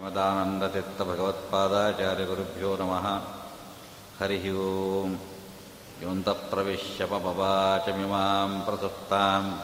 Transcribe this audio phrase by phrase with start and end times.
[0.00, 3.20] श्रीमदानन्दतीर्थभगवत्पादाचार्यगुरुभ्यो नमः।
[4.20, 5.16] हरिः ओम्।
[6.02, 9.60] योऽन्तःप्रविश्य पपवाचमिमां प्रसुप्तां।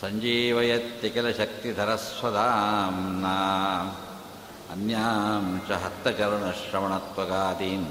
[0.00, 3.36] सञ्जीवयत्ति किल शक्तिधरस्वदाम्ना
[4.70, 7.86] अन्यां च हस्तचरणश्रवणत्वगादीन्।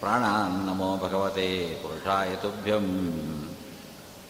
[0.00, 3.43] प्राणान् नमो भगवते पुरुषाय तुभ्यम्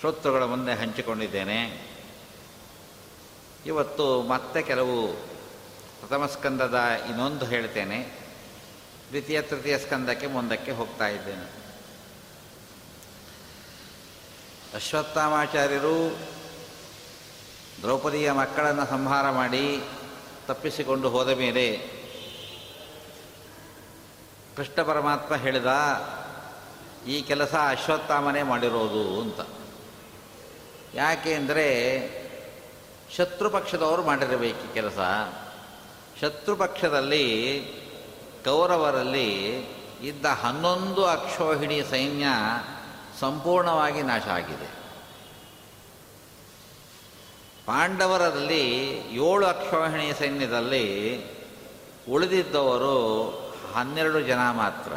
[0.00, 1.90] ಶ್ರೋತೃಗಳ ಮುಂದೆ ಹಂಚಿಕೊಂಡಿದ್ದೇನೆ.
[3.66, 5.12] ಇವತ್ತು ಮತ್ತೆ ಕೆಲವು
[6.00, 6.78] ಪ್ರಥಮ ಸ್ಕಂದದ
[7.08, 8.12] ಇನ್ನೊಂದು ಹೇಳ್ತೇನೆ.
[9.08, 11.59] ದ್ವಿತೀಯ, ತೃತೀಯ ಸ್ಕಂದಕ್ಕೆ ಮುಂದಕ್ಕೆ ಹೋಗ್ತಾ ಇದ್ದೇನೆ.
[14.74, 16.16] ಅಶ್ವತ್ಥಾಮಾಚಾರ್ಯರು
[17.82, 19.82] ದ್ರೌಪದಿಯ ಮಕ್ಕಳನ್ನು ಸಂಹಾರ ಮಾಡಿ
[20.46, 21.78] ತಪ್ಪಿಸಿಕೊಂಡು ಹೋದ ಮೇಲೆ
[24.56, 25.66] ಕೃಷ್ಣ ಪರಮಾತ್ಮ ಹೇಳಿದ,
[27.06, 29.40] ಈ ಕೆಲಸ ಅಶ್ವತ್ಥಾಮನೇ ಮಾಡಿರೋದು ಅಂತ.
[30.94, 31.66] ಯಾಕೆ ಅಂದರೆ
[33.16, 34.98] ಶತ್ರು ಪಕ್ಷದವರು ಮಾಡಿರಬೇಕು ಕೆಲಸ.
[36.20, 37.26] ಶತ್ರು ಪಕ್ಷದಲ್ಲಿ,
[38.44, 39.30] ಕೌರವರಲ್ಲಿ
[40.02, 42.26] ಇದ್ದ ಹನ್ನೊಂದು ಅಕ್ಷೋಹಿಣಿ ಸೈನ್ಯ
[43.20, 44.80] ಸಂಪೂರ್ಣವಾಗಿ ನಾಶ ಆಗಿದೆ.
[47.66, 48.68] ಪಾಂಡವರಲ್ಲಿ
[49.10, 51.16] ಏಳು ಅಕ್ಷೋಹಿಣಿ ಸೈನ್ಯದಲ್ಲಿ
[52.10, 53.26] ಉಳಿದಿದ್ದವರು
[53.74, 54.92] ಹನ್ನೆರಡು ಜನ ಮಾತ್ರ.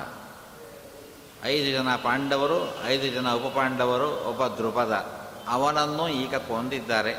[1.48, 4.92] ಐದು ಜನ ಪಾಂಡವರು, ಐದು ಜನ ಉಪಪಾಂಡವರು, ಒಬ್ಬ ದ್ರುಪದ.
[5.48, 7.14] ಅವನನ್ನು ಈಗ ಕೊಂದಿದ್ದಾರೆ.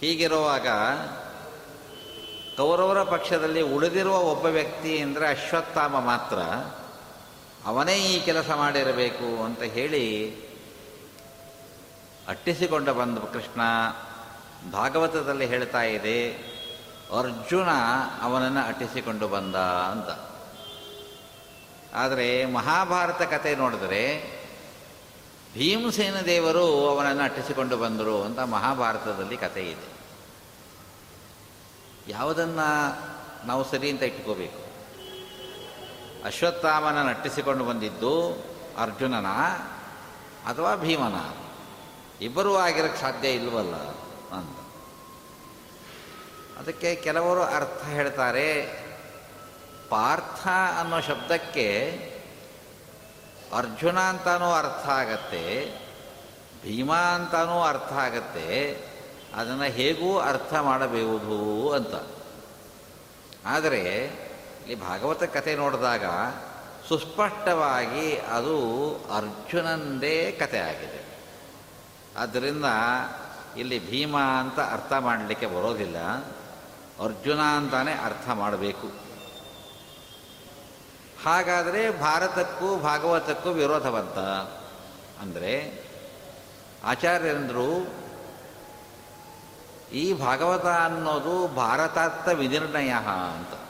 [0.00, 0.68] ಹೀಗಿರುವಾಗ
[2.56, 6.36] ಕೌರವರ ಪಕ್ಷದಲ್ಲಿ ಉಳಿದಿರುವ ಒಬ್ಬ ವ್ಯಕ್ತಿ ಅಂದರೆ ಅಶ್ವತ್ಥಾಮ ಮಾತ್ರ.
[7.66, 10.04] ಅವನೇ ಈ ಕೆಲಸ ಮಾಡಿರಬೇಕು ಅಂತ ಹೇಳಿ
[12.28, 13.60] ಅಟ್ಟಿಸಿಕೊಂಡ ಬಂದ ಕೃಷ್ಣ
[14.72, 16.18] ಭಾಗವತದಲ್ಲಿ ಹೇಳ್ತಾ ಇದೆ,
[17.18, 17.70] ಅರ್ಜುನ
[18.22, 19.56] ಅವನನ್ನು ಅಟ್ಟಿಸಿಕೊಂಡು ಬಂದ
[19.92, 20.10] ಅಂತ.
[21.94, 24.04] ಆದರೆ ಮಹಾಭಾರತ ಕತೆ ನೋಡಿದರೆ
[25.54, 29.88] ಭೀಮಸೇನ ದೇವರು ಅವನನ್ನು ಅಟ್ಟಿಸಿಕೊಂಡು ಬಂದರು ಅಂತ ಮಹಾಭಾರತದಲ್ಲಿ ಕಥೆ ಇದೆ.
[32.08, 32.68] ಯಾವುದನ್ನು
[33.46, 34.61] ನಾವು ಸರಿ ಅಂತ ಇಟ್ಕೋಬೇಕು?
[36.24, 38.12] ಅಶ್ವತ್ಥಾಮನ ನಟ್ಟಿಸಿಕೊಂಡು ಬಂದಿದ್ದು
[38.78, 39.26] ಅರ್ಜುನನ
[40.46, 41.16] ಅಥವಾ ಭೀಮನ?
[42.20, 43.76] ಇಬ್ಬರೂ ಆಗಿರಕ್ಕೆ ಸಾಧ್ಯ ಇಲ್ವಲ್ಲ
[44.36, 44.56] ಅಂತ.
[46.58, 48.48] ಅದಕ್ಕೆ ಕೆಲವರು ಅರ್ಥ ಹೇಳ್ತಾರೆ,
[49.88, 50.48] ಪಾರ್ಥ
[50.80, 51.68] ಅನ್ನೋ ಶಬ್ದಕ್ಕೆ
[53.56, 55.44] ಅರ್ಜುನ ಅಂತಾನೂ ಅರ್ಥ ಆಗತ್ತೆ,
[56.62, 58.48] ಭೀಮ ಅಂತಾನೂ ಅರ್ಥ ಆಗತ್ತೆ,
[59.34, 61.94] ಅದನ್ನು ಹೇಗೂ ಅರ್ಥ ಮಾಡಬಹುದು ಅಂತ.
[63.46, 63.82] ಆದರೆ
[64.66, 66.04] ಇಲ್ಲಿ ಭಾಗವತ ಕಥೆ ನೋಡಿದಾಗ
[66.88, 68.56] ಸುಸ್ಪಷ್ಟವಾಗಿ ಅದು
[69.16, 71.02] ಅರ್ಜುನಂದೇ ಕಥೆ ಆಗಿದೆ.
[72.18, 72.64] ಆದ್ದರಿಂದ
[73.56, 75.98] ಇಲ್ಲಿ ಭೀಮ ಅಂತ ಅರ್ಥ ಮಾಡಲಿಕ್ಕೆ ಬರೋದಿಲ್ಲ.
[77.04, 78.86] ಅರ್ಜುನ ಅಂತಾನೆ ಅರ್ಥ ಮಾಡಬೇಕು.
[81.26, 84.18] ಹಾಗಾದರೆ ಭಾರತಕ್ಕೂ ಭಾಗವತಕ್ಕೂ ವಿರೋಧ ಬಂತ
[85.22, 85.84] ಅಂದರೆ
[86.84, 87.94] ಆಚಾರ್ಯರಂದರು
[89.92, 92.90] ಈ ಭಾಗವತ ಅನ್ನೋದು ಭಾರತಾರ್ಥ ವಿನಿರ್ಣಯ
[93.38, 93.61] ಅಂತ.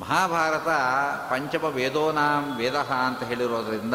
[0.00, 0.68] ಮಹಾಭಾರತ
[1.32, 3.94] ಪಂಚಮ ವೇದೋನಾಂ ವೇದ ಅಂತ ಹೇಳಿರೋದ್ರಿಂದ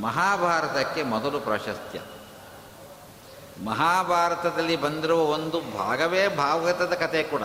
[0.00, 2.00] ಮಹಾಭಾರತಕ್ಕೆ ಮೊದಲು ಪ್ರಾಶಸ್ತ್ಯ.
[3.64, 7.42] ಮಹಾಭಾರತದಲ್ಲಿ ಬಂದಿರುವ ಒಂದು ಭಾಗವೇ ಭಾಗವತದ ಕಥೆ ಕೂಡ.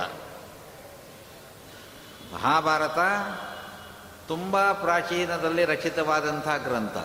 [2.33, 2.97] ಮಹಾಭಾರತ
[4.27, 6.97] ತುಂಬ ಪ್ರಾಚೀನದಲ್ಲಿ ರಚಿತವಾದಂಥ ಗ್ರಂಥ.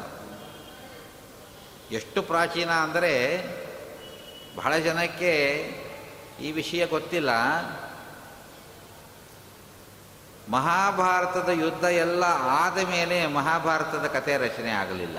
[1.92, 3.44] ಎಷ್ಟು ಪ್ರಾಚೀನ ಅಂದರೆ
[4.56, 5.32] ಬಹಳ ಜನಕ್ಕೆ
[6.40, 7.30] ಈ ವಿಷಯ ಗೊತ್ತಿಲ್ಲ.
[10.52, 15.18] ಮಹಾಭಾರತದ ಯುದ್ಧ ಎಲ್ಲ ಆದ ಮೇಲೆ ಮಹಾಭಾರತದ ಕಥೆ ರಚನೆ ಆಗಲಿಲ್ಲ.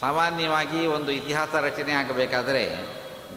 [0.00, 2.64] ಸಾಮಾನ್ಯವಾಗಿ ಒಂದು ಇತಿಹಾಸ ರಚನೆ ಆಗಬೇಕಾದರೆ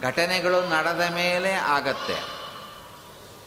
[0.02, 2.44] ಘಟನೆಗಳು ನಡೆದ ಮೇಲೆ ಆಗತ್ತೆ.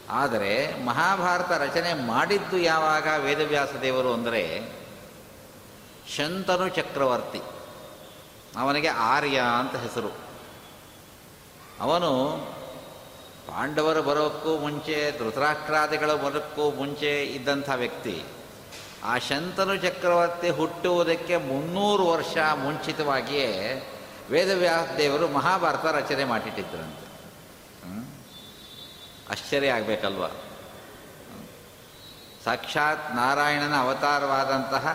[0.09, 4.43] ಆದರೆ ಮಹಾಭಾರತ ರಚನೆ ಮಾಡಿದ್ದು ಯಾವಾಗ ವೇದವ್ಯಾಸ ದೇವರು ಅಂದರೆ
[6.15, 7.41] ಶಂತನು ಚಕ್ರವರ್ತಿ.
[8.59, 10.11] ಅವನಿಗೆ ಆರ್ಯ ಅಂತ ಹೆಸರು.
[11.79, 12.11] ಅವನು
[13.47, 18.23] ಪಾಂಡವರು ಬರೋಕ್ಕೂ ಮುಂಚೆ, ಧೃತರಾಷ್ಟ್ರಾದಿಗಳು ಬರೋಕ್ಕೂ ಮುಂಚೆ ಇದ್ದಂಥ ವ್ಯಕ್ತಿ.
[19.03, 23.51] ಆ ಶಂತನು ಚಕ್ರವರ್ತಿ ಹುಟ್ಟುವುದಕ್ಕೆ ಮುನ್ನೂರು ವರ್ಷ ಮುಂಚಿತವಾಗಿಯೇ
[24.29, 27.05] ವೇದವ್ಯಾಸ ದೇವರು ಮಹಾಭಾರತ ರಚನೆ ಮಾಡಿಟ್ಟಿದ್ದರಂತೆ
[27.83, 28.05] ಹ್ಮ್?
[29.31, 30.25] ಆಶ್ಚರ್ಯ ಆಗಬೇಕಲ್ವ?
[32.45, 34.85] ಸಾಕ್ಷಾತ್ ನಾರಾಯಣನ ಅವತಾರವಾದಂತಹ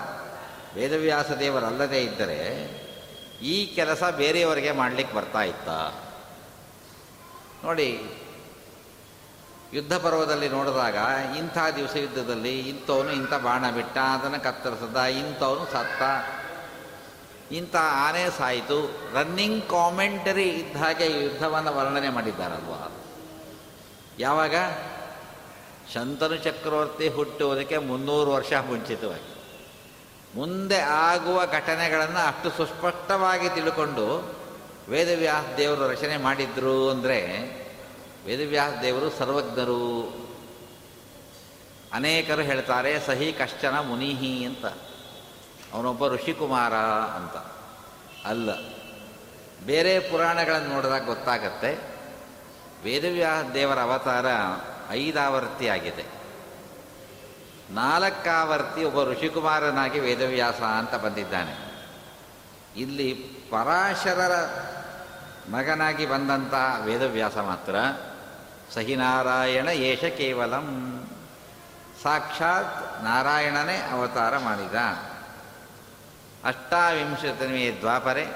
[0.75, 2.39] ವೇದವ್ಯಾಸ ದೇವರಲ್ಲದೇ ಇದ್ದರೆ
[3.43, 5.69] ಈ ಕೆಲಸ ಬೇರೆಯವರಿಗೆ ಮಾಡಲಿಕ್ಕೆ ಬರ್ತಾ ಇತ್ತ?
[7.65, 7.89] ನೋಡಿ
[9.73, 10.97] ಯುದ್ಧ ಪರ್ವದಲ್ಲಿ ನೋಡಿದಾಗ
[11.37, 16.03] ಇಂಥ ದಿವಸ ಯುದ್ಧದಲ್ಲಿ ಇಂಥವನು ಇಂಥ ಬಾಣ ಬಿಟ್ಟ, ಅದನ್ನು ಕತ್ತರಿಸದ, ಇಂಥವನು ಸತ್ತ.
[17.53, 19.01] ಇಂಥ ಆನೆ ಸಾಯಿತು.
[19.15, 22.89] ರನ್ನಿಂಗ್ ಕಾಮೆಂಟರಿ ಇದ್ದ ಹಾಗೆ ಯುದ್ಧವನ್ನು ವರ್ಣನೆ ಮಾಡಿದ್ದಾರಲ್ವ?
[24.19, 24.55] ಯಾವಾಗ?
[25.95, 29.33] ಶಂತನು ಚಕ್ರವರ್ತಿ ಹುಟ್ಟುವುದಕ್ಕೆ ಮುನ್ನೂರು ವರ್ಷ ಮುಂಚಿತವಾಗಿ.
[30.35, 34.37] ಮುಂದೆ ಆಗುವ ಘಟನೆಗಳನ್ನು ಅಷ್ಟು ಸುಸ್ಪಷ್ಟವಾಗಿ ತಿಳ್ಕೊಂಡು
[34.89, 37.62] ವೇದವ್ಯಾಸ ದೇವರು ರಚನೆ ಮಾಡಿದ್ರು ಅಂದರೆ
[38.27, 40.03] ವೇದವ್ಯಾಸ ದೇವರು ಸರ್ವಜ್ಞರು.
[41.93, 44.67] ಅನೇಕರು ಹೇಳ್ತಾರೆ, ಸಹಿ ಕಶ್ಚನ ಮುನಿಹಿ ಅಂತ.
[45.75, 46.75] ಅವನೊಬ್ಬ ಋಷಿಕುಮಾರ
[47.17, 47.37] ಅಂತ.
[48.27, 48.51] ಅಲ್ಲ.
[49.67, 51.79] ಬೇರೆ ಪುರಾಣಗಳನ್ನು ನೋಡಿದಾಗ ಗೊತ್ತಾಗತ್ತೆ,
[52.85, 54.27] ವೇದವ್ಯಾಸ ದೇವರ ಅವತಾರ
[54.93, 56.05] ಐದಾವರ್ತಿ ಆಗಿದೆ.
[57.71, 61.73] ನಾಲ್ಕಾವರ್ತಿ ಒಬ್ಬ ಋಷಿಕುಮಾರನಾಗಿ ವೇದವ್ಯಾಸ ಅಂತ ಬಂದಿದ್ದಾನೆ.
[62.77, 63.13] ಇಲ್ಲಿ
[63.51, 64.33] ಪರಾಶರರ
[65.51, 67.75] ಮಗನಾಗಿ ಬಂದಂತಹ ವೇದವ್ಯಾಸ ಮಾತ್ರ
[68.75, 70.99] ಸಹಿನಾರಾಯಣ ಏಷ ಕೇವಲಂ.
[72.03, 74.75] ಸಾಕ್ಷಾತ್ ನಾರಾಯಣನೇ ಅವತಾರ ಮಾಡಿದ.
[76.45, 78.27] ಅಷ್ಟಾವಿಂಶತನೇ ದ್ವಾಪರೆ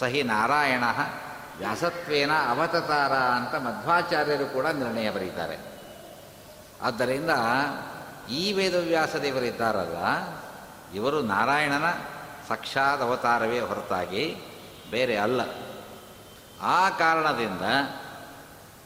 [0.00, 0.84] ಸಹಿ ನಾರಾಯಣ
[1.58, 5.58] ವ್ಯಾಸತ್ವೇನ ಅವತತಾರ ಅಂತ ಮಧ್ವಾಚಾರ್ಯರು ಕೂಡ ನಿರ್ಣಯ ಬರೀತಾರೆ.
[6.82, 7.30] ಆದ್ದರಿಂದ
[8.30, 9.96] ಈ ವೇದವ್ಯಾಸದೇವರಿದ್ದಾರಲ್ಲ
[10.94, 11.90] ಇವರು ನಾರಾಯಣನ
[12.48, 14.36] ಸಾಕ್ಷಾತ್ ಅವತಾರವೇ ಹೊರತಾಗಿ
[14.90, 15.40] ಬೇರೆ ಅಲ್ಲ.
[16.62, 17.62] ಆ ಕಾರಣದಿಂದ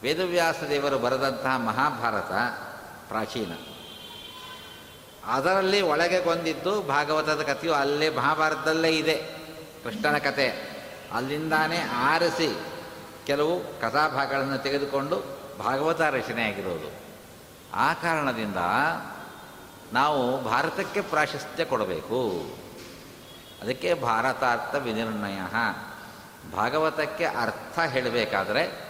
[0.01, 2.31] ವೇದವ್ಯಾಸ ದೇವರು ಬರೆದಂತಹ ಮಹಾಭಾರತ
[3.07, 3.51] ಪ್ರಾಚೀನ.
[5.25, 9.15] ಅದರಲ್ಲಿ ಒಳಗೆ ಬಂದಿದ್ದು ಭಾಗವತದ ಕಥೆಯು ಅಲ್ಲೇ ಮಹಾಭಾರತದಲ್ಲೇ ಇದೆ.
[9.83, 10.77] ಕೃಷ್ಣನ ಕತೆ
[11.13, 12.57] ಅಲ್ಲಿಂದಾನೇ ಆರಿಸಿ
[13.27, 15.23] ಕೆಲವು ಕಥಾಭಾಗಗಳನ್ನು ತೆಗೆದುಕೊಂಡು
[15.59, 16.91] ಭಾಗವತ ರಚನೆಯಾಗಿರೋದು
[17.73, 18.55] ಆ ಕಾರಣದಿಂದ
[19.93, 22.45] ನಾವು ಭಾರತಕ್ಕೆ ಪ್ರಾಶಸ್ತ್ಯ ಕೊಡಬೇಕು.
[23.61, 25.39] ಅದಕ್ಕೆ ಭಾರತಾರ್ಥ ವಿನಿರ್ಣಯ.
[26.55, 28.86] ಭಾಗವತಕ್ಕೆ ಅರ್ಥ ಹೇಳಬೇಕಾದ್ರೆ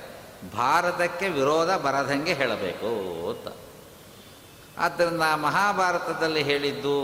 [0.55, 2.91] ಭಾರತಕ್ಕೆ ವಿರೋಧ ಬರದಂಗೆ ಹೇಳಬೇಕು
[3.29, 3.47] ಅಂತ.
[4.77, 6.97] ಆದ್ದರಿಂದ ಮಹಾಭಾರತದಲ್ಲಿ ಹೇಳಿದ್ದು,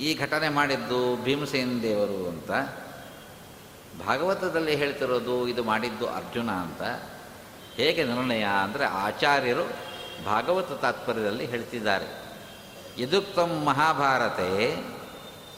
[0.00, 2.50] ಈ ಘಟನೆ ಮಾಡಿದ್ದು ಭೀಮಸೇನ ದೇವರು ಅಂತ.
[4.06, 6.82] ಭಾಗವತದಲ್ಲಿ ಹೇಳ್ತಿರೋದು, ಇದು ಮಾಡಿದ್ದು ಅರ್ಜುನ ಅಂತ.
[7.76, 9.64] ಹೇಗೆ ನಿರ್ಣಯ ಅಂದರೆ ಆಚಾರ್ಯರು
[10.24, 12.08] ಭಾಗವತ ತಾತ್ಪರ್ಯದಲ್ಲಿ ಹೇಳ್ತಿದ್ದಾರೆ.
[13.02, 14.50] ಯದುಕ್ತಂ ಮಹಾಭಾರತೆ,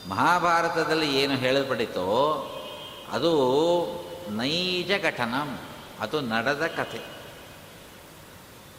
[0.08, 2.08] ಮಹಾಭಾರತದಲ್ಲಿ ಏನು ಹೇಳಲ್ಪಡಿತೋ
[3.12, 3.32] ಅದು
[4.30, 5.58] ನೈಜ ಘಟನಂ.
[6.00, 7.00] ಅದು ನಡೆದ ಕಥೆ.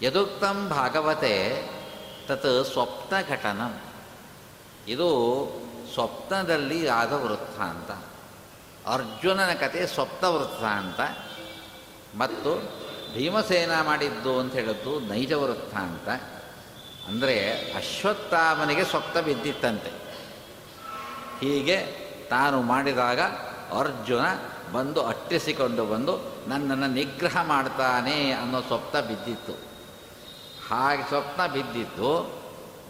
[0.01, 1.33] ಯದುಕ್ತಂ ಭಾಗವತೆ
[2.27, 3.81] ತತ್ ಸ್ವಪ್ನ ಘಟನಂ.
[4.87, 5.07] ಇದು
[5.93, 7.91] ಸ್ವಪ್ನದಲ್ಲಿ ಆದ ವೃತ್ತಾಂತ
[8.87, 10.99] ಅರ್ಜುನನ ಕತೆ ಸ್ವಪ್ನ ವೃತ್ತಾಂತ
[12.15, 12.51] ಮತ್ತು
[13.13, 16.09] ಭೀಮಸೇನ ಮಾಡಿದ್ದು ಅಂತ ಹೇಳಿದ್ದು ನೈಜ ವೃತ್ತಾಂತ
[17.07, 19.91] ಅಂದರೆ ಅಶ್ವತ್ಥಾಮನಿಗೆ ಸ್ವಪ್ನ ಬಿದ್ದಿತ್ತಂತೆ.
[21.39, 21.77] ಹೀಗೆ
[22.29, 23.21] ತಾನು ಮಾಡಿದಾಗ
[23.79, 24.25] ಅರ್ಜುನ
[24.73, 26.13] ಬಂದು ಅಟ್ಟಿಸಿಕೊಂಡು ಬಂದು
[26.47, 29.53] ನನ್ನನ್ನು ನಿಗ್ರಹ ಮಾಡ್ತಾನೆ ಅನ್ನೋ ಸ್ವಪ್ನ ಬಿದ್ದಿತ್ತು.
[30.69, 32.37] ಹಾಗೆ ಸ್ವಪ್ನ ಬಿದ್ದಿದ್ದು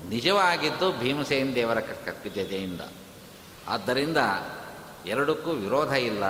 [0.10, 1.80] ನಿಜವಾಗಿದ್ದು ಭೀಮಸೇನ ದೇವರ
[2.36, 2.82] ಜತೆಯಿಂದ
[3.68, 4.18] ಆದ್ದರಿಂದ
[5.06, 6.24] ಎರಡಕ್ಕೂ ವಿರೋಧ ಇಲ್ಲ.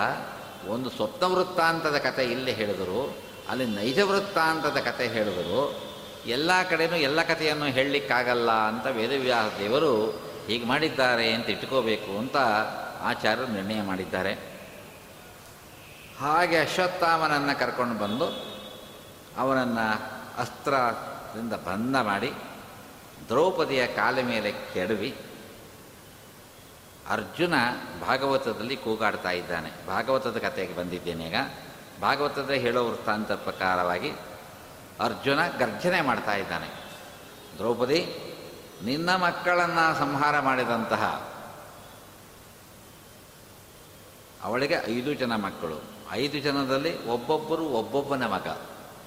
[0.67, 3.15] ಒಂದು ಸ್ವಪ್ನ ವೃತ್ತಾಂತದ ಕತೆ ಇಲ್ಲಿ ಹೇಳಿದರು,
[3.49, 5.87] ಅಲ್ಲಿ ನೈಜ ವೃತ್ತಾಂತದ ಕತೆ ಹೇಳಿದರು.
[6.27, 9.93] ಎಲ್ಲ ಕಡೆಯೂ ಎಲ್ಲ ಕಥೆಯನ್ನು ಹೇಳಲಿಕ್ಕಾಗಲ್ಲ ಅಂತ ವೇದವ್ಯಾಸ ದೇವರು
[10.47, 12.37] ಹೀಗೆ ಮಾಡಿದ್ದಾರೆ ಅಂತ ಇಟ್ಕೋಬೇಕು ಅಂತ
[13.01, 14.56] ಆಚಾರ್ಯರು ನಿರ್ಣಯ ಮಾಡಿದ್ದಾರೆ.
[16.19, 18.27] ಹಾಗೆ ಅಶ್ವತ್ಥಾಮನನ್ನು ಕರ್ಕೊಂಡು ಬಂದು
[19.37, 19.91] ಅವನನ್ನು
[20.37, 22.33] ಅಸ್ತ್ರದಿಂದ ಬಂಧ ಮಾಡಿ
[23.29, 25.15] ದ್ರೌಪದಿಯ ಕಾಲ ಮೇಲೆ ಕೆಡವಿ
[27.09, 27.53] ಅರ್ಜುನ
[28.01, 29.87] ಭಾಗವತದಲ್ಲಿ ಕೂಗಾಡ್ತಾ ಇದ್ದಾನೆ.
[29.87, 31.35] ಭಾಗವತದ ಕಥೆಗೆ ಬಂದಿದ್ದೇನೆ ಈಗ.
[32.01, 34.11] ಭಾಗವತದ ಹೇಳೋ ವೃತ್ತಾಂತ ಪ್ರಕಾರವಾಗಿ
[34.99, 36.67] ಅರ್ಜುನ ಗರ್ಜನೆ ಮಾಡ್ತಾ ಇದ್ದಾನೆ.
[37.57, 37.99] ದ್ರೌಪದಿ,
[38.83, 41.03] ನಿನ್ನ ಮಕ್ಕಳನ್ನು ಸಂಹಾರ ಮಾಡಿದಂತಹ
[44.43, 45.96] ಅವಳಿಗೆ ಐದು ಜನ ಮಕ್ಕಳು.
[46.11, 48.47] ಐದು ಜನದಲ್ಲಿ ಒಬ್ಬೊಬ್ಬರು ಒಬ್ಬೊಬ್ಬನ ಮಗ,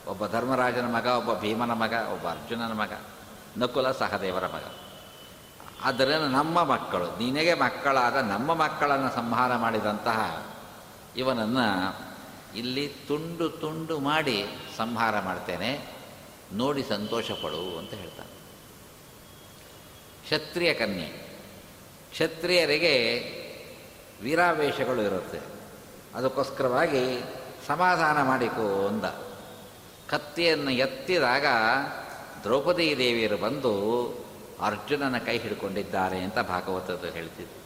[0.09, 2.93] ಒಬ್ಬ ಧರ್ಮರಾಜನ ಮಗ, ಒಬ್ಬ ಭೀಮನ ಮಗ, ಒಬ್ಬ ಅರ್ಜುನನ ಮಗ,
[3.59, 4.63] ನಕುಲ ಸಹದೇವರ ಮಗ.
[5.85, 10.47] ಆದ್ದರಿಂದ ನಮ್ಮ ಮಕ್ಕಳು, ನಿನಗೆ ಮಕ್ಕಳಾದ ನಮ್ಮ ಮಕ್ಕಳನ್ನು ಸಂಹಾರ ಮಾಡಿದಂತಹ
[11.17, 11.97] ಇವನನ್ನು
[12.57, 14.45] ಇಲ್ಲಿ ತುಂಡು ತುಂಡು ಮಾಡಿ
[14.77, 16.01] ಸಂಹಾರ ಮಾಡ್ತೇನೆ,
[16.53, 18.41] ನೋಡಿ ಸಂತೋಷ ಪಡು ಅಂತ ಹೇಳ್ತಾನೆ.
[20.23, 21.07] ಕ್ಷತ್ರಿಯ ಕನ್ಯೆ.
[22.11, 22.95] ಕ್ಷತ್ರಿಯರಿಗೆ
[24.23, 25.60] ವೀರಾವೇಶಗಳು ಇರುತ್ತೆ.
[26.15, 27.23] ಅದಕ್ಕೋಸ್ಕರವಾಗಿ
[27.67, 29.05] ಸಮಾಧಾನ ಮಾಡಿಕೋ ಅಂದ.
[30.09, 31.45] ಕತ್ತಿಯನ್ನು ಎತ್ತಿದಾಗ
[32.43, 33.75] ದ್ರೌಪದಿ ದೇವಿಯರು ಬಂದು
[34.61, 37.61] ಅರ್ಜುನನ ಕೈ ಹಿಡ್ಕೊಂಡಿದ್ದಾರೆ ಅಂತ ಭಾಗವತದ್ದು ಹೇಳ್ತಿದ್ರು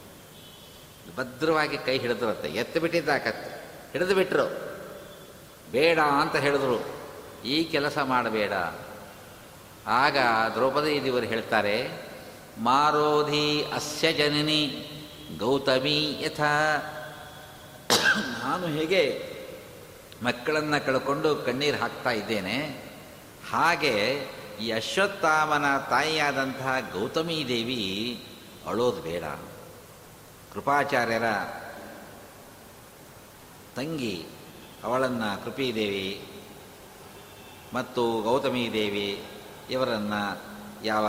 [1.15, 2.47] ಭದ್ರವಾಗಿ ಕೈ ಹಿಡಿದ್ರಂತೆ.
[2.47, 3.49] ಎತ್ತು ಬಿಟ್ಟಿದ್ದ ಕತ್ತಿ.
[3.91, 4.75] ಹಿಡಿದು ಬಿಟ್ಟರು
[5.71, 6.85] ಬೇಡ ಅಂತ ಹೇಳಿದ್ರು.
[7.45, 8.53] ಈ ಕೆಲಸ ಮಾಡಬೇಡ.
[9.87, 10.17] ಆಗ
[10.53, 11.89] ದ್ರೌಪದಿ ದೇವರು ಹೇಳ್ತಾರೆ,
[12.59, 14.91] ಮಾರೋಧಿ ಅಸ್ಯ ಜನನಿ
[15.37, 16.41] ಗೌತಮಿ ಯಥ.
[18.15, 19.01] ನಾನು ಹೇಗೆ
[20.23, 22.57] ಮಕ್ಕಳನ್ನು ಕಳ್ಕೊಂಡು ಕಣ್ಣೀರು ಹಾಕ್ತಾ ಇದ್ದೇನೆ,
[23.51, 23.95] ಹಾಗೆ
[24.61, 27.81] ಈ ಅಶ್ವತ್ಥಾಮನ ತಾಯಿಯಾದಂತಹ ಗೌತಮೀ ದೇವಿ
[28.67, 29.23] ಅಳೋದು ಬೇಡ.
[30.53, 31.27] ಕೃಪಾಚಾರ್ಯರ
[33.75, 34.25] ತಂಗಿ,
[34.83, 36.09] ಅವಳನ್ನು ಕೃಪೀದೇವಿ
[37.73, 39.23] ಮತ್ತು ಗೌತಮೀ ದೇವಿ
[39.69, 40.21] ಇವರನ್ನು
[40.85, 41.05] ಯಾವ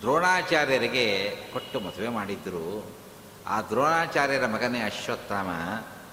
[0.00, 1.06] ದ್ರೋಣಾಚಾರ್ಯರಿಗೆ
[1.52, 2.93] ಕೊಟ್ಟು ಮದುವೆ ಮಾಡಿದ್ದರು
[3.46, 5.48] ಆ ದ್ರೋಣಾಚಾರ್ಯರ ಮಗನೇ ಅಶ್ವತ್ಥಾಮ.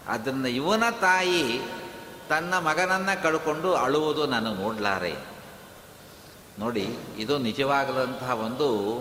[0.07, 1.61] ಅದನ್ನು ಇವನ ತಾಯಿ
[2.29, 5.15] ತನ್ನ ಮಗನನ್ನು ಕಳ್ಕೊಂಡು ಅಳುವುದು ನಾನು ನೋಡಲಾರೆ.
[6.59, 8.99] ನೋಡಿ, ಇದು ನಿಜವಾಗದಂತಹ ಒಂದು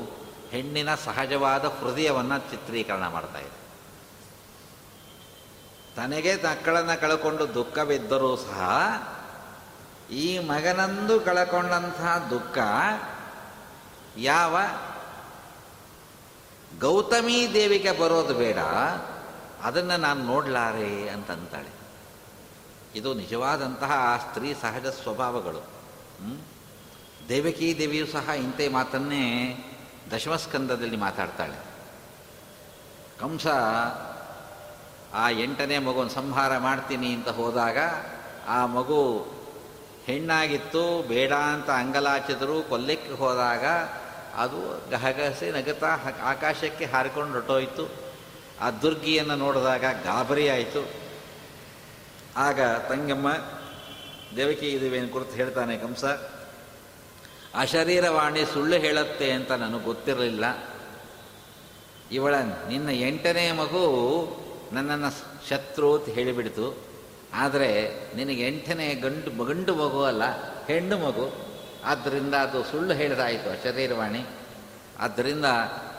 [0.50, 3.60] ಹೆಣ್ಣಿನ ಸಹಜವಾದ ಹೃದಯವನ್ನು ಚಿತ್ರೀಕರಣ ಮಾಡ್ತಾ ಇದೆ.
[5.96, 8.60] ತನಗೆ ಮಕ್ಕಳನ್ನು ಕಳ್ಕೊಂಡು ದುಃಖವಿದ್ದರೂ ಸಹ
[10.10, 12.58] ಈ ಮಗನಂದು ಕಳ್ಕೊಂಡಂತಹ ದುಃಖ
[14.16, 14.56] ಯಾವ
[16.80, 18.58] ಗೌತಮೀ ದೇವಿಗೆ ಬರೋದು ಬೇಡ,
[19.62, 21.72] ಅದನ್ನು ನಾನು ನೋಡಲಾರೆ ಅಂತಂತಾಳೆ.
[22.94, 23.92] ಇದು ನಿಜವಾದಂತಹ
[24.28, 25.62] ಸ್ತ್ರೀ ಸಹಜ ಸ್ವಭಾವಗಳು?
[27.28, 29.25] ದೇವಕಿ ದೇವಿಯು ಸಹ ಇಂಥ ಮಾತನ್ನೇ
[30.12, 31.58] ದಶಮಸ್ಕಂದದಲ್ಲಿ ಮಾತಾಡ್ತಾಳೆ.
[33.20, 33.46] ಕಂಸ,
[35.14, 37.78] ಆ ಎಂಟನೇ ಮಗುವನ್ನು ಸಂಹಾರ ಮಾಡ್ತೀನಿ ಅಂತ ಹೋದಾಗ
[38.49, 39.26] ಆ ಮಗು
[40.04, 43.64] ಹೆಣ್ಣಾಗಿತ್ತು, ಬೇಡ ಅಂತ ಅಂಗಲಾಚಿದ್ರು, ಕೊಲ್ಲಿಕ್ಕೆ ಹೋದಾಗ
[44.37, 45.88] ಅದು ಗಹಗಸೆ ನಗತಾ
[46.22, 48.10] ಆಕಾಶಕ್ಕೆ ಹಾರಿಕೊಂಡು ಹೊಟ್ಟೋಯ್ತು
[48.60, 50.90] ಆ ದುರ್ಗಿಯನ್ನು ನೋಡಿದಾಗ ಗಾಬರಿ ಆಯಿತು.
[52.37, 53.28] ಆಗ ತಂಗಮ್ಮ,
[54.37, 56.04] ದೇವಕಿ ಇದುವೇನು ಕುರಿತು ಹೇಳ್ತಾನೆ ಕಂಸ,
[57.54, 60.44] ಆ ಶರೀರವಾಣಿ ಸುಳ್ಳು ಹೇಳುತ್ತೆ ಅಂತ ನನಗೆ ಗೊತ್ತಿರಲಿಲ್ಲ.
[62.12, 62.34] ಇವಳ
[62.68, 63.84] ನಿನ್ನ ಎಂಟನೇ ಮಗು
[64.72, 65.10] ನನ್ನನ್ನು
[65.49, 66.84] ಶತ್ರು ಅಂತ ಹೇಳಿಬಿಡ್ತು.
[67.34, 70.22] ಆದರೆ ನಿನಗೆ ಎಂಟನೇ ಗಂಡು ಗಂಡು ಮಗು ಅಲ್ಲ,
[70.66, 71.50] ಹೆಣ್ಣು ಮಗು.
[71.84, 74.26] ಆದ್ದರಿಂದ ಅದು ಸುಳ್ಳು ಹೇಳಿದಾಯಿತು ಶರೀರವಾಣಿ
[74.99, 75.44] ಆದ್ದರಿಂದ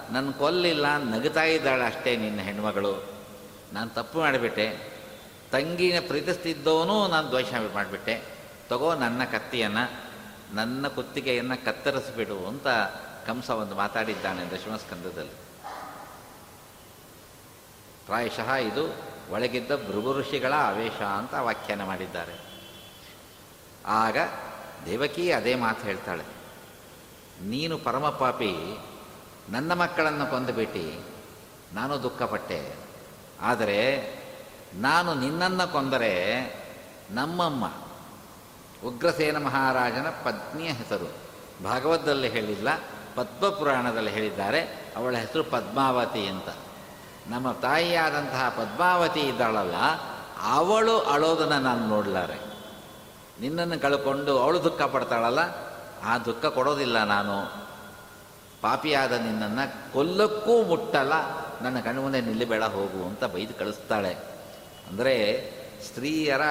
[0.10, 3.14] ನನ್ನ ಕೊಲ್ಲಿಲ್ಲ ನಗುತ್ತಾ ಇದ್ದಾಳೆ ಅಷ್ಟೇ ನಿನ್ನ ಹೆಣ್ಮಗಳು.
[3.74, 4.92] ನಾನು ತಪ್ಪು ಮಾಡಿಬಿಟ್ಟೆ.
[5.52, 8.24] ತಂಗಿನ ಪ್ರೀತಿಸ್ತಿದ್ದವನು ನಾನು ದ್ವೇಷ ಮಾಡಿಬಿಟ್ಟೆ.
[8.70, 10.02] ತಗೋ ನನ್ನ ಕತ್ತಿಯನ್ನು,
[10.56, 12.68] ನನ್ನ ಕುತ್ತಿಗೆಯನ್ನು ಕತ್ತರಿಸಿಬಿಡು ಅಂತ
[13.28, 15.32] ಕಂಸ ಒಂದು ಮಾತಾಡಿದ್ದಾನೆ ದಶಮಸ್ಕಂದದಲ್ಲಿ.
[18.06, 22.40] ಪ್ರಾಯಶಃ ಇದು ಒಳಗಿದ್ದ ಭೃಗು ಋಷಿಗಳ ಆವೇಶ ಅಂತ ವ್ಯಾಖ್ಯಾನ ಮಾಡಿದ್ದಾರೆ.
[23.86, 24.18] ಆಗ
[24.86, 26.24] ದೇವಕಿ ಅದೇ ಮಾತು ಹೇಳ್ತಾಳೆ.
[27.46, 28.80] ನೀನು ಪರಮಪಾಪಿ,
[29.50, 31.04] ನನ್ನ ಮಕ್ಕಳನ್ನು ಕೊಂದುಬಿಟ್ಟು
[31.76, 32.76] ನಾನು ದುಃಖಪಟ್ಟೆ.
[33.42, 33.78] ಆದರೆ
[34.74, 36.12] ನಾನು ನಿನ್ನನ್ನು ಕೊಂದರೆ
[37.12, 37.72] ನಮ್ಮಮ್ಮ,
[38.88, 41.10] ಉಗ್ರಸೇನ ಮಹಾರಾಜನ ಪತ್ನಿಯ ಹೆಸರು.
[41.64, 42.68] ಭಾಗವತದಲ್ಲಿ ಹೇಳಿಲ್ಲ,
[43.16, 46.50] ಪದ್ಮಪುರಾಣದಲ್ಲಿ ಹೇಳಿದ್ದಾರೆ, ಅವಳ ಹೆಸರು ಪದ್ಮಾವತಿ ಅಂತ.
[47.28, 49.76] ನಮ್ಮ ತಾಯಿಯಾದಂತಹ ಪದ್ಮಾವತಿ ಇದ್ದಾಳಲ್ಲ,
[50.52, 52.51] ಅವಳು ಅಳೋದನ್ನು ನಾನು ನೋಡಲಾರೆ.
[53.42, 55.40] ನಿನ್ನನ್ನು ಕಳ್ಕೊಂಡು ಅವಳು ದುಃಖ ಪಡ್ತಾಳಲ್ಲ?
[56.04, 57.68] ಆ ದುಃಖ ಕೊಡೋದಿಲ್ಲ ನಾನು.
[58.62, 61.14] ಪಾಪಿಯಾದ ನಿನ್ನನ್ನು ಕೊಲ್ಲಕ್ಕೂ ಮುಟ್ಟಲ್ಲ.
[61.62, 64.14] ನನ್ನ ಕಣ್ಣು ಮುಂದೆ ನಿಲ್ಲಬೇಡ, ಹೋಗು ಅಂತ ಬೈದು ಕಳಿಸ್ತಾಳೆ.
[64.90, 65.16] ಅಂದರೆ
[65.88, 66.42] ಸ್ತ್ರೀಯರ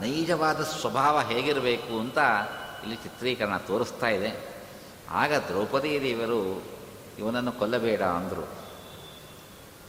[0.00, 2.18] ನೈಜವಾದ ಸ್ವಭಾವ ಹೇಗಿರಬೇಕು ಅಂತ
[2.82, 4.48] ಇಲ್ಲಿ ಚಿತ್ರೀಕರಣ ತೋರಿಸ್ತಾ ಇದೆ.
[5.10, 6.62] ಆಗ ದ್ರೌಪದಿ ದೇವರು
[7.18, 8.48] ಇವನನ್ನು ಕೊಲ್ಲಬೇಡ ಅಂದರು.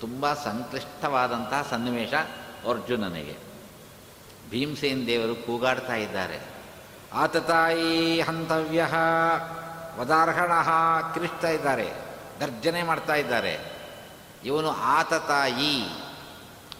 [0.01, 2.13] ತುಂಬ ಸಂಕ್ಲಿಷ್ಟವಾದಂತಹ ಸನ್ನಿವೇಶ
[2.69, 3.50] ಅರ್ಜುನನಿಗೆ.
[4.51, 6.39] ಭೀಮಸೇನ್ ದೇವರು ಕೂಗಾಡ್ತಾ ಇದ್ದಾರೆ.
[7.13, 8.87] ಆತ ತಾಯಿ ಹಂತವ್ಯ
[9.97, 10.51] ವದಾರ್ಹಣ
[11.13, 11.93] ಕಿರಿಸ್ತಾ ಇದ್ದಾರೆ
[12.39, 13.71] ಗರ್ಜನೆ ಮಾಡ್ತಾ ಇದ್ದಾರೆ.
[14.45, 16.03] ಇವನು ಆತ ತಾಯಿ.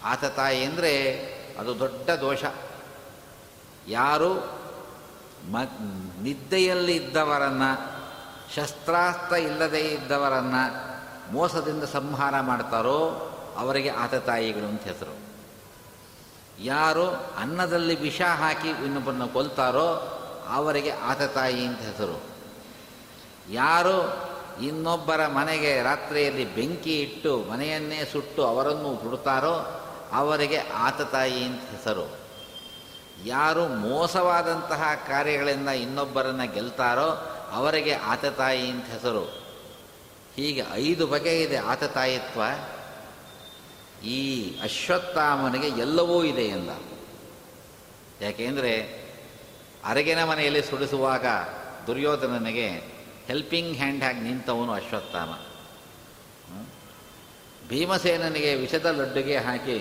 [0.04, 1.16] ಆತ ತಾಯಿ ಅಂದರೆ
[1.58, 2.44] ಅದು ದೊಡ್ಡ ದೋಷ.
[3.88, 4.62] ಯಾರು
[5.50, 5.56] ಮ,
[6.22, 7.92] ನಿದ್ದೆಯಲ್ಲಿ ಇದ್ದವರನ್ನು,
[8.54, 10.92] ಶಸ್ತ್ರಾಸ್ತ್ರ ಇಲ್ಲದೇ ಇದ್ದವರನ್ನು
[11.32, 12.98] ಮೋಸದಿಂದ ಸಂಹಾರ ಮಾಡ್ತಾರೋ
[13.56, 15.31] ಅವರಿಗೆ ಆತ ತಾಯಿಗಳು ಅಂತ ಹೆಸರು.
[16.60, 20.18] ಯಾರು ಅನ್ನದಲ್ಲಿ ವಿಷ ಹಾಕಿ ಇನ್ನೊಬ್ಬರನ್ನು ಕೊಲ್ತಾರೋ
[20.48, 22.22] ಅವರಿಗೆ ಆತತಾಯಿ ಅಂತ ಹೆಸರು.
[23.50, 24.32] ಯಾರು
[24.62, 29.78] ಇನ್ನೊಬ್ಬರ ಮನೆಗೆ ರಾತ್ರಿಯಲ್ಲಿ ಬೆಂಕಿ ಇಟ್ಟು ಮನೆಯನ್ನೇ ಸುಟ್ಟು ಅವರನ್ನು ಸುಡುತ್ತಾರೋ
[30.12, 32.16] ಅವರಿಗೆ ಆತತಾಯಿ ಅಂತ ಹೆಸರು.
[33.24, 39.42] ಯಾರು ಮೋಸವಾದಂತಹ ಕಾರ್ಯಗಳಿಂದ ಇನ್ನೊಬ್ಬರನ್ನು ಗೆಲ್ತಾರೋ ಅವರಿಗೆ ಆತತಾಯಿ ಅಂತ ಹೆಸರು.
[40.36, 42.40] ಹೀಗೆ ಐದು ಬಗೆ ಇದೆ ಆತತಾಯಿತ್ವ
[44.04, 46.70] ಈ ಅಶ್ವತ್ಥಾಮನಿಗೆ ಎಲ್ಲವೂ ಇದೆ ಎಂದ.
[48.22, 49.02] ಯಾಕೆಂದರೆ
[49.84, 51.26] ಅರಗಿನ ಮನೆಯಲ್ಲಿ ಸುಡಿಸುವಾಗ
[51.86, 52.68] ದುರ್ಯೋಧನನಿಗೆ
[53.26, 55.30] ಹೆಲ್ಪಿಂಗ್ ಹ್ಯಾಂಡ್ ಆಗಿ ನಿಂತವನು ಅಶ್ವತ್ಥಾಮ?
[57.68, 59.78] ಭೀಮಸೇನನಿಗೆ ವಿಷದ ಲಡ್ಡುಗೆ ಹಾಕಿ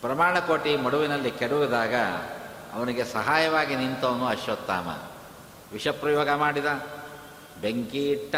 [0.00, 1.94] ಪ್ರಮಾಣ ಕೋಟಿ ಮಡುವಿನಲ್ಲಿ ಕೆಡುವುದಾಗ
[2.72, 4.88] ಅವನಿಗೆ ಸಹಾಯವಾಗಿ ನಿಂತವನು ಅಶ್ವತ್ಥಾಮ.
[5.72, 6.66] ವಿಷಪ್ರಯೋಗ ಮಾಡಿದ,
[7.60, 8.34] ಬೆಂಕಿ ಇಟ್ಟ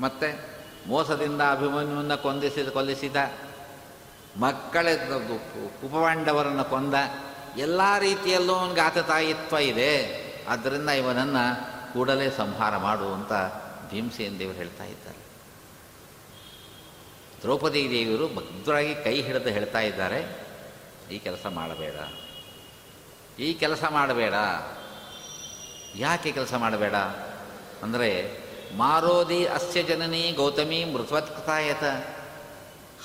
[0.00, 0.49] ಮತ್ತೆ
[0.86, 3.16] ಮೋಸದಿಂದ ಅಭಿಮನ್ಯುವನ್ನು ಕೊಂದಿಸಿದ ಕೊಲ್ಲಿಸಿದ
[4.36, 4.86] ಮಕ್ಕಳ
[5.80, 6.94] ಕುಪವಾಂಡವರನ್ನು ಕೊಂದ,
[7.56, 9.92] ಎಲ್ಲ ರೀತಿಯಲ್ಲೂ ಅವನಿಗೆ ಆತತಾಯಿತ್ವ ಇದೆ.
[10.48, 11.44] ಆದ್ದರಿಂದ ಇವನನ್ನು
[11.92, 13.32] ಕೂಡಲೇ ಸಂಹಾರ ಮಾಡು ಅಂತ
[13.90, 15.18] ಭೀಮಸೇನ ದೇವರು ಹೇಳ್ತಾ ಇದ್ದಾರೆ.
[17.42, 20.46] ದ್ರೌಪದಿ ದೇವಿಯರು ಭದ್ರಾಗಿ ಕೈ ಹಿಡಿದು ಹೇಳ್ತಾ ಇದ್ದಾರೆ,
[21.10, 21.94] ಈ ಕೆಲಸ ಮಾಡಬೇಡ.
[23.40, 24.34] ಈ ಕೆಲಸ ಮಾಡಬೇಡ.
[25.96, 26.94] ಯಾಕೆ ಕೆಲಸ ಮಾಡಬೇಡ?
[27.82, 28.10] ಅಂದರೆ
[28.76, 31.82] ಮಾರೋದಿ ಅಸ್ಯ ಜನನಿ ಗೌತಮಿ ಮೃತ್ವತ್ಕೃತಾಯತ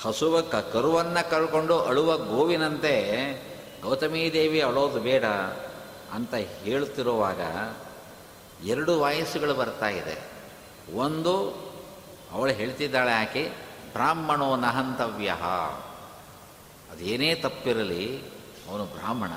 [0.02, 2.96] ಹಸುವ ಕ ಕರುವನ್ನು ಕರ್ಕೊಂಡು ಅಳುವ ಗೋವಿನಂತೆ
[3.82, 5.24] ಗೌತಮೀ ದೇವಿ ಅಳೋದು ಬೇಡ
[6.12, 7.40] ಅಂತ ಹೇಳ್ತಿರುವಾಗ
[8.66, 10.22] ಎರಡು ವಾಯಸ್ಸುಗಳು ಬರ್ತಾ ಇದೆ.
[10.94, 11.50] ಒಂದು
[12.32, 13.50] ಅವಳು ಹೇಳ್ತಿದ್ದಾಳೆ ಆಕೆ,
[13.92, 15.28] ಬ್ರಾಹ್ಮಣೋ ನಹಂತವ್ಯ.
[16.92, 18.22] ಅದೇನೇ ತಪ್ಪಿರಲಿ,
[18.70, 19.30] ಅವನು ಬ್ರಾಹ್ಮಣ.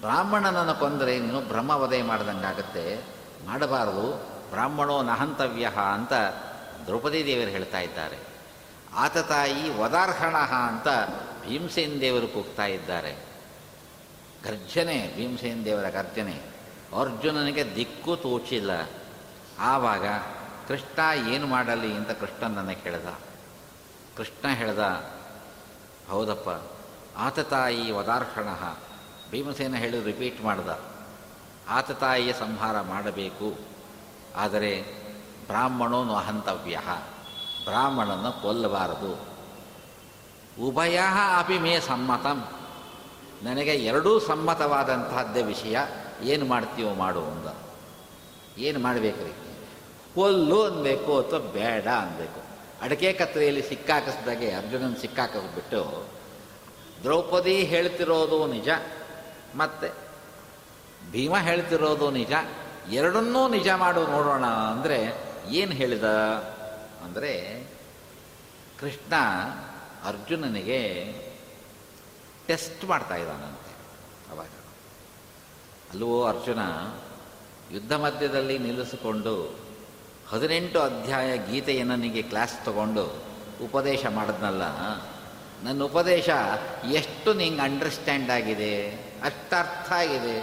[0.00, 2.96] ಬ್ರಾಹ್ಮಣನನ್ನು ಕೊಂದರೆ ನೀನು ಬ್ರಹ್ಮವಧೆ ಮಾಡ್ದಂಗಾಗತ್ತೆ,
[3.46, 4.35] ಮಾಡಬಾರದು.
[4.50, 6.12] ಬ್ರಾಹ್ಮಣೋ ನಹಂತವ್ಯ ಅಂತ
[6.86, 8.18] ದ್ರೌಪದಿ ದೇವರು ಹೇಳ್ತಾ ಇದ್ದಾರೆ.
[8.94, 10.88] ಆತ ತಾಯಿ ವದಾರ್ಹಣ ಅಂತ
[11.46, 13.12] ಭೀಮಸೇನ್ ದೇವರು ಕೂಗ್ತಾ ಇದ್ದಾರೆ.
[14.44, 16.56] ಗರ್ಜನೆ, ಭೀಮಸೇನ್ ದೇವರ ಗರ್ಜನೆ.
[17.00, 18.70] ಅರ್ಜುನನಿಗೆ ದಿಕ್ಕು ತೋಚಿಲ್ಲ.
[19.58, 20.06] ಆವಾಗ
[20.68, 23.06] ಕೃಷ್ಣ ಏನು ಮಾಡಲಿ ಅಂತ ಕೃಷ್ಣನನ್ನು ಕೇಳಿದ.
[24.16, 24.78] ಕೃಷ್ಣ ಹೇಳ್ದ,
[26.10, 26.48] ಹೌದಪ್ಪ,
[27.16, 28.48] ಆತ ತಾಯಿ ವದಾರ್ಹಣ.
[29.30, 30.80] ಭೀಮಸೇನ ಹೇಳಿ ರಿಪೀಟ್ ಮಾಡ್ದ.
[31.68, 33.75] ಆತ ತಾಯಿಯ ಸಂಹಾರ ಮಾಡಬೇಕು.
[34.36, 34.82] ಆದರೆ
[35.46, 36.80] ಬ್ರಾಹ್ಮಣೋ ಹಂತವ್ಯ
[37.64, 39.36] ಬ್ರಾಹ್ಮಣನ ಕೊಲ್ಲಬಾರದು.
[40.66, 41.00] ಉಭಯ
[41.38, 42.48] ಅಪಿ ಮೇ ಸಮ್ಮತಂ.
[43.42, 45.76] ನನಗೆ ಎರಡೂ ಸಮ್ಮತವಾದಂತಹದ್ದೇ ವಿಷಯ.
[46.22, 47.46] ಏನು ಮಾಡ್ತೀವೋ ಮಾಡು ಅಂದ.
[48.58, 49.34] ಏನು ಮಾಡಬೇಕ್ರಿ?
[50.14, 52.46] ಕೊಲ್ಲು ಅನ್ಬೇಕು ಅಥವಾ ಬೇಡ ಅನ್ಬೇಕು.
[52.82, 56.06] ಅಡಕೆ ಕತ್ರೆಯಲ್ಲಿ ಸಿಕ್ಕಾಕಿಸ್ದಾಗೆ ಅರ್ಜುನನ ಸಿಕ್ಕಾಕಿಸ್ಬಿಟ್ಟು,
[57.02, 58.68] ದ್ರೌಪದಿ ಹೇಳ್ತಿರೋದು ನಿಜ,
[59.54, 59.92] ಮತ್ತೆ
[61.10, 62.32] ಭೀಮ ಹೇಳ್ತಿರೋದು ನಿಜ
[62.92, 64.98] ಎರಡನ್ನೂ ನಿಜ ಮಾಡು ನೋಡೋಣ ಅಂದರೆ
[65.50, 66.04] ಏನು ಹೇಳಿದ?
[67.04, 67.32] ಅಂದರೆ
[68.80, 69.14] ಕೃಷ್ಣ
[70.04, 70.80] ಅರ್ಜುನನಿಗೆ
[72.46, 73.72] ಟೆಸ್ಟ್ ಮಾಡ್ತಾ ಇದ್ದಾನಂತೆ
[74.32, 74.52] ಅವಾಗ.
[75.90, 76.60] ಅಲ್ಲವೋ ಅರ್ಜುನ,
[77.70, 79.34] ಯುದ್ಧ ಮಧ್ಯದಲ್ಲಿ ನಿಲ್ಲಿಸಿಕೊಂಡು
[80.28, 83.04] ಹದಿನೆಂಟು ಅಧ್ಯಾಯ ಗೀತೆಯನ್ನು ನನಗೆ ಕ್ಲಾಸ್ ತಗೊಂಡು
[83.64, 84.64] ಉಪದೇಶ ಮಾಡಿದ್ನಲ್ಲ,
[85.64, 86.28] ನನ್ನ ಉಪದೇಶ
[86.92, 88.72] ಎಷ್ಟು ನಿಂಗೆ ಅಂಡರ್ಸ್ಟ್ಯಾಂಡ್ ಆಗಿದೆ?
[89.22, 90.36] ಅಷ್ಟು ಅರ್ಥ ಆಗಿದೆ.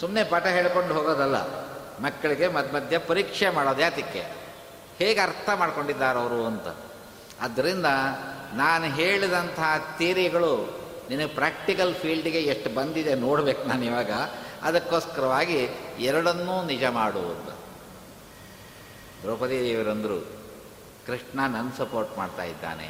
[0.00, 1.69] ಸುಮ್ಮನೆ ಪಾಠ ಹೇಳ್ಕೊಂಡು ಹೋಗೋದಲ್ಲ.
[2.00, 4.22] ಮಕ್ಕಳಿಗೆ ಮಧ್ಯ ಮಧ್ಯ ಪರೀಕ್ಷೆ ಮಾಡೋದು ಯಾತಕ್ಕೆ?
[4.98, 6.68] ಹೇಗೆ ಅರ್ಥ ಮಾಡ್ಕೊಂಡಿದ್ದಾರೆ ಅವರು ಅಂತ?
[7.40, 7.86] ಆದ್ದರಿಂದ
[8.52, 10.52] ನಾನು ಹೇಳಿದಂತಹ ಥಿಯರಿಗಳು
[11.08, 14.10] ನಿನಗೆ ಪ್ರಾಕ್ಟಿಕಲ್ ಫೀಲ್ಡಿಗೆ ಎಷ್ಟು ಬಂದಿದೆ ನೋಡ್ಬೇಕು ನಾನು ಇವಾಗ.
[14.62, 15.58] ಅದಕ್ಕೋಸ್ಕರವಾಗಿ
[15.98, 17.60] ಎರಡನ್ನೂ ನಿಜ ಮಾಡುವುದು
[19.22, 20.18] ದ್ರೌಪದಿ ದೇವರಂದರು
[21.06, 22.88] ಕೃಷ್ಣ ನನ್ನ ಸಪೋರ್ಟ್ ಮಾಡ್ತಾ ಇದ್ದಾನೆ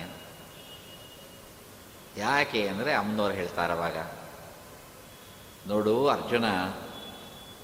[2.17, 3.99] ಯಾಕೆ ಅಂದರೆ ಅಮ್ಮನವ್ರು ಹೇಳ್ತಾರವಾಗ
[5.67, 6.45] ನೋಡು ಅರ್ಜುನ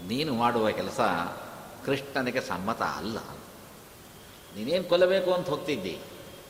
[0.05, 1.01] ನೀನು ಮಾಡುವ ಕೆಲಸ
[1.85, 3.19] ಕೃಷ್ಣನಿಗೆ ಸಮ್ಮತ ಅಲ್ಲ.
[4.57, 6.01] ನೀನೇನು ಕೊಲ್ಲಬೇಕು ಅಂತ ಹೋಗ್ತಿದ್ದಿ?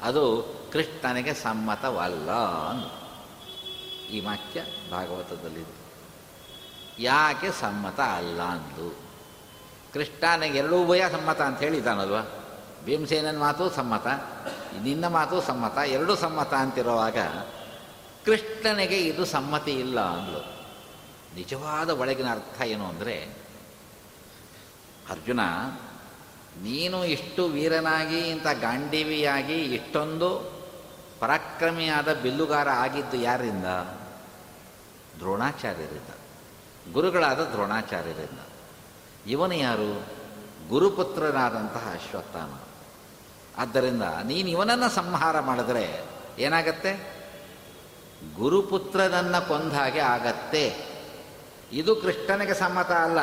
[0.02, 2.30] ಅದು ಕೃಷ್ಣನಿಗೆ ಸಮ್ಮತವಲ್ಲ
[2.70, 3.06] ಅಂದು.
[4.08, 5.86] ಈ ವಾಕ್ಯ ಭಾಗವತದಲ್ಲಿದೆ.
[6.98, 8.96] ಯಾಕೆ ಸಮ್ಮತ ಅಲ್ಲ ಅಂದು?
[9.92, 12.16] ಕೃಷ್ಣನಿಗೆ ಎರಡೂ ಭಯ ಸಮ್ಮತ ಅಂತ ಹೇಳಿದ್ದಾನಲ್ವ?
[12.84, 14.06] ಭೀಮಸೇನನ ಮಾತು ಸಮ್ಮತ,
[14.82, 17.18] ನಿನ್ನ ಮಾತು ಸಮ್ಮತ, ಎರಡೂ ಸಮ್ಮತ ಅಂತಿರುವಾಗ
[18.24, 20.55] ಕೃಷ್ಣನಿಗೆ ಇದು ಸಮ್ಮತಿ ಇಲ್ಲ ಅಂದ್ಲು.
[21.36, 23.28] ನಿಜವಾದ ಒಳಗಿನ ಅರ್ಥ ಏನು ಅಂದರೆ,
[25.10, 25.40] ಅರ್ಜುನ,
[26.62, 30.56] ನೀನು ಇಷ್ಟು ವೀರನಾಗಿ, ಇಂಥ ಗಾಂಡೀವಿಯಾಗಿ, ಇಷ್ಟೊಂದು
[31.20, 33.64] ಪರಾಕ್ರಮಿಯಾದ ಬಿಲ್ಲುಗಾರ ಆಗಿದ್ದು ಯಾರಿಂದ?
[35.18, 36.14] ದ್ರೋಣಾಚಾರ್ಯರಿಂದ.
[36.92, 38.38] ಗುರುಗಳಾದ ದ್ರೋಣಾಚಾರ್ಯರಿಂದ.
[39.26, 40.06] ಇವನು ಯಾರು?
[40.68, 42.58] ಗುರುಪುತ್ರನಾದಂತಹ ಅಶ್ವತ್ಥಾಮ.
[43.58, 46.04] ಆದ್ದರಿಂದ ನೀನು ಇವನನ್ನು ಸಂಹಾರ ಮಾಡಿದ್ರೆ
[46.38, 47.16] ಏನಾಗತ್ತೆ?
[48.36, 50.85] ಗುರುಪುತ್ರನನ್ನು ಕೊಂದ ಹಾಗೆ ಆಗತ್ತೆ.
[51.72, 53.18] ಇದು ಕೃಷ್ಣನಿಗೆ ಸಮ್ಮತ ಅಲ್ಲ.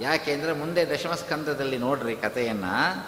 [0.00, 3.06] ಯಾಕೆಂದರೆ ಮುಂದೆ ದಶಮಸ್ಕಂದದಲ್ಲಿ ನೋಡ್ರಿ ಕಥೆಯನ್ನು.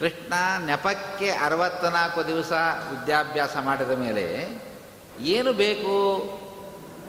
[0.00, 0.34] ಕೃಷ್ಣ
[0.66, 2.52] ನೆಪಕ್ಕೆ ಅರವತ್ತ್ನಾಲ್ಕು ದಿವಸ
[2.90, 4.48] ವಿದ್ಯಾಭ್ಯಾಸ ಮಾಡಿದ ಮೇಲೆ
[5.20, 5.94] ಏನು ಬೇಕು?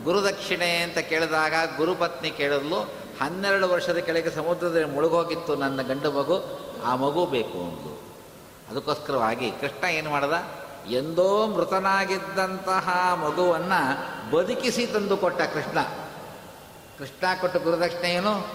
[0.04, 2.80] ಗುರುದಕ್ಷಿಣೆ ಅಂತ ಕೇಳಿದಾಗ ಗುರುಪತ್ನಿ ಕೇಳಿದ್ಲು,
[3.22, 8.08] ಹನ್ನೆರಡು ವರ್ಷದ ಕೆಳಗೆ ಸಮುದ್ರದಲ್ಲಿ ಮುಳುಗೋಗಿತ್ತು ನನ್ನ ಗಂಡು ಮಗು, ಆ ಮಗು ಬೇಕು ಅಂದು
[8.72, 10.34] ಅದಕ್ಕೋಸ್ಕರವಾಗಿ ಕೃಷ್ಣ ಏನು ಮಾಡ್ದ?
[10.92, 13.82] ಎಂದೋ ಮೃತನಾಗಿದ್ದಂತಹ ಮಗುವನ್ನು
[14.32, 15.78] ಬದುಕಿಸಿ ತಂದು ಕೊಟ್ಟ ಕೃಷ್ಣ.
[16.98, 18.48] ಕೃಷ್ಣ ಕೊಟ್ಟ ಗುರುದಕ್ಷಿಣೆ ಏನು?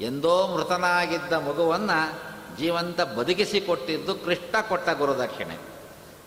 [0.00, 5.56] ಎಂದೋ ಮೃತನಾಗಿದ್ದ ಮಗುವನ್ನು ಜೀವಂತ ಬದುಕಿಸಿ ಕೊಟ್ಟಿದ್ದು ಕೃಷ್ಣ ಕೊಟ್ಟ ಗುರುದಕ್ಷಿಣೆ.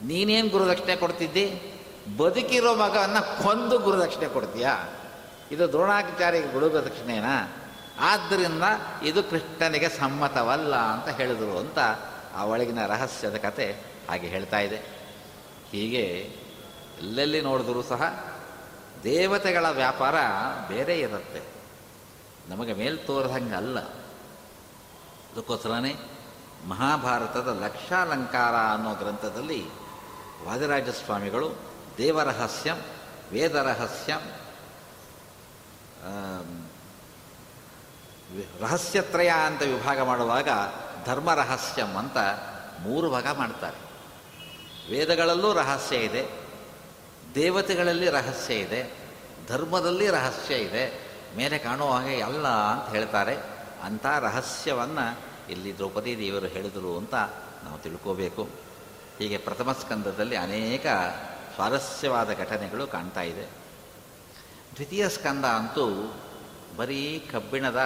[0.02, 1.74] ನೀನೇನು ಗುರುದಕ್ಷಿಣೆ ಕೊಡ್ತಿದ್ದಿ?
[2.18, 4.90] ಬದುಕಿರೋ ಮಗವನ್ನು ಕೊಂದು ಗುರುದಕ್ಷಿಣೆ ಕೊಡ್ತೀಯಾ?
[5.52, 7.54] ಇದು ದ್ರೋಣಾಚಾರ್ಯ ಗುರುದಕ್ಷಿಣೆನಾ
[8.00, 8.64] ಆದ್ದರಿಂದ
[9.04, 11.80] ಇದು ಕೃಷ್ಣನಿಗೆ ಸಮ್ಮತವಲ್ಲ ಅಂತ ಹೇಳಿದರು ಅಂತ
[12.36, 13.76] ಆ ಒಳಗಿನ ರಹಸ್ಯದ ಕತೆ
[14.10, 14.78] ಹಾಗೆ ಹೇಳ್ತಾ ಇದೆ.
[15.72, 16.02] ಹೀಗೆ
[17.00, 18.33] ಎಲ್ಲೆಲ್ಲಿ ನೋಡಿದರೂ ಸಹ
[19.04, 20.16] ದೇವತೆಗಳ ವ್ಯಾಪಾರ
[20.68, 21.42] ಬೇರೆ ಇರುತ್ತೆ.
[22.48, 25.96] ನಮಗೆ ಮೇಲ್ ತೋರದಂಗೆ ಅಲ್ಲ ಅದಕ್ಕೋಸ್ಕರನೇ
[26.68, 29.66] ಮಹಾಭಾರತದ ಲಕ್ಷಾಲಂಕಾರ ಅನ್ನೋ ಗ್ರಂಥದಲ್ಲಿ
[30.46, 31.56] ವಾದಿರಾಜ ಸ್ವಾಮಿಗಳು
[31.98, 32.78] ದೇವರಹಸ್ಯಂ,
[33.32, 34.20] ವೇದರಹಸ್ಯಂ
[38.62, 40.50] ರಹಸ್ಯತ್ರಯ ಅಂತ ವಿಭಾಗ ಮಾಡುವಾಗ
[41.06, 42.18] ಧರ್ಮ ರಹಸ್ಯಂ ಅಂತ
[42.80, 43.78] ಮೂರು ಭಾಗ ಮಾಡ್ತಾರೆ.
[44.92, 46.43] ವೇದಗಳಲ್ಲೂ ರಹಸ್ಯ ಇದೆ
[47.36, 48.94] ದೇವತೆಗಳಲ್ಲಿ ರಹಸ್ಯ ಇದೆ,
[49.48, 53.38] ಧರ್ಮದಲ್ಲಿ ರಹಸ್ಯ ಇದೆ, ಮೇಲೆ ಕಾಣುವ ಹಾಗೆ ಅಲ್ಲ ಅಂತ ಹೇಳ್ತಾರೆ.
[53.84, 55.20] ಅಂಥ ರಹಸ್ಯವನ್ನು
[55.52, 57.16] ಇಲ್ಲಿ ದ್ರೌಪದಿ ದೇವರು ಹೇಳಿದರು ಅಂತ
[57.64, 58.50] ನಾವು ತಿಳ್ಕೋಬೇಕು.
[59.20, 60.86] ಹೀಗೆ ಪ್ರಥಮ ಸ್ಕಂದದಲ್ಲಿ ಅನೇಕ
[61.56, 63.46] ಸ್ವಾರಸ್ಯವಾದ ಘಟನೆಗಳು ಕಾಣ್ತಾ ಇದೆ.
[64.76, 66.14] ದ್ವಿತೀಯ ಸ್ಕಂದ ಅಂತೂ
[66.78, 67.80] ಬರೀ ಕಬ್ಬಿಣದ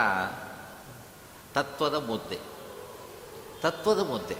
[1.53, 2.39] ತತ್ವದ ಮುದ್ದೆ
[3.61, 4.35] ತತ್ವದ ಮುದ್ದೆ.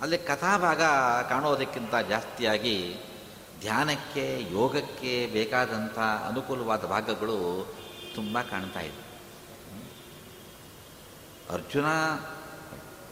[0.00, 0.82] ಅಲ್ಲಿ ಕಥಾಭಾಗ
[1.28, 2.96] ಕಾಣೋದಕ್ಕಿಂತ ಜಾಸ್ತಿಯಾಗಿ
[3.62, 7.36] ಧ್ಯಾನಕ್ಕೆ, ಯೋಗಕ್ಕೆ ಬೇಕಾದಂಥ ಅನುಕೂಲವಾದ ಭಾಗಗಳು
[8.14, 9.02] ತುಂಬ ಕಾಣ್ತಾ ಇದೆ
[11.54, 11.86] ಅರ್ಜುನ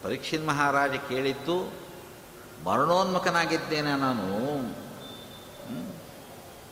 [0.02, 1.56] ಪರೀಕ್ಷಿನ್ ಮಹಾರಾಜ ಕೇಳಿದ್ದು,
[2.64, 4.28] ಮರಣೋನ್ಮುಖನಾಗಿದ್ದೇನೆ ನಾನು.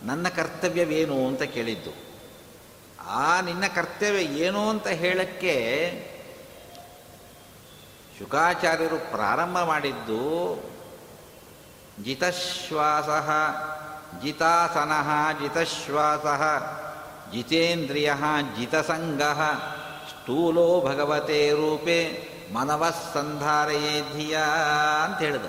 [0.07, 1.91] ನನ್ನ ಕರ್ತವ್ಯವೇನು ಅಂತ ಕೇಳಿದ್ದು.
[3.07, 5.55] ಆ ನಿನ್ನ ಕರ್ತವ್ಯ ಏನು ಅಂತ ಹೇಳಕ್ಕೆ
[8.19, 10.19] ಶುಕಾಚಾರ್ಯರು ಪ್ರಾರಂಭ ಮಾಡಿದ್ದು
[12.05, 13.09] ಜಿತಶ್ವಾಸ,
[14.23, 14.93] ಜಿತಾಸನ
[15.41, 16.27] ಜಿತಶ್ವಾಸ,
[17.33, 18.13] ಜಿತೇಂದ್ರಿಯ
[18.59, 19.23] ಜಿತಸಂಗ,
[20.09, 24.39] ಸ್ಥೂಲೋ ಭಗವತೆ ರೂಪೇ ಮನವಸ್ಸಂಧಾರಯೇ ಧಿಯ
[25.05, 25.45] ಅಂತ ಹೇಳಿದ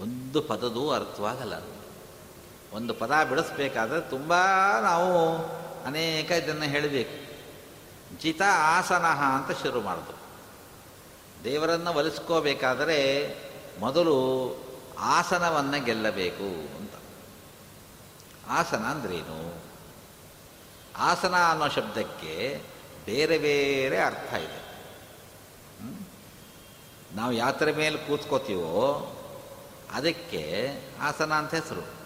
[0.00, 1.52] ಒಂದು ಪದದೂ ಅರ್ಥವಾಗಲ್ಲ
[2.72, 4.32] ಒಂದು ಪದ ಬಿಡಿಸ್ಬೇಕಾದ್ರೆ ತುಂಬ
[4.82, 5.36] ನಾವು
[5.86, 7.28] ಅನೇಕ ಇದನ್ನು ಹೇಳಬೇಕು.
[8.22, 10.18] ಜಿತ ಆಸನ ಅಂತ ಶುರು ಮಾಡಿದ್ರು
[11.44, 12.98] ದೇವರನ್ನು ಒಲಿಸ್ಕೋಬೇಕಾದರೆ
[13.78, 14.56] ಮೊದಲು
[14.98, 16.92] ಆಸನವನ್ನು ಗೆಲ್ಲಬೇಕು ಅಂತ.
[18.48, 19.62] ಆಸನ ಅಂದ್ರೇನು?
[20.96, 22.62] ಆಸನ ಅನ್ನೋ ಶಬ್ದಕ್ಕೆ
[23.04, 24.68] ಬೇರೆ ಬೇರೆ ಅರ್ಥ ಇದೆ.
[27.16, 29.14] ನಾವು ಯಾತ್ರೆ ಮೇಲೆ ಕೂತ್ಕೋತೀವೋ
[29.92, 31.98] ಅದಕ್ಕೆ ಆಸನ ಅಂತ ಹೆಸರು.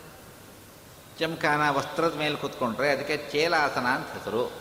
[1.19, 4.53] ಚಮಕಾನ ವಸ್ತ್ರದ ಮೇಲೆ ಕೂತ್ಕೊಂಡ್ರೆ ಅದಕ್ಕೆ ಚೇಲಾಸನ ಅಂತ ಹೆಸರು.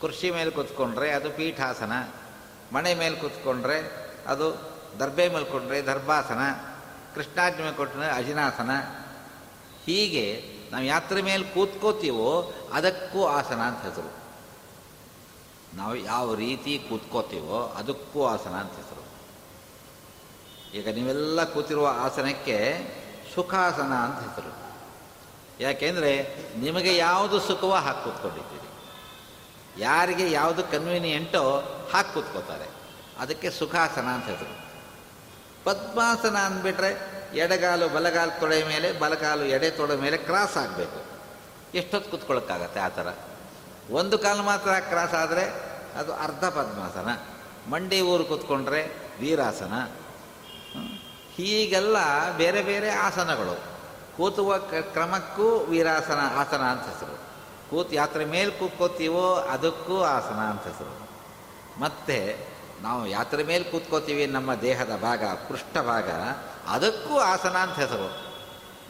[0.00, 1.92] ಕೃಷಿ ಮೇಲೆ ಕೂತ್ಕೊಂಡ್ರೆ ಅದು ಪೀಠಾಸನ.
[2.72, 3.78] ಮನೆ ಮೇಲೆ ಕೂತ್ಕೊಂಡ್ರೆ
[4.26, 6.38] ಅದು ದರ್ಬೆ ಮೇಲೆ ಕೊಂಡ್ರೆ ದರ್ಭಾಸನ,
[7.14, 8.70] ಕೃಷ್ಣಾಜ್ಞೆ ಮೇಲೆ ಕೊಟ್ಟರೆ ಅಜಿನಾಸನ.
[9.84, 14.18] ಹೀಗೆ ನಾವು ಯಾತ್ರೆ ಮೇಲೆ ಕೂತ್ಕೋತೀವೋ ಅದಕ್ಕೂ ಆಸನ ಅಂತ ಹೆಸರು.
[15.76, 19.08] ನಾವು ಯಾವ ರೀತಿ ಕೂತ್ಕೋತೀವೋ ಅದಕ್ಕೂ ಆಸನ ಅಂತ ಹೆಸರು.
[20.74, 22.78] ಈಗ ನೀವೆಲ್ಲ ಕೂತಿರುವ ಆಸನಕ್ಕೆ
[23.34, 24.68] ಸುಖಾಸನ ಅಂತ ಹೆಸರು.
[25.62, 28.68] ಯಾಕೆಂದರೆ ನಿಮಗೆ ಯಾವುದು ಸುಖವೋ ಹಾಕಿ ಕೂತ್ಕೊಂಡಿದ್ದೀರಿ.
[29.82, 31.42] ಯಾರಿಗೆ ಯಾವುದು ಕನ್ವೀನಿಯೆಂಟೋ
[31.92, 32.66] ಹಾಕಿ ಕೂತ್ಕೋತಾರೆ.
[33.18, 34.67] ಅದಕ್ಕೆ ಸುಖಾಸನ ಅಂತ ಹೆಸರು.
[35.68, 41.04] ಪದ್ಮಾಸನ ಅಂದ್ಬಿಟ್ರೆ ಎಡಗಾಲು ಬಲಗಾಲು ತೊಡೆ ಮೇಲೆ, ಬಲಗಾಲು ಎಡೆ ತೊಡೆ ಮೇಲೆ ಕ್ರಾಸ್ ಆಗಬೇಕು.
[41.74, 43.14] ಎಷ್ಟೊತ್ತು ಕೂತ್ಕೊಳ್ಳೋಕ್ಕಾಗತ್ತೆ ಆ ಥರ?
[43.90, 45.44] ಒಂದು ಕಾಲು ಮಾತ್ರ ಕ್ರಾಸ್ ಆದರೆ
[45.98, 47.08] ಅದು ಅರ್ಧ ಪದ್ಮಾಸನ.
[47.70, 49.72] ಮಂಡಿ ಊರು ಕೂತ್ಕೊಂಡ್ರೆ ವೀರಾಸನ.
[51.34, 51.96] ಹೀಗೆಲ್ಲ
[52.36, 53.60] ಬೇರೆ ಬೇರೆ ಆಸನಗಳು.
[54.16, 57.16] ಕೂತುವ ಕ್ರಮಕ್ಕೂ ವೀರಾಸನ ಆಸನ ಅಂತ ಹೆಸರು.
[57.70, 61.08] ಕೂತು ಯಾತ್ರೆ ಮೇಲೆ ಕೂತ್ಕೋತೀವೋ ಅದಕ್ಕೂ ಆಸನ ಅಂತ ಹೆಸರು.
[61.80, 62.38] ಮತ್ತು
[62.82, 66.10] ನಾವು ಯಾತ್ರೆ ಮೇಲೆ ಕೂತ್ಕೋತೀವಿ ನಮ್ಮ ದೇಹದ ಭಾಗ ಪೃಷ್ಠಭಾಗ
[66.66, 68.28] ಅದಕ್ಕೂ ಆಸನ ಅಂತ ಹೆಸರು.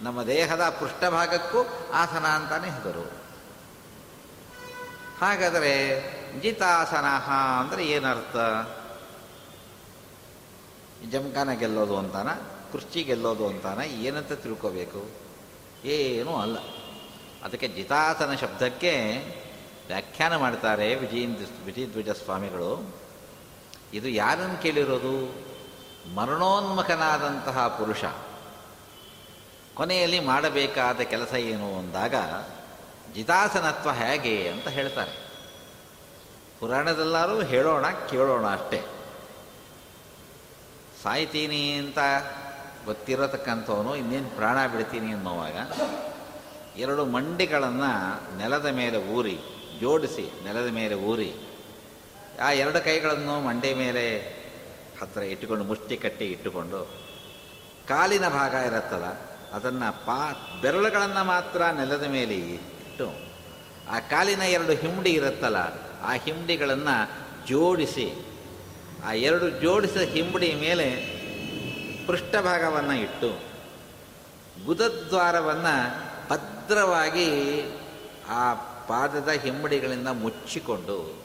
[0.02, 3.28] ನಮ್ಮ ದೇಹದ ಪೃಷ್ಠಭಾಗಕ್ಕೂ ಆಸನ ಅಂತಾನೆ ಹೆಸರು.
[5.20, 6.02] ಹಾಗಾದರೆ
[6.40, 7.04] ಜಿತಾಸನ
[7.60, 8.36] ಅಂದರೆ ಏನರ್ಥ?
[11.10, 12.28] ಜಮಖಾನ ಗೆಲ್ಲೋದು ಅಂತಾನ,
[12.72, 15.10] ಕುರ್ಚಿ ಗೆಲ್ಲೋದು ಅಂತಾನ, ಏನಂತ ತಿಳ್ಕೋಬೇಕು?
[15.84, 16.58] ಏನೂ ಅಲ್ಲ.
[17.44, 18.94] ಅದಕ್ಕೆ ಜಿತಾಸನ ಶಬ್ದಕ್ಕೆ
[19.86, 21.26] ವ್ಯಾಖ್ಯಾನ ಮಾಡ್ತಾರೆ ವಿಜಯ
[21.64, 22.98] ವಿಜಯಧ್ವಜ ಸ್ವಾಮಿಗಳು
[23.94, 25.48] ಇದು ಯಾರನ್ನು ಕೇಳಿರೋದು?
[26.14, 28.04] ಮರಣೋನ್ಮುಖನಾದಂತಹ ಪುರುಷ.
[29.74, 32.14] ಕೊನೆಯಲ್ಲಿ ಮಾಡಬೇಕಾದ ಕೆಲಸ ಏನು ಅಂದಾಗ,
[33.14, 35.28] ಜಿತಾಸನತ್ವ ಹೇಗೆ ಅಂತ ಹೇಳ್ತಾರೆ.
[36.60, 38.82] ಪುರಾಣದಲ್ಲಾರೂ ಹೇಳೋಣ, ಕೇಳೋಣ ಅಷ್ಟೇ.
[41.02, 41.98] ಸಾಯ್ತೀನಿ ಅಂತ
[42.84, 45.56] ಗೊತ್ತಿರತಕ್ಕಂಥವನು, ಇನ್ನೇನು ಪ್ರಾಣ ಬಿಡ್ತೀನಿ ಅನ್ನೋವಾಗ,
[46.78, 49.38] ಎರಡು ಮಂಡಿಗಳನ್ನು ನೆಲದ ಮೇಲೆ ಊರಿ,
[49.80, 51.47] ಜೋಡಿಸಿ ನೆಲದ ಮೇಲೆ ಊರಿ
[52.42, 54.18] ಆ ಎರಡು ಕೈಗಳನ್ನು ಮಂಡೆ ಮೇಲೆ
[55.00, 56.90] ಹತ್ತಿರ ಇಟ್ಟುಕೊಂಡು, ಮುಷ್ಟಿ ಕಟ್ಟಿ ಇಟ್ಟುಕೊಂಡು,
[57.88, 59.04] ಕಾಲಿನ ಭಾಗ ಇರುತ್ತಲ್ಲ,
[59.52, 63.28] ಅದನ್ನು ಪಾ, ಬೆರಳುಗಳನ್ನು ಮಾತ್ರ ನೆಲದ ಮೇಲೆ ಇಟ್ಟು,
[63.90, 65.56] ಆ ಕಾಲಿನ ಎರಡು ಹಿಂಡಿ ಇರುತ್ತಲ್ಲ,
[66.02, 67.10] ಆ ಹಿಂಡಿಗಳನ್ನು
[67.46, 68.24] ಜೋಡಿಸಿ,
[69.04, 70.96] ಆ ಎರಡು ಜೋಡಿಸಿದ ಹಿಂಬಡಿ ಮೇಲೆ
[72.06, 73.30] ಪೃಷ್ಠಭಾಗವನ್ನು ಇಟ್ಟು,
[74.66, 75.74] ಗುದದ್ವಾರವನ್ನು
[76.28, 77.28] ಭದ್ರವಾಗಿ
[78.28, 78.54] ಆ
[78.88, 81.17] ಪಾದದ ಹಿಂಬಡಿಗಳಿಂದ ಮುಚ್ಚಿಕೊಂಡು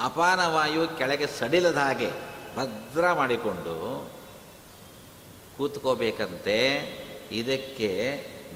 [0.00, 2.10] ಅಪಾನವಾಯು ಕೆಳಗೆ ಸಡಿಲದ ಹಾಗೆ
[2.56, 3.74] ಭದ್ರ ಮಾಡಿಕೊಂಡು
[5.56, 6.58] ಕೂತ್ಕೋಬೇಕಂತೆ,
[7.32, 7.90] ಇದಕ್ಕೆ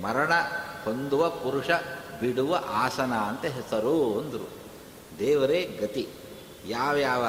[0.03, 0.33] ಮರಣ
[0.85, 1.71] ಹೊಂದುವ ಪುರುಷ
[2.21, 2.53] ಬಿಡುವ
[2.83, 4.49] ಆಸನ ಅಂತ ಹೆಸರು ಅಂದರು.
[5.19, 6.05] ದೇವರೇ ಗತಿ.
[6.67, 7.25] ಯಾವ್ಯಾವ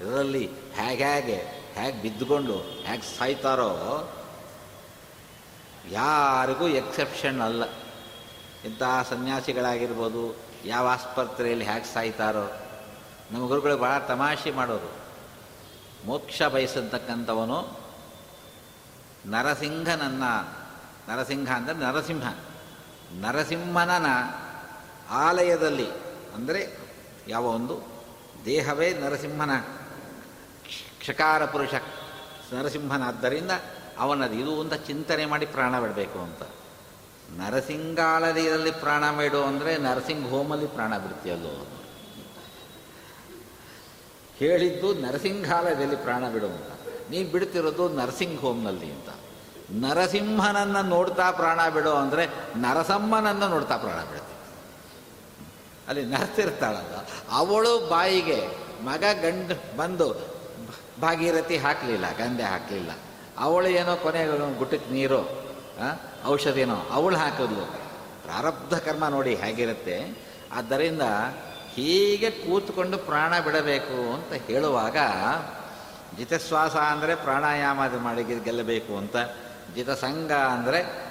[0.00, 1.38] ಇದರಲ್ಲಿ ಹೇಗೆ ಹೇಗೆ
[1.74, 3.70] ಹೇಗೆ ಬಿದ್ದುಕೊಂಡು ಹೇಗೆ ಸಾಯ್ತಾರೋ,
[5.90, 7.62] ಯಾರಿಗೂ ಎಕ್ಸೆಪ್ಷನ್ ಅಲ್ಲ.
[8.64, 10.22] ಇಂತಹ ಸನ್ಯಾಸಿಗಳಾಗಿರ್ಬೋದು,
[10.64, 12.46] ಯಾವ ಆಸ್ಪತ್ರೆಯಲ್ಲಿ ಹೇಗೆ ಸಾಯ್ತಾರೋ
[13.32, 14.92] ನಮ್ಮ ಗುರುಗಳು ಭಾಳ ತಮಾಷೆ ಮಾಡೋರು.
[16.06, 17.80] ಮೋಕ್ಷ ಬಯಸತಕ್ಕಂಥವನು
[19.26, 20.22] ನರಸಿಂಹನನ್ನ,
[21.08, 22.34] ನರಸಿಂಹ ಅಂದರೆ ನರಸಿಂಹ,
[23.12, 24.06] ನರಸಿಂಹನನ
[25.10, 25.90] ಆಲಯದಲ್ಲಿ
[26.34, 26.76] ಅಂದರೆ
[27.28, 27.76] ಯಾವ ಒಂದು?
[28.44, 29.50] ದೇಹವೇ ನರಸಿಂಹನ,
[31.00, 31.74] ಕ್ಷಕಾರ ಪುರುಷ
[32.54, 33.50] ನರಸಿಂಹನಾದ್ದರಿಂದ
[33.98, 36.42] ಅವನದು ಇದು ಅಂತ ಚಿಂತನೆ ಮಾಡಿ ಪ್ರಾಣ ಬಿಡಬೇಕು ಅಂತ.
[37.38, 41.79] ನರಸಿಂಗಾಲಯದಲ್ಲಿ ಪ್ರಾಣ ಬಿಡು ಅಂದರೆ ನರಸಿಂಹ ಹೋಮಲ್ಲಿ ಪ್ರಾಣ ಬಿಡ್ತೀಯಲ್ಲೋ
[44.40, 46.70] ಹೇಳಿದ್ದು ನರಸಿಂಹಾಲಯದಲ್ಲಿ ಪ್ರಾಣ ಬಿಡು ಅಂತ
[47.10, 49.10] ನೀನು ಬಿಡ್ತಿರೋದು ನರಸಿಂಹ ಹೋಮ್ನಲ್ಲಿ ಅಂತ.
[49.84, 52.24] ನರಸಿಂಹನನ್ನು ನೋಡ್ತಾ ಪ್ರಾಣ ಬಿಡು ಅಂದರೆ
[52.56, 54.36] ನರಸಮ್ಮನನ್ನು ನೋಡ್ತಾ ಪ್ರಾಣ ಬಿಡುತ್ತೆ.
[55.88, 56.96] ಅಲ್ಲಿ ನರ್ತಿರ್ತಾಳಲ್ಲ
[57.30, 58.40] ಅವಳು ಬಾಯಿಗೆ
[58.84, 60.08] ಮಗ ಗಂಡು ಬಂದು
[61.00, 62.92] ಭಾಗೀರಥಿ ಹಾಕಲಿಲ್ಲ, ಗಂಧೆ ಹಾಕಲಿಲ್ಲ.
[63.38, 65.20] ಅವಳು ಏನೋ ಕೊನೆಗೆ ಗುಟ್ಟಕ್ಕೆ ನೀರು
[66.26, 67.64] ಔಷಧಿನೋ, ಅವಳು ಹಾಕಿದ್ಲು.
[68.24, 69.96] ಪ್ರಾರಬ್ಧ ಕರ್ಮ ನೋಡಿ ಹೇಗಿರುತ್ತೆ.
[70.52, 71.04] ಆದ್ದರಿಂದ
[71.74, 74.96] ಹೀಗೆ ಕೂತ್ಕೊಂಡು ಪ್ರಾಣ ಬಿಡಬೇಕು ಅಂತ ಹೇಳುವಾಗ
[76.16, 79.16] ಜಿತಶ್ವಾಸ ಅಂದರೆ ಪ್ರಾಣಾಯಾಮ ಮಾಡಿ ಗೆಲ್ಲಬೇಕು ಅಂತ.
[79.74, 81.10] ಜಿತಸಂಗ ಅಂದರೆ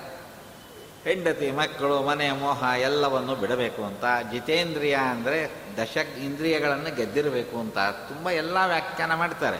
[1.03, 4.31] ಹೆಂಡತಿ, ಮಕ್ಕಳು, ಮನೆ, ಮೋಹ ಎಲ್ಲವನ್ನು ಬಿಡಬೇಕು ಅಂತ.
[4.31, 7.77] ಜಿತೇಂದ್ರಿಯ ಅಂದರೆ ದಶ ಇಂದ್ರಿಯಗಳನ್ನು ಗೆದ್ದಿರಬೇಕು ಅಂತ.
[7.77, 9.59] ತುಂಬ ಎಲ್ಲ ವ್ಯಾಖ್ಯಾನ ಮಾಡ್ತಾರೆ.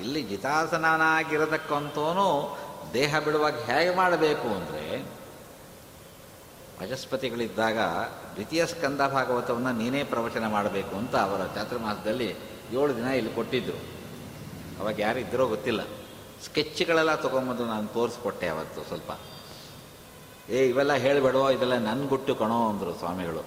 [0.00, 2.58] ಇಲ್ಲಿ ಜಿತಾಸನಾಗಿರತಕ್ಕಂಥವನು
[2.92, 5.17] ದೇಹ ಬಿಡುವಾಗ ಹೇಗೆ ಮಾಡಬೇಕು ಅಂದರೆ
[6.80, 7.78] ವಾಚಸ್ಪತಿಗಳಿದ್ದಾಗ
[8.34, 12.28] ದ್ವಿತೀಯ ಸ್ಕಂದ ಭಾಗವತವನ್ನು ನೀನೇ ಪ್ರವಚನ ಮಾಡಬೇಕು ಅಂತ ಅವರ ಚಾತುರ್ಮಾಸದಲ್ಲಿ
[12.72, 13.98] ಏಳು ದಿನ ಇಲ್ಲಿ ಕೊಟ್ಟಿದ್ದರು
[14.80, 15.80] ಅವಾಗ ಯಾರಿದ್ದರೋ ಗೊತ್ತಿಲ್ಲ.
[16.44, 19.10] ಸ್ಕೆಚ್ಗಳೆಲ್ಲ ತೊಗೊಂಬಂದು ನಾನು ತೋರಿಸ್ಕೊಟ್ಟೆ ಅವತ್ತು ಸ್ವಲ್ಪ.
[20.50, 23.40] ಏ, ಇವೆಲ್ಲ ಹೇಳಬೇಡೋ, ಇದೆಲ್ಲ ನನ್ನ ಗುಟ್ಟು ಕಣೋ ಅಂದರು ಸ್ವಾಮಿಗಳು.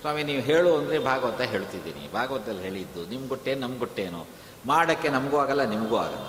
[0.00, 2.12] ಸ್ವಾಮಿ, ನೀವು ಹೇಳು ಅಂದರೆ ಭಾಗವತ ಹೇಳ್ತಿದ್ದೀನಿ.
[2.12, 4.26] ಭಾಗವತದಲ್ಲಿ ಹೇಳಿದ್ದು ನಿಮ್ಮ ಗುಟ್ಟೆ ನಮ್ಮ ಗುಟ್ಟೇನು.
[4.66, 6.28] ಮಾಡೋಕ್ಕೆ ನಮಗೂ ಆಗಲ್ಲ, ನಿಮಗೂ ಆಗಲ್ಲ.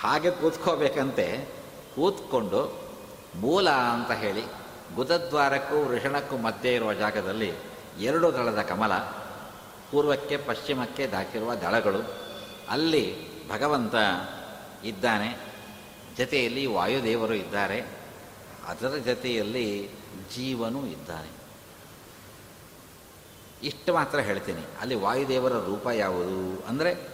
[0.00, 1.48] ಹಾಗೆ ಕೂತ್ಕೋಬೇಕಂತೆ.
[1.94, 2.80] ಕೂತ್ಕೊಂಡು
[3.34, 4.59] ಮೂಲ ಅಂತ ಹೇಳಿ
[4.94, 7.52] ಗುದದ್ವಾರಕ್ಕೂ ವೃಷಣಕ್ಕೂ ಮಧ್ಯೆ ಇರುವ ಜಾಗದಲ್ಲಿ
[8.00, 8.98] ಎರಡು ದಳದ ಕಮಲ,
[9.90, 12.14] ಪೂರ್ವಕ್ಕೆ ಪಶ್ಚಿಮಕ್ಕೆ ದಾಕಿರುವ ದಳಗಳು.
[12.68, 13.94] ಅಲ್ಲಿ ಭಗವಂತ
[14.84, 15.38] ಇದ್ದಾನೆ.
[16.16, 17.80] ಜತೆಯಲ್ಲಿ ವಾಯುದೇವರು ಇದ್ದಾರೆ.
[18.66, 19.90] ಅದರ ಜತೆಯಲ್ಲಿ
[20.36, 21.28] ಜೀವನೂ ಇದ್ದಾನೆ.
[23.62, 24.62] ಇಷ್ಟು ಮಾತ್ರ ಹೇಳ್ತೀನಿ.
[24.80, 27.08] ಅಲ್ಲಿ ವಾಯುದೇವರ ರೂಪ ಯಾವುದು ಅಂದರೆ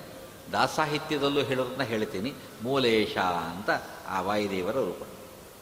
[0.53, 2.33] ದಾಸಾಹಿತ್ಯದಲ್ಲೂ ಹೇಳೋದನ್ನ ಹೇಳ್ತೀನಿ.
[2.63, 3.71] ಮೂಲೇಶ ಅಂತ
[4.09, 5.07] ಆ ವಾಯುದೇವರ ರೂಪ.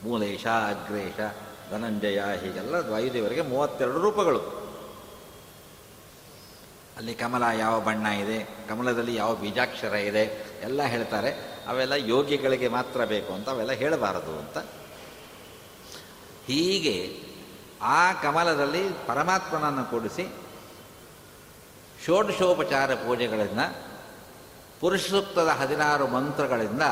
[0.03, 1.21] ಮೂಲೇಶ, ಅಗ್ರೇಶ
[1.71, 4.65] ಧನಂಜಯ ಹೀಗೆಲ್ಲ ವಾಯುದೇವರಿಗೆ ಮೂವತ್ತೆರಡು ರೂಪಗಳು.
[6.97, 11.55] ಅಲ್ಲಿ ಕಮಲ ಯಾವ ಬಣ್ಣ ಇದೆ, ಕಮಲದಲ್ಲಿ ಯಾವ ಬೀಜಾಕ್ಷರ ಇದೆ, ಎಲ್ಲ ಹೇಳ್ತಾರೆ.
[11.69, 14.59] ಅವೆಲ್ಲ ಯೋಗಿಗಳಿಗೆ ಮಾತ್ರ ಬೇಕು ಅಂತ ಅವೆಲ್ಲ ಹೇಳಬಾರದು ಅಂತ.
[16.47, 17.21] ಹೀಗೆ
[17.83, 20.33] ಆ ಕಮಲದಲ್ಲಿ ಪರಮಾತ್ಮನನ್ನು ಕೂಡಿಸಿ
[22.07, 23.61] ಷೋಡಶೋಪಚಾರ ಪೂಜೆಗಳಿಂದ
[24.81, 26.83] ಪುರುಷ ಸೂಕ್ತದ ಹದಿನಾರು ಮಂತ್ರಗಳಿಂದ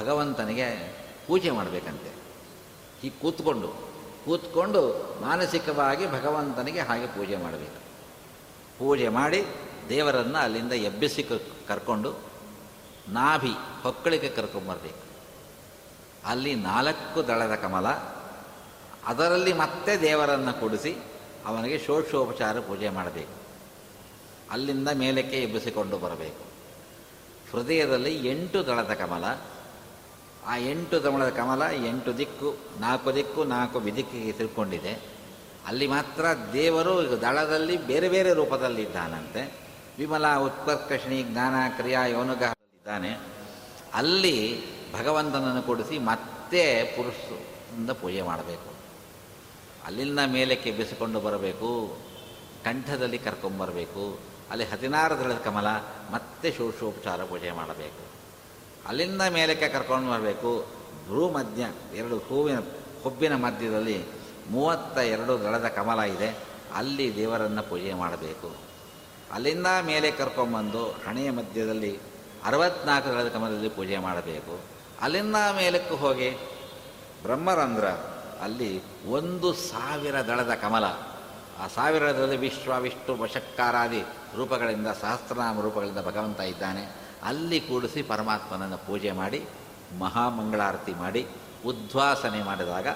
[0.00, 2.12] ಭಗವಂತನಿಗೆ ಪೂಜೆ ಮಾಡಬೇಕಂತೆ.
[3.00, 3.81] ಹೀಗೆ ಕೂತ್ಕೊಂಡು
[4.24, 4.82] ಕೂತ್ಕೊಂಡು
[5.22, 7.80] ಮಾನಸಿಕವಾಗಿ ಭಗವಂತನಿಗೆ ಹಾಗೆ ಪೂಜೆ ಮಾಡಬೇಕು.
[8.78, 9.44] ಪೂಜೆ ಮಾಡಿ
[9.88, 11.22] ದೇವರನ್ನು ಅಲ್ಲಿಂದ ಎಬ್ಬಿಸಿ
[11.68, 12.14] ಕರ್ಕೊಂಡು
[13.08, 15.02] ನಾಭಿ ಹೊಕ್ಕಳಿಗೆ ಕರ್ಕೊಂಬರ್ಬೇಕು
[16.26, 17.86] ಅಲ್ಲಿ ನಾಲ್ಕು ದಳದ ಕಮಲ,
[19.06, 20.96] ಅದರಲ್ಲಿ ಮತ್ತೆ ದೇವರನ್ನು ಕೊಡಿಸಿ
[21.46, 23.34] ಅವನಿಗೆ ಷೋಡಶೋಪಚಾರ ಪೂಜೆ ಮಾಡಬೇಕು.
[24.50, 26.44] ಅಲ್ಲಿಂದ ಮೇಲಕ್ಕೆ ಎಬ್ಬಿಸಿಕೊಂಡು ಬರಬೇಕು.
[27.50, 29.24] ಹೃದಯದಲ್ಲಿ ಎಂಟು ದಳದ ಕಮಲ
[30.46, 35.00] ಆ ಎಂಟು ದಮಳದ ಕಮಲ ಎಂಟು ದಿಕ್ಕು, ನಾಲ್ಕು ದಿಕ್ಕು, ನಾಲ್ಕು ವಿದಿಕ್ಕಿಗೆ ತಿಳ್ಕೊಂಡಿದೆ
[35.66, 39.54] ಅಲ್ಲಿ ಮಾತ್ರ ದೇವರು ದಳದಲ್ಲಿ ಬೇರೆ ಬೇರೆ ರೂಪದಲ್ಲಿ ಇದ್ದಾನಂತೆ
[39.98, 43.18] ವಿಮಲ ಉತ್ಕರ್ಷಣಿ ಜ್ಞಾನ, ಕ್ರಿಯಾ ಇದ್ದಾನೆ
[43.94, 48.72] ಅಲ್ಲಿ ಭಗವಂತನನ್ನು ಕೊಡಿಸಿ ಮತ್ತೆ ಪುರುಷದಿಂದ ಪೂಜೆ ಮಾಡಬೇಕು.
[49.86, 51.98] ಅಲ್ಲಿಂದ ಮೇಲಕ್ಕೆ ಬಿಸಿಕೊಂಡು ಬರಬೇಕು.
[52.64, 54.18] ಕಂಠದಲ್ಲಿ ಕರ್ಕೊಂಬರಬೇಕು.
[54.50, 55.66] ಅಲ್ಲಿ ಹದಿನಾರು ದಳದ ಕಮಲ,
[56.12, 58.11] ಮತ್ತೆ ಶೋಷೋಪಚಾರ ಪೂಜೆ ಮಾಡಬೇಕು.
[58.88, 60.66] ಅಲ್ಲಿಂದ ಮೇಲಕ್ಕೆ ಕರ್ಕೊಂಡು ಬರಬೇಕು.
[61.06, 62.58] ಭ್ರೂ ಮಧ್ಯ ಎರಡು ಹೂವಿನ,
[63.02, 64.04] ಹುಬ್ಬಿನ ಮಧ್ಯದಲ್ಲಿ
[64.50, 66.38] ಮೂವತ್ತ ಎರಡು ದಳದ ಕಮಲ ಇದೆ.
[66.74, 68.56] ಅಲ್ಲಿ ದೇವರನ್ನು ಪೂಜೆ ಮಾಡಬೇಕು.
[69.32, 71.98] ಅಲ್ಲಿಂದ ಮೇಲೆ ಕರ್ಕೊಂಬಂದು ಹಣೆಯ ಮಧ್ಯದಲ್ಲಿ
[72.44, 74.60] ಅರವತ್ನಾಲ್ಕು ದಳದ ಕಮಲದಲ್ಲಿ ಪೂಜೆ ಮಾಡಬೇಕು.
[75.00, 76.30] ಅಲ್ಲಿಂದ ಮೇಲಕ್ಕೂ ಹೋಗಿ
[77.22, 77.84] ಬ್ರಹ್ಮರಂಧ್ರ,
[78.42, 80.84] ಅಲ್ಲಿ ಒಂದು ಸಾವಿರ ದಳದ ಕಮಲ.
[81.58, 84.02] ಆ ಸಾವಿರದಲ್ಲಿ ವಿಶ್ವ ವಿಷ್ಣು ವಶಕ್ಕಾರಾದಿ
[84.36, 87.01] ರೂಪಗಳಿಂದ, ಸಹಸ್ರನಾಮ ರೂಪಗಳಿಂದ ಭಗವಂತ ಇದ್ದಾನೆ.
[87.24, 89.44] ಅಲ್ಲಿ ಕೂಡಿಸಿ ಪರಮಾತ್ಮನನ್ನು ಪೂಜೆ ಮಾಡಿ,
[89.98, 91.26] ಮಹಾಮಂಗಳಾರತಿ ಮಾಡಿ,
[91.64, 92.86] ಉದ್ವಾಸನೆ ಮಾಡಿದಾಗ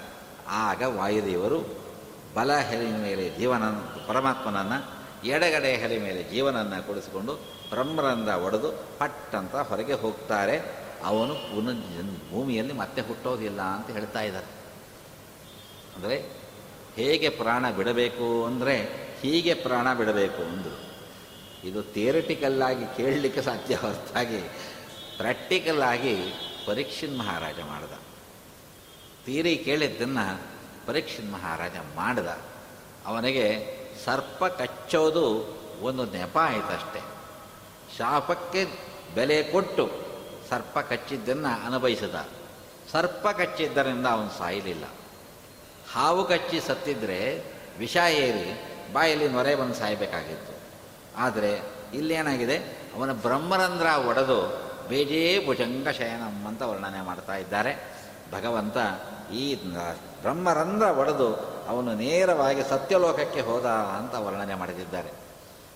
[0.49, 1.87] ಆಗ ವಾಯುದೇವರು
[2.35, 3.63] ಬಲ ಹೆಲೆ ಮೇಲೆ ಜೀವನ
[4.07, 4.97] ಪರಮಾತ್ಮನನ್ನು
[5.29, 7.33] ಎಡಗಡೆ ಹೆಲೆ ಮೇಲೆ ಜೀವನನ್ನು ಕೊಡಿಸಿಕೊಂಡು
[7.71, 10.87] ಬ್ರಹ್ಮರಂಧ ಒಡೆದು ಪಟ್ ಅಂತ ಹೊರಗೆ ಹೋಗ್ತಾರೆ.
[11.05, 14.47] ಅವನು ಪುನಃ ಭೂಮಿಯಲ್ಲಿ ಮತ್ತೆ ಹುಟ್ಟೋದಿಲ್ಲ ಅಂತ ಹೇಳ್ತಾ ಇದ್ದಾರೆ.
[15.97, 16.17] ಅಂದರೆ
[16.97, 18.83] ಹೇಗೆ ಪ್ರಾಣ ಬಿಡಬೇಕು ಅಂದರೆ
[19.23, 20.86] ಹೀಗೆ ಪ್ರಾಣ ಬಿಡಬೇಕು ಅಂದರು.
[21.65, 24.41] ಇದು ಥಿಯರಿಟಿಕಲ್ಲಾಗಿ ಕೇಳಲಿಕ್ಕೆ ಸಾಧ್ಯ ಹೊರತಾಗಿ
[25.17, 26.17] ಪ್ರಾಕ್ಟಿಕಲ್ ಆಗಿ
[26.67, 27.93] ಪರೀಕ್ಷಿನ್ ಮಹಾರಾಜ ಮಾಡ್ದ.
[29.27, 30.43] ತೀರಿ ಕೇಳಿದ್ದನ್ನು
[30.87, 32.27] ಪರೀಕ್ಷಿನ್ ಮಹಾರಾಜ ಮಾಡ್ದ.
[33.07, 37.01] ಅವನಿಗೆ ಸರ್ಪ ಕಚ್ಚೋದು ಒಂದು ನೆಪ ಆಯಿತಷ್ಟೆ.
[37.99, 38.67] ಶಾಪಕ್ಕೆ
[39.15, 39.91] ಬೆಲೆ ಕೊಟ್ಟು
[40.51, 42.29] ಸರ್ಪ ಕಚ್ಚಿದ್ದನ್ನು ಅನುಭವಿಸಿದ.
[42.93, 44.85] ಸರ್ಪ ಕಚ್ಚಿದ್ದರಿಂದ ಅವನು ಸಾಯಲಿಲ್ಲ.
[45.93, 47.43] ಹಾವು ಕಚ್ಚಿ ಸತ್ತಿದ್ರೆ
[47.79, 48.61] ವಿಷ ಏರಿ
[48.93, 50.56] ಬಾಯಲ್ಲಿ ನೊರೆ ಬಂದು ಸಾಯಬೇಕಾಗಿತ್ತು.
[51.17, 51.61] ಆದರೆ
[51.95, 52.59] ಇಲ್ಲೇನಾಗಿದೆ?
[52.95, 57.97] ಅವನ ಬ್ರಹ್ಮರಂಧ್ರ ಒಡೆದು ಬೇಜೇ ಭುಜಂಗ ಶಯನಂ ಅಂತ ವರ್ಣನೆ ಮಾಡ್ತಾ ಇದ್ದಾರೆ.
[58.33, 58.77] ಭಗವಂತ
[59.33, 59.55] ಈ
[60.23, 61.35] ಬ್ರಹ್ಮರಂಧ್ರ ಒಡೆದು
[61.67, 65.11] ಅವನು ನೇರವಾಗಿ ಸತ್ಯಲೋಕಕ್ಕೆ ಹೋದ ಅಂತ ವರ್ಣನೆ ಮಾಡಿದ್ದಾರೆ.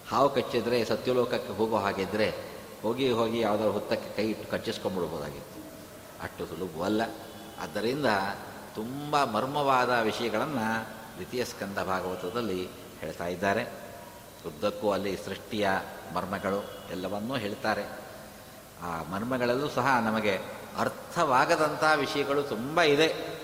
[0.09, 2.35] ಹಾವು ಕಚ್ಚಿದ್ರೆ, ಸತ್ಯಲೋಕಕ್ಕೆ ಹೋಗೋ ಹಾಗಿದ್ರೆ
[2.83, 5.61] ಹೋಗಿ ಹೋಗಿ ಯಾವುದಾದ್ರು ಹುತ್ತಕ್ಕೆ ಕೈ ಇಟ್ಟು ಕಚ್ಚಿಸ್ಕೊಂಡ್ಬಿಡ್ಬೋದಾಗಿತ್ತು.
[6.22, 7.03] ಅಷ್ಟು ಸುಲಭವಲ್ಲ
[7.61, 8.07] ಆದ್ದರಿಂದ
[8.74, 12.68] ತುಂಬ ಮರ್ಮವಾದ ವಿಷಯಗಳನ್ನು ದ್ವಿತೀಯ ಸ್ಕಂದ ಭಾಗವತದಲ್ಲಿ
[13.00, 13.80] ಹೇಳ್ತಾ ಇದ್ದಾರೆ.
[14.46, 15.70] ಉದ್ದಕ್ಕೂ ಅಲ್ಲಿ ಸೃಷ್ಟಿಯ
[16.14, 17.85] ಮರ್ಮಗಳು ಎಲ್ಲವನ್ನೂ ಹೇಳ್ತಾರೆ.
[18.83, 20.38] ಆ ಮರ್ಮಗಳಲ್ಲೂ ಸಹ ನಮಗೆ
[20.79, 23.40] ಅರ್ಥವಾಗದಂಥ ವಿಷಯಗಳು ತುಂಬ ಇದೆ.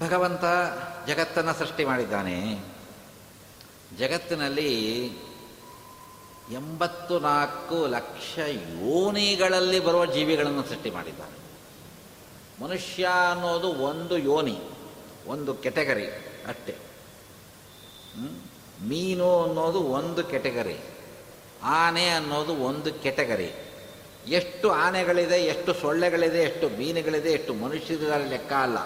[0.00, 0.44] ಭಗವಂತ
[1.06, 2.64] ಜಗತ್ತನ್ನು ಸೃಷ್ಟಿ ಮಾಡಿದ್ದಾನೆ.
[3.98, 5.06] ಜಗತ್ತಿನಲ್ಲಿ
[6.52, 11.38] ಎಂಬತ್ತು ನಾಲ್ಕು ಲಕ್ಷ ಯೋನಿಗಳಲ್ಲಿ ಬರುವ ಜೀವಿಗಳನ್ನು ಸೃಷ್ಟಿ ಮಾಡಿದ್ದಾನೆ.
[12.62, 14.60] ಮನುಷ್ಯ ಅನ್ನೋದು ಒಂದು ಯೋನಿ,
[15.26, 16.06] ಒಂದು ಕೆಟಗರಿ
[16.48, 16.76] ಅಷ್ಟೇ?
[18.82, 20.78] ಮೀನು ಅನ್ನೋದು ಒಂದು ಕೆಟಗರಿ,
[21.62, 23.50] ಆನೆ ಅನ್ನೋದು ಒಂದು ಕೆಟಗರಿ.
[24.28, 28.78] ಎಷ್ಟು ಆನೆಗಳಿದೆ, ಎಷ್ಟು ಸೊಳ್ಳೆಗಳಿದೆ, ಎಷ್ಟು ಮೀನುಗಳಿದೆ, ಎಷ್ಟು ಮನುಷ್ಯರ ಲೆಕ್ಕ ಅಲ್ಲ.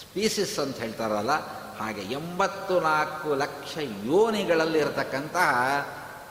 [0.00, 1.30] ಸ್ಪೀಸಿಸ್ ಅಂತ ಹೇಳ್ತಾರಲ್ಲ,
[1.76, 5.50] ಹಾಗೆ ಎಂಬತ್ತು ನಾಲ್ಕು ಲಕ್ಷ ಯೋನಿಗಳಲ್ಲಿ ಇರತಕ್ಕಂತಹ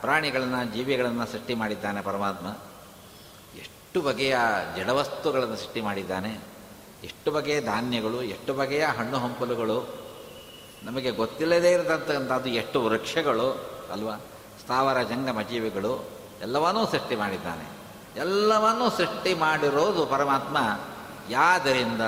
[0.02, 2.48] ಪ್ರಾಣಿಗಳನ್ನು, ಜೀವಿಗಳನ್ನು ಸೃಷ್ಟಿ ಮಾಡಿದ್ದಾನೆ ಪರಮಾತ್ಮ.
[3.58, 4.38] ಎಷ್ಟು ಬಗೆಯ
[4.78, 6.40] ಜಡವಸ್ತುಗಳನ್ನು ಸೃಷ್ಟಿ ಮಾಡಿದ್ದಾನೆ.
[7.04, 10.05] ಎಷ್ಟು ಬಗೆಯ ಧಾನ್ಯಗಳು, ಎಷ್ಟು ಬಗೆಯ ಹಣ್ಣು ಹಂಪಲುಗಳು
[10.86, 13.48] ನಮಗೆ ಗೊತ್ತಿಲ್ಲದೇ ಇರತಕ್ಕಂಥದ್ದು ಎಷ್ಟು ವೃಕ್ಷಗಳು,
[13.92, 14.16] ಅಲ್ವಾ?
[14.60, 16.10] ಸ್ಥಾವರ ಜಂಗಮ ಜೀವಿಗಳು,
[16.42, 17.66] ಎಲ್ಲವನ್ನೂ ಸೃಷ್ಟಿ ಮಾಡಿದ್ದಾನೆ.
[18.20, 20.58] ಎಲ್ಲವನ್ನೂ ಸೃಷ್ಟಿ ಮಾಡಿರೋದು ಪರಮಾತ್ಮ.
[21.30, 22.02] ಯಾದರಿಂದ?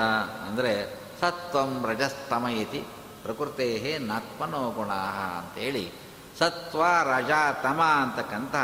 [0.48, 2.84] ಅಂದರೆ ಸತ್ವಂ ರಜಸ್ತಮ ಇತಿ
[3.22, 4.90] ಪ್ರಕೃತೇ ನಾತ್ಮನೋ ಗುಣ
[5.38, 5.92] ಅಂತೇಳಿ
[6.38, 7.30] ಸತ್ವ, ರಜ,
[7.62, 8.54] ತಮ ಅಂತಕ್ಕಂಥ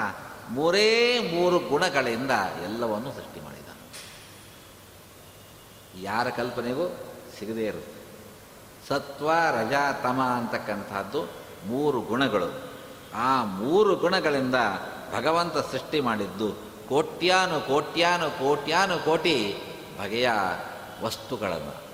[0.50, 2.30] ಮೂರೇ ಮೂರು ಗುಣಗಳಿಂದ
[2.64, 3.82] ಎಲ್ಲವನ್ನೂ ಸೃಷ್ಟಿ ಮಾಡಿದ್ದಾನೆ.
[6.02, 6.96] ಯಾರ ಕಲ್ಪನೆಗೂ
[7.38, 7.93] ಸಿಗದೇ ಇರುತ್ತೆ.
[8.88, 11.24] ಸತ್ವ ರಜ ತಮ ಅಂತಕ್ಕಂಥದ್ದು
[11.66, 12.70] ಮೂರು ಗುಣಗಳು.
[13.14, 14.54] ಆ ಮೂರು ಗುಣಗಳಿಂದ
[15.14, 16.52] ಭಗವಂತ ಸೃಷ್ಟಿ ಮಾಡಿದ್ದು
[16.88, 19.56] ಕೋಟ್ಯಾನು ಕೋಟ್ಯಾನು ಕೋಟ್ಯಾನು ಕೋಟಿ
[20.00, 20.30] ಬಗೆಯ
[21.02, 21.84] ವಸ್ತುಗಳನ್ನು.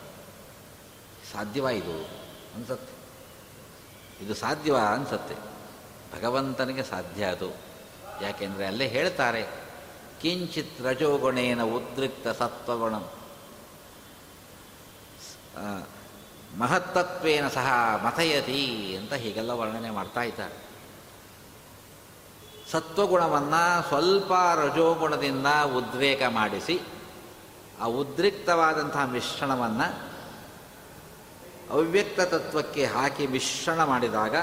[1.33, 2.05] ಸಾಧ್ಯವ ಇದು?
[2.57, 3.01] ಅನ್ಸತ್ತೆ.
[4.25, 4.77] ಇದು ಸಾಧ್ಯವ?
[4.77, 5.35] ಅನ್ಸತ್ತೆ.
[6.19, 7.51] ಭಗವಂತನಿಗೆ ಸಾಧ್ಯ ಅದು.
[8.23, 9.43] ಯಾಕೆಂದರೆ ಅಲ್ಲೇ ಹೇಳ್ತಾರೆ,
[10.23, 12.95] ಕಿಂಚಿತ್ ರಜೋಗುಣೇನ ಉದ್ರಿಕ್ತ ಸತ್ವಗುಣ.
[16.59, 20.71] ಮಹತ್ತತ್ವೇನ ಸಹ ಮಥಯತಿ ಅಂತ ಹೀಗೆಲ್ಲ ವರ್ಣನೆ ಮಾಡ್ತಾ ಇದ್ದಾರೆ.
[22.71, 25.47] ಸತ್ವಗುಣವನ್ನು ಸ್ವಲ್ಪ ರಜೋಗುಣದಿಂದ
[25.77, 26.81] ಉದ್ವೇಗ ಮಾಡಿಸಿ,
[27.81, 30.11] ಆ ಉದ್ರಿಕ್ತವಾದಂತಹ ಮಿಶ್ರಣವನ್ನು
[31.71, 34.37] ಅವ್ಯಕ್ತ ತತ್ವಕ್ಕೆ ಹಾಕಿ ಮಿಶ್ರಣ ಮಾಡಿದಾಗ,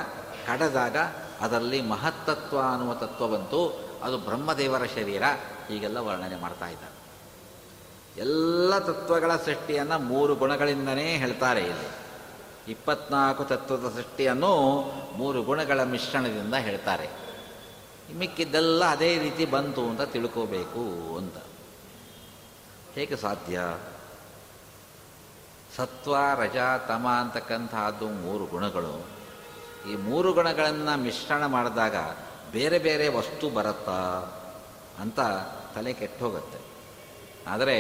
[0.48, 0.98] ಕಡೆದಾಗ
[1.42, 5.24] ಅದರಲ್ಲಿ ಮಹತ್ತತ್ವ ಅನ್ನುವ ತತ್ವ ಬಂತು, ಅದು ಬ್ರಹ್ಮದೇವರ ಶರೀರ,
[5.68, 6.97] ಹೀಗೆಲ್ಲ ವರ್ಣನೆ ಮಾಡ್ತಾ ಇದ್ದಾರೆ.
[8.18, 12.08] ಎಲ್ಲ ತತ್ವಗಳ ಸೃಷ್ಟಿಯನ್ನು ಮೂರು ಗುಣಗಳಿಂದನೇ ಹೇಳ್ತಾರೆ ಇಲ್ಲಿ.
[12.72, 14.84] ಇಪ್ಪತ್ನಾಲ್ಕು ತತ್ವದ ಸೃಷ್ಟಿಯನ್ನು
[15.18, 17.10] ಮೂರು ಗುಣಗಳ ಮಿಶ್ರಣದಿಂದ ಹೇಳ್ತಾರೆ.
[18.18, 21.38] ಮಿಕ್ಕಿದ್ದೆಲ್ಲ ಅದೇ ರೀತಿ ಬಂತು ಅಂತ ತಿಳ್ಕೋಬೇಕು ಅಂತ.
[22.94, 23.62] ಹೇಗೆ ಸಾಧ್ಯ?
[25.76, 26.58] ಸತ್ವ, ರಜ,
[26.88, 29.08] ತಮ ಅಂತಕ್ಕಂಥದ್ದು ಮೂರು ಗುಣಗಳು.
[29.92, 31.96] ಈ ಮೂರು ಗುಣಗಳನ್ನು ಮಿಶ್ರಣ ಮಾಡಿದಾಗ
[32.52, 34.26] ಬೇರೆ ಬೇರೆ ವಸ್ತು ಬರುತ್ತಾ
[35.00, 35.20] ಅಂತ
[35.76, 36.77] ತಲೆ ಕೆಟ್ಟೋಗುತ್ತೆ.
[37.48, 37.78] ಆದರೆ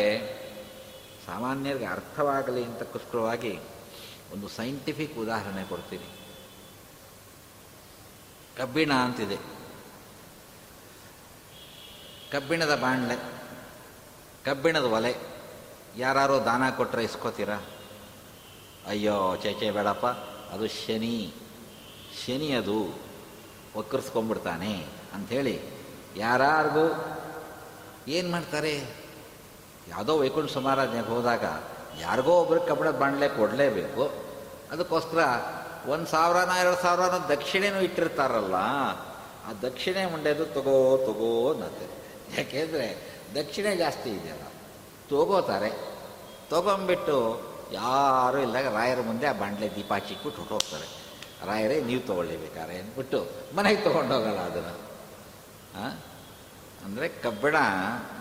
[1.26, 3.60] ಸಾಮಾನ್ಯರಿಗೆ ಅರ್ಥವಾಗಲಿ ಅಂತಕ್ಕೋಸ್ಕರವಾಗಿ
[4.34, 6.08] ಒಂದು ಸೈಂಟಿಫಿಕ್ ಉದಾಹರಣೆ ಕೊಡ್ತೀನಿ.
[8.58, 9.38] ಕಬ್ಬಿಣ ಅಂತಿದೆ.
[12.32, 13.18] ಕಬ್ಬಿಣದ ಬಾಣಲೆ
[14.46, 15.16] ಕಬ್ಬಿಣದ ಒಲೆ
[15.98, 17.62] ಯಾರೋ ದಾನ ಕೊಟ್ಟರೆ ಇಸ್ಕೋತೀರಾ?
[18.88, 20.06] ಅಯ್ಯೋ ಚೇಚೆ ಬೇಡಪ್ಪ,
[20.54, 21.34] ಅದು ಶನಿ.
[22.26, 23.00] ಶನಿ ಅದು
[23.76, 25.62] ಒಕ್ಕರ್ಸ್ಕೊಂಡ್ಬಿಡ್ತಾನೆ ಅಂಥೇಳಿ
[26.18, 26.86] ಯಾರಿಗೂ
[28.08, 29.07] ಏನು ಮಾಡ್ತಾರೆ?
[29.92, 31.46] ಯಾವುದೋ ವೈಕುಂಠ ಸಮಾರಾಧನೆಗೆ ಹೋದಾಗ
[32.04, 34.04] ಯಾರಿಗೋ ಒಬ್ರಿಗೆ ಕಬ್ಬಿಣದ ಬಾಣಲೆ ಕೊಡಲೇಬೇಕು.
[34.72, 35.20] ಅದಕ್ಕೋಸ್ಕರ
[35.94, 38.58] ಒಂದು ಸಾವಿರನ ಎರಡು ಸಾವಿರನ ದಕ್ಷಿಣೆನೂ ಇಟ್ಟಿರ್ತಾರಲ್ಲ,
[39.48, 40.78] ಆ ದಕ್ಷಿಣೆ ಮುಂಡೆದು ತಗೋ
[41.08, 41.86] ತಗೋ ಅನ್ನತ್ತೆ.
[42.38, 42.88] ಯಾಕೆಂದರೆ
[43.36, 44.46] ದಕ್ಷಿಣೆ ಜಾಸ್ತಿ ಇದೆಯಲ್ಲ,
[45.12, 45.72] ತಗೋತಾರೆ.
[46.50, 47.18] ತಗೊಂಬಿಟ್ಟು
[47.72, 50.88] ಯಾರೂ ಇಲ್ದಾಗ ರಾಯರ ಮುಂದೆ ಆ ಬಾಂಡ್ಲೆ ದೀಪ ಹಚ್ಚಿಟ್ಬಿಟ್ಟು ಹೊಟ್ಟೋಗ್ತಾರೆ
[51.48, 53.20] ರಾಯರೇ, ನೀವು ತೊಗೊಳ್ಳೇಬೇಕಾರೆ ಅಂದ್ಬಿಟ್ಟು
[53.58, 54.76] ಮನೆಗೆ ತೊಗೊಂಡೋಗಲ್ಲ ಅದನ್ನು.
[56.86, 57.58] ಅಂದರೆ ಕಬ್ಬಿಣ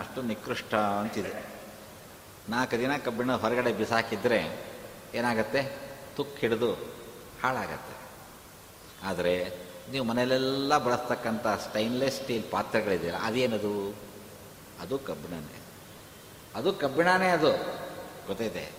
[0.02, 1.34] ಅಷ್ಟು ನಿಕೃಷ್ಟ ಅಂತಿದೆ.
[2.48, 4.58] ನಾಲ್ಕು ದಿನ ಕಬ್ಬಿಣ ಹೊರಗಡೆ ಬಿಸಾಕಿದ್ರೆ
[5.14, 5.76] ಏನಾಗತ್ತೆ?
[6.16, 6.72] ತುಕ್ಕು ಹಿಡಿದು
[7.42, 7.96] ಹಾಳಾಗತ್ತೆ.
[9.02, 13.94] ಆದರೆ ನೀವು ಮನೆಯಲ್ಲೆಲ್ಲ ಬಳಸ್ತಕ್ಕಂಥ ಸ್ಟೈನ್ಲೆಸ್ ಸ್ಟೀಲ್ ಪಾತ್ರೆಗಳಿದೆಯಲ್ಲ, ಅದೇನದು?
[14.80, 15.60] ಅದು ಕಬ್ಬಿಣನೇ.
[16.54, 17.52] ಅದು ಕಬ್ಬಿಣನೇ ಅದು.
[18.26, 18.72] ಗೊತ್ತೈತೆ?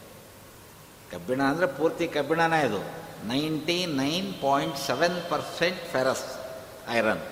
[1.11, 2.81] ಕಬ್ಬಿಣ ಅಂದರೆ ಪೂರ್ತಿ ಕಬ್ಬಿಣನೇ ಅದು.
[3.27, 6.39] Ninety nine point seven percent ferrous
[6.89, 7.23] iron.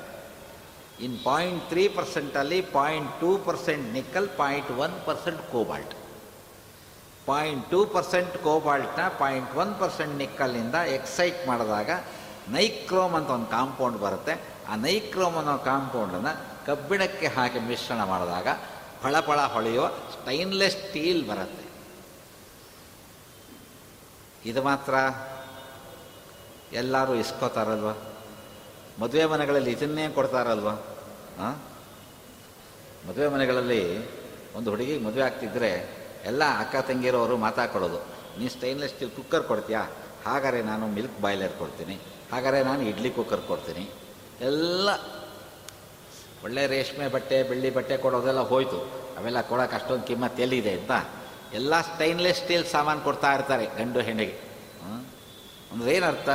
[0.99, 6.04] ಇನ್ point three ಪರ್ಸೆಂಟಲ್ಲಿ point two percent nickel point one percent cobalt.
[7.25, 11.89] Point two percent ಕೋಬಾಲ್ಟ್ನ point one percent ನಿಕ್ಕಲ್ಲಿಂದ ಎಕ್ಸೈಟ್ ಮಾಡಿದಾಗ
[12.49, 14.33] ನೈಕ್ರೋಮ್ ಅಂತ ಒಂದು ಕಾಂಪೌಂಡ್ ಬರುತ್ತೆ.
[14.69, 18.47] ಆ ನೈಕ್ರೋಮ್ ಅನ್ನೋ ಕಾಂಪೌಂಡನ್ನು ಕಬ್ಬಿಣಕ್ಕೆ ಹಾಕಿ ಮಿಶ್ರಣ ಮಾಡಿದಾಗ
[19.01, 21.65] ಫಳಫಳ ಹೊಳೆಯುವ ಸ್ಟೈನ್ಲೆಸ್ ಸ್ಟೀಲ್ ಬರುತ್ತೆ.
[24.49, 24.93] ಇದು ಮಾತ್ರ
[26.73, 27.89] ಎಲ್ಲರೂ ಇಸ್ಕೋತಾರಲ್ವ?
[29.01, 30.69] ಮದುವೆ ಮನೆಗಳಲ್ಲಿ ಇದನ್ನೇ ಕೊಡ್ತಾರಲ್ವ?
[31.39, 31.55] ಹಾಂ
[33.09, 33.81] ಮದುವೆ ಮನೆಗಳಲ್ಲಿ
[34.55, 37.99] ಒಂದು ಹುಡುಗಿಗೆ ಮದುವೆ ಆಗ್ತಿದ್ರೆ ಎಲ್ಲ ಅಕ್ಕ ತಂಗಿರೋರು ಮಾತಾಡ್ಕೊಳ್ಳೋದು
[38.37, 39.81] ನೀನು ಸ್ಟೈನ್ಲೆಸ್ ಸ್ಟೀಲ್ ಕುಕ್ಕರ್ ಕೊಡ್ತೀಯಾ?
[40.25, 41.95] ಹಾಗಾದ್ರೆ ನಾನು ಮಿಲ್ಕ್ ಬಾಯ್ಲರ್ ಕೊಡ್ತೀನಿ.
[42.31, 43.83] ಹಾಗಾದ್ರೆ ನಾನು ಇಡ್ಲಿ ಕುಕ್ಕರ್ ಕೊಡ್ತೀನಿ.
[44.41, 44.89] ಎಲ್ಲ
[46.43, 48.79] ಒಳ್ಳೆ ರೇಷ್ಮೆ ಬಟ್ಟೆ, ಬೆಳ್ಳಿ ಬಟ್ಟೆ ಕೊಡೋದೆಲ್ಲ ಹೋಯ್ತು.
[49.17, 50.91] ಅವೆಲ್ಲ ಕೊಡೋಕೆ ಅಷ್ಟೊಂದು ಕಿಮ್ಮತ್ತು ಎಲ್ಲಿದೆ ಅಂತ.
[51.53, 54.35] ಎಲ್ಲ ಸ್ಟೈನ್ಲೆಸ್ ಸ್ಟೀಲ್ ಸಾಮಾನು ಕೊಡ್ತಾ ಇರ್ತಾರೆ ಗಂಡು ಹೆಣ್ಣಿಗೆ.
[55.71, 56.29] ಅಂದರೆ ಏನರ್ಥ?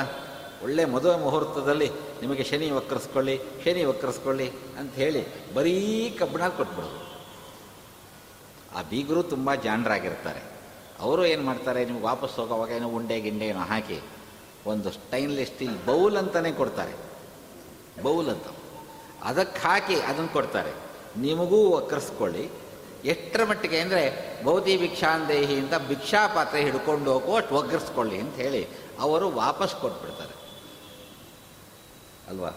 [0.64, 1.88] ಒಳ್ಳೆ ಮದುವೆ ಮುಹೂರ್ತದಲ್ಲಿ
[2.22, 5.22] ನಿಮಗೆ ಶನಿ ವಕ್ರಿಸ್ಕೊಳ್ಳಿ ಶನಿ ವಕ್ರಿಸ್ಕೊಳ್ಳಿ ಅಂತ ಹೇಳಿ
[5.54, 5.76] ಬರೀ
[6.18, 7.09] ಕಬ್ಬಿಣ ಕೊಟ್ಬಿಡೋದು.
[8.76, 10.40] ಆ ಬೀಗರು ತುಂಬ ಜಾಣರಾಗಿರ್ತಾರೆ.
[11.00, 14.00] ಅವರು ಏನು ಮಾಡ್ತಾರೆ ನಿಮ್ಗೆ ವಾಪಸ್ ಹೋಗೋವಾಗ ಏನೋ ಉಂಡೆ ಗಿಂಡೆ ಏನೋ ಹಾಕಿ
[14.66, 16.92] ಒಂದು ಸ್ಟೈನ್ಲೆಸ್ ಸ್ಟೀಲ್ ಬೌಲ್ ಅಂತಲೇ ಕೊಡ್ತಾರೆ.
[18.02, 18.44] ಬೌಲ್ ಅಂತ.
[19.22, 20.72] ಅದಕ್ಕೆ ಹಾಕಿ ಅದನ್ನು ಕೊಡ್ತಾರೆ.
[21.16, 22.50] ನಿಮಗೂ ಒಕ್ಕರಿಸ್ಕೊಳ್ಳಿ.
[23.04, 24.02] ಎಷ್ಟರ ಮಟ್ಟಿಗೆ ಅಂದರೆ
[24.44, 28.66] ಭೌತಿ ಭಿಕ್ಷಾಂದೇಹಿಯಿಂದ ಭಿಕ್ಷಾ ಪಾತ್ರೆ ಹಿಡ್ಕೊಂಡು ಹೋಗೋ ಅಷ್ಟು ಒಗ್ಗರಿಸ್ಕೊಳ್ಳಿ ಅಂತ ಹೇಳಿ
[29.00, 30.40] ಅವರು ವಾಪಸ್ ಕೊಟ್ಬಿಡ್ತಾರೆ.
[32.28, 32.50] ಅಲ್ವಾ?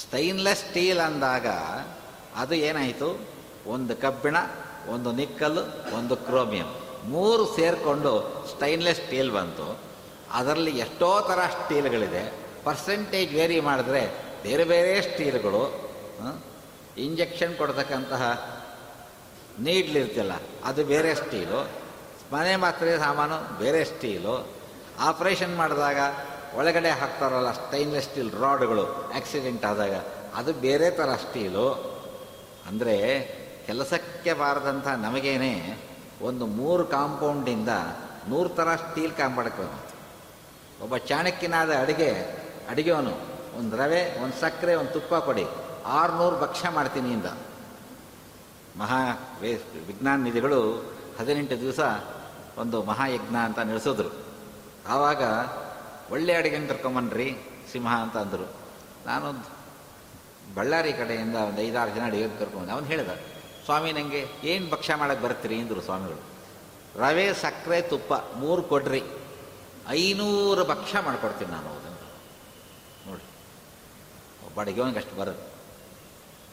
[0.00, 1.46] ಸ್ಟೈನ್ಲೆಸ್ ಸ್ಟೀಲ್ ಅಂದಾಗ
[2.36, 3.20] ಅದು ಏನಾಯಿತು?
[3.66, 4.36] ಒಂದು ಕಬ್ಬಿಣ
[4.90, 5.58] ಒಂದು ನಿಕ್ಕಲ್
[5.94, 6.70] ಒಂದು ಕ್ರೋಮಿಯಂ.
[7.04, 8.12] ಮೂರು ಸೇರಿಕೊಂಡು
[8.50, 9.78] ಸ್ಟೈನ್ಲೆಸ್ ಸ್ಟೀಲ್ ಬಂತು.
[10.32, 12.22] ಅದರಲ್ಲಿ ಎಷ್ಟೋ ಥರ ಸ್ಟೀಲ್ಗಳಿದೆ
[12.64, 14.02] ಪರ್ಸೆಂಟೇಜ್ ವೇರಿ ಮಾಡಿದ್ರೆ
[14.42, 15.62] ಬೇರೆ ಬೇರೆ ಸ್ಟೀಲ್ಗಳು
[16.98, 18.22] ಇಂಜೆಕ್ಷನ್ ಕೊಡ್ತಕ್ಕಂತಹ
[19.58, 20.32] ನೀಡ್ಲಿರ್ತಿಲ್ಲ
[20.64, 21.60] ಅದು ಬೇರೆ ಸ್ಟೀಲು
[22.32, 24.34] ಮನೆ ಮಾತ್ರೆ ಸಾಮಾನು ಬೇರೆ ಸ್ಟೀಲು
[25.00, 25.98] ಆಪ್ರೇಷನ್ ಮಾಡಿದಾಗ
[26.56, 28.84] ಒಳಗಡೆ ಹಾಕ್ತಾರಲ್ಲ ಸ್ಟೈನ್ಲೆಸ್ ಸ್ಟೀಲ್ ರಾಡ್ಗಳು
[29.16, 29.94] ಆಕ್ಸಿಡೆಂಟ್ ಆದಾಗ
[30.34, 31.66] ಅದು ಬೇರೆ ಥರ ಸ್ಟೀಲು
[32.66, 32.96] ಅಂದರೆ
[33.66, 35.78] ಕೆಲಸಕ್ಕೆ ಬಾರದಂಥ ನಮಗೇನೆ
[36.22, 37.68] ಒಂದು ಮೂರು ಕಾಂಪೌಂಡಿಂದ
[38.28, 39.96] ನೂರು ಥರ ಸ್ಟೀಲ್ ಕಾಂಪೌಂಡಕ್ಕೆ ಬಂತು
[40.84, 42.10] ಒಬ್ಬ ಚಾಣಕ್ಯನಾದ ಅಡುಗೆ,
[42.70, 43.10] ಅಡುಗೆವನು,
[43.58, 45.44] ಒಂದು ರವೆ, ಒಂದು ಸಕ್ಕರೆ, ಒಂದು ತುಪ್ಪ ಕೊಡಿ.
[45.84, 47.24] ಆರುನೂರು ಭಕ್ಷ್ಯ ಮಾಡ್ತೀನಿ ಇಂದ.
[48.78, 48.98] ಮಹಾ
[49.40, 49.54] ವೇ
[49.86, 50.90] ವಿಜ್ಞಾನ ನಿಧಿಗಳು
[51.20, 51.80] ಹದಿನೆಂಟು ದಿವಸ
[52.58, 54.08] ಒಂದು ಮಹಾಯಜ್ಞ ಅಂತ ನಡೆಸಿದ್ರು.
[54.88, 55.22] ಆವಾಗ,
[56.12, 57.36] ಒಳ್ಳೆ ಅಡುಗೆ ಕರ್ಕೊಂಬನ್ರಿ,
[57.72, 58.54] ಸಿಂಹ ಅಂತ ಅಂದರು.
[59.06, 59.48] ನಾನು
[60.54, 63.08] ಬಳ್ಳಾರಿ ಕಡೆಯಿಂದ ಒಂದು ಐದಾರು ಜನ ಅಡುಗೆ ಕರ್ಕೊಂಡು ಅವನು ಹೇಳಿದ
[63.66, 66.36] ಸ್ವಾಮಿ ನನಗೆ ಏನು ಭಕ್ಷ್ಯ ಮಾಡೋಕ್ಕೆ ಬರ್ತೀರಿ ಅಂದರು ಸ್ವಾಮಿಗಳು.
[66.98, 69.02] ರವೆ, ಸಕ್ಕರೆ, ತುಪ್ಪ ಮೂರು ಕೊಡ್ರಿ.
[69.88, 72.08] ಐನೂರು ಭಕ್ಷ್ಯ ಮಾಡಿಕೊಡ್ತೀನಿ ನಾನು ಅದನ್ನು.
[73.10, 73.22] ನೋಡಿ.
[74.46, 75.50] ಒಬ್ಬ ಅಡುಗೆವನಿಗೆ ಅಷ್ಟು ಬರೋದು.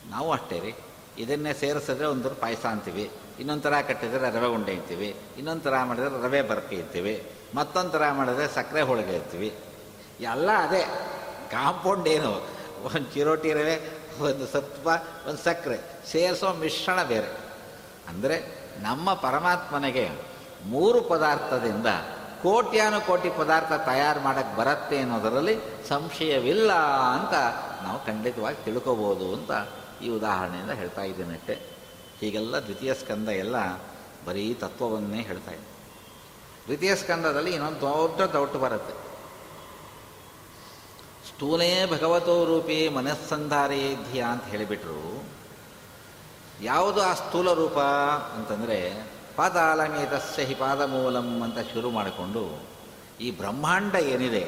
[0.09, 0.74] ನಾವು ಅಷ್ಟೇ ರೀ.
[1.18, 3.11] ಇದನ್ನೇ ಸೇರಿಸಿದ್ರೆ ಒಂದು ಪಾಯಸ ಅಂತೀವಿ.
[3.39, 5.16] ಇನ್ನೊಂದು ಥರ ಕಟ್ಟಿದ್ರೆ ರವೆ ಉಂಡೆ ಅಂತೀವಿ.
[5.38, 7.32] ಇನ್ನೊಂದು ಥರ ಮಾಡಿದ್ರೆ ರವೆ ಬರ್ಕಿ ಅಂತೀವಿ.
[7.55, 9.55] ಮತ್ತೊಂದು ಥರ ಮಾಡಿದ್ರೆ ಸಕ್ಕರೆ ಹೋಳಿಗೆ ಅಂತೀವಿ.
[10.20, 10.84] ಎಲ್ಲ ಅದೇ.
[11.51, 12.47] ಕಾಂಪೌಂಡ್ ಏನು?
[12.84, 14.89] ಒಂದು ಚಿರೋಟಿ ರವೆ ಒಂದು ಸತ್ವ,
[15.28, 16.07] ಒಂದು ಸಕ್ಕರೆ.
[16.11, 17.28] ಸೇರಿಸೋ ಮಿಶ್ರಣ ಬೇರೆ.
[18.07, 20.09] ಅಂದರೆ ನಮ್ಮ ಪರಮಾತ್ಮನಿಗೆ
[20.66, 21.88] ಮೂರು ಪದಾರ್ಥದಿಂದ
[22.43, 26.74] ಕೋಟ್ಯಾನು ಕೋಟಿ ಪದಾರ್ಥ ತಯಾರು ಮಾಡೋಕ್ಕೆ ಬರುತ್ತೆ ಅನ್ನೋದರಲ್ಲಿ ಸಂಶಯವಿಲ್ಲ
[27.16, 27.34] ಅಂತ
[27.84, 29.51] ನಾವು ಖಂಡಿತವಾಗಿ ತಿಳ್ಕೊಬೋದು ಅಂತ
[30.03, 31.53] ಈ ಉದಾಹರಣೆಯಿಂದ ಹೇಳ್ತಾ ಇದ್ದೇನಷ್ಟೆ
[32.20, 33.55] ಹೀಗೆಲ್ಲ ದ್ವಿತೀಯ ಸ್ಕಂದ ಎಲ್ಲ
[34.28, 35.74] ಬರೀ ತತ್ವವನ್ನೇ ಹೇಳ್ತಾ ಇದೆ.
[36.66, 39.12] ದ್ವಿತೀಯ ಸ್ಕಂದದಲ್ಲಿ ಇನ್ನೊಂದು ದೊಡ್ಡ ಡೌಟ್ ಬರುತ್ತೆ.
[41.28, 45.01] ಸ್ಥೂಲೇ ಭಗವತೋ ರೂಪೇ ಮನಸ್ಸಂಧಾರೇಧ್ಯ ಅಂತ ಹೇಳಿಬಿಟ್ರು.
[46.61, 47.78] ಯಾವುದು ಆ ಸ್ಥೂಲ ರೂಪ
[48.36, 48.78] ಅಂತಂದರೆ
[49.36, 52.43] ಪಾತಾಳಮೇತಸ್ಯ ಹಿ ಪಾದಮೂಲಂ ಅಂತ ಶುರು ಮಾಡಿಕೊಂಡು
[53.21, 54.43] ಈ ಬ್ರಹ್ಮಾಂಡ ಏನಿದೆ,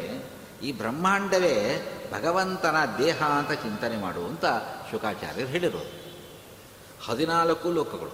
[0.64, 1.56] ಈ ಬ್ರಹ್ಮಾಂಡವೇ
[2.12, 4.46] ಭಗವಂತನ ದೇಹ ಅಂತ ಚಿಂತನೆ ಮಾಡು ಅಂತ
[4.92, 5.94] ಶುಕಾಚಾರ್ಯರು ಹೇಳಿರೋದು
[7.08, 8.14] ಹದಿನಾಲ್ಕು ಲೋಕಗಳು.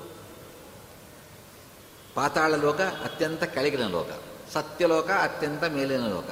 [2.15, 4.11] ಪಾತಾಳ ಲೋಕ ಅತ್ಯಂತ ಕೆಳಗಿನ ಲೋಕ,
[4.53, 6.29] ಸತ್ಯಲೋಕ ಅತ್ಯಂತ ಮೇಲಿನ ಲೋಕ.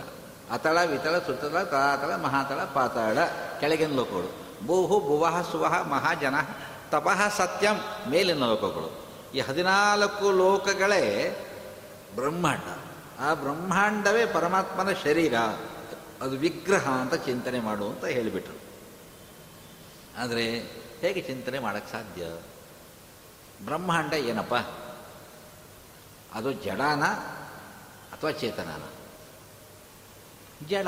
[0.52, 3.18] ಅತಳ ವಿತಳ ಸುತಳ ತಳಾತಳ ಮಹಾತಳ ಪಾತಾಳ,
[3.60, 4.50] ಕೆಳಗಿನ ಲೋಕಗಳು.
[4.68, 6.36] ಭೂಹು ಭುವಃ ಸುವಹ ಮಹಾಜನ
[6.92, 7.76] ತಪಃ ಸತ್ಯಂ,
[8.10, 9.10] ಮೇಲಿನ ಲೋಕಗಳು.
[9.36, 11.36] ಈ ಹದಿನಾಲ್ಕು ಲೋಕಗಳೇ
[12.16, 12.62] ಬ್ರಹ್ಮಾಂಡ.
[13.20, 15.34] ಆ ಬ್ರಹ್ಮಾಂಡವೇ ಪರಮಾತ್ಮನ ಶರೀರ.
[16.22, 18.60] ಅದು ವಿಗ್ರಹ ಅಂತ ಚಿಂತನೆ ಮಾಡು ಅಂತ ಹೇಳಿಬಿಟ್ರು.
[20.22, 20.60] ಆದರೆ
[21.00, 22.24] ಹೇಗೆ ಚಿಂತನೆ ಮಾಡೋಕ್ಕೆ ಸಾಧ್ಯ?
[23.66, 24.56] ಬ್ರಹ್ಮಾಂಡ ಏನಪ್ಪ?
[26.34, 27.04] ಅದು ಜಡಾನ
[28.14, 28.82] ಅಥವಾ ಚೇತನಾನ?
[30.68, 30.88] ಜಡ.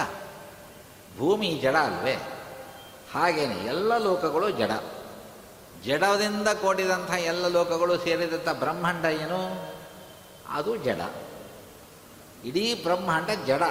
[1.17, 2.15] ಭೂಮಿ ಜಡ ಅಲ್ವೇ?
[3.13, 4.71] ಹಾಗೇನೆ ಎಲ್ಲ ಲೋಕಗಳು ಜಡ.
[5.85, 9.71] ಜಡದಿಂದ ಕೂಡಿದಂಥ ಎಲ್ಲ ಲೋಕಗಳು ಸೇರಿದಂಥ ಬ್ರಹ್ಮಾಂಡ ಏನು?
[10.49, 11.01] ಅದು ಜಡ.
[12.45, 13.63] ಇಡೀ ಬ್ರಹ್ಮಾಂಡ ಜಡ.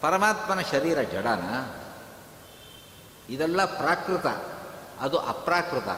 [0.00, 1.74] ಪರಮಾತ್ಮನ ಶರೀರ ಜಡನ?
[3.32, 4.26] ಇದೆಲ್ಲ ಪ್ರಾಕೃತ.
[5.00, 5.88] ಅದು ಅಪ್ರಾಕೃತ.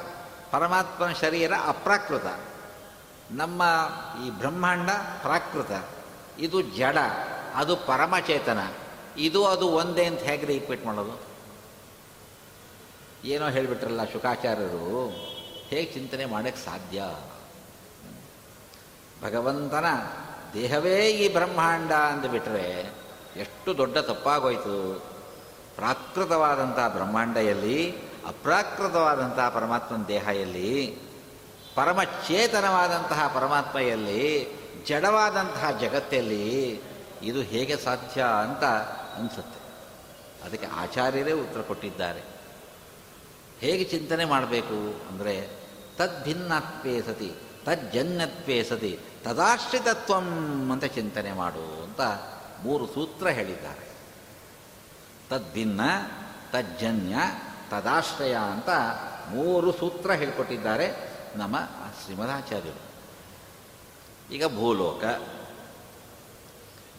[0.50, 2.26] ಪರಮಾತ್ಮನ ಶರೀರ ಅಪ್ರಾಕೃತ.
[3.30, 3.62] ನಮ್ಮ
[4.26, 4.90] ಈ ಬ್ರಹ್ಮಾಂಡ
[5.22, 5.70] ಪ್ರಾಕೃತ.
[6.38, 6.96] ಇದು ಜಡ.
[7.55, 8.59] ಅದು ಪರಮಚೇತನ.
[9.16, 11.32] ಇದು ಅದು ಒಂದೇ ಅಂತ ಹೇಗ್ರಿ ಈಕ್ವೇಟ್ ಮಾಡೋದು?
[13.24, 15.08] ಏನೋ ಹೇಳಿಬಿಟ್ರಲ್ಲ ಶುಕಾಚಾರ್ಯರು,
[15.68, 17.02] ಹೇಗೆ ಚಿಂತನೆ ಮಾಡೋಕ್ಕೆ ಸಾಧ್ಯ?
[19.22, 19.84] ಭಗವಂತನ
[20.54, 22.92] ದೇಹವೇ ಈ ಬ್ರಹ್ಮಾಂಡ ಅಂದುಬಿಟ್ರೆ
[23.36, 25.12] ಎಷ್ಟು ದೊಡ್ಡ ತಪ್ಪಾಗೋಯ್ತು.
[25.76, 27.94] ಪ್ರಾಕೃತವಾದಂಥ ಬ್ರಹ್ಮಾಂಡ ಎಲ್ಲಿ
[28.26, 30.98] ಅಪ್ರಾಕೃತವಾದಂಥ ಪರಮಾತ್ಮನ ದೇಹ ಎಲ್ಲಿ,
[31.74, 34.48] ಪರಮಚೇತನವಾದಂತಹ ಪರಮಾತ್ಮ ಎಲ್ಲಿ,
[34.86, 36.80] ಜಡವಾದಂತಹ ಜಗತ್ತಲ್ಲಿ,
[37.22, 38.64] ಇದು ಹೇಗೆ ಸಾಧ್ಯ ಅಂತ
[39.16, 39.62] ಅನಿಸುತ್ತೆ.
[40.46, 42.22] ಅದಕ್ಕೆ ಆಚಾರ್ಯರೇ ಉತ್ತರ ಕೊಟ್ಟಿದ್ದಾರೆ.
[43.58, 45.48] ಹೇಗೆ ಚಿಂತನೆ ಮಾಡಬೇಕು ಅಂದರೆ
[45.96, 47.32] ತದ್ಭಿನ್ನತ್ವೇ ಸತಿ,
[47.64, 52.00] ತಜ್ಜನ್ಯತ್ವೇ ಸತಿ, ತದಾಶ್ರಿತತ್ವಂ ಅಂತ ಚಿಂತನೆ ಮಾಡು ಅಂತ
[52.62, 53.92] ಮೂರು ಸೂತ್ರ ಹೇಳಿದ್ದಾರೆ.
[55.30, 55.80] ತದ್ಭಿನ್ನ,
[56.52, 57.16] ತಜ್ಜನ್ಯ,
[57.70, 58.68] ತದಾಶ್ರಯ ಅಂತ
[59.30, 61.58] ಮೂರು ಸೂತ್ರ ಹೇಳಿಕೊಟ್ಟಿದ್ದಾರೆ ನಮ್ಮ
[62.04, 62.92] ಶ್ರೀಮದಾಚಾರ್ಯರು.
[64.32, 65.04] ಈಗ ಭೂಲೋಕ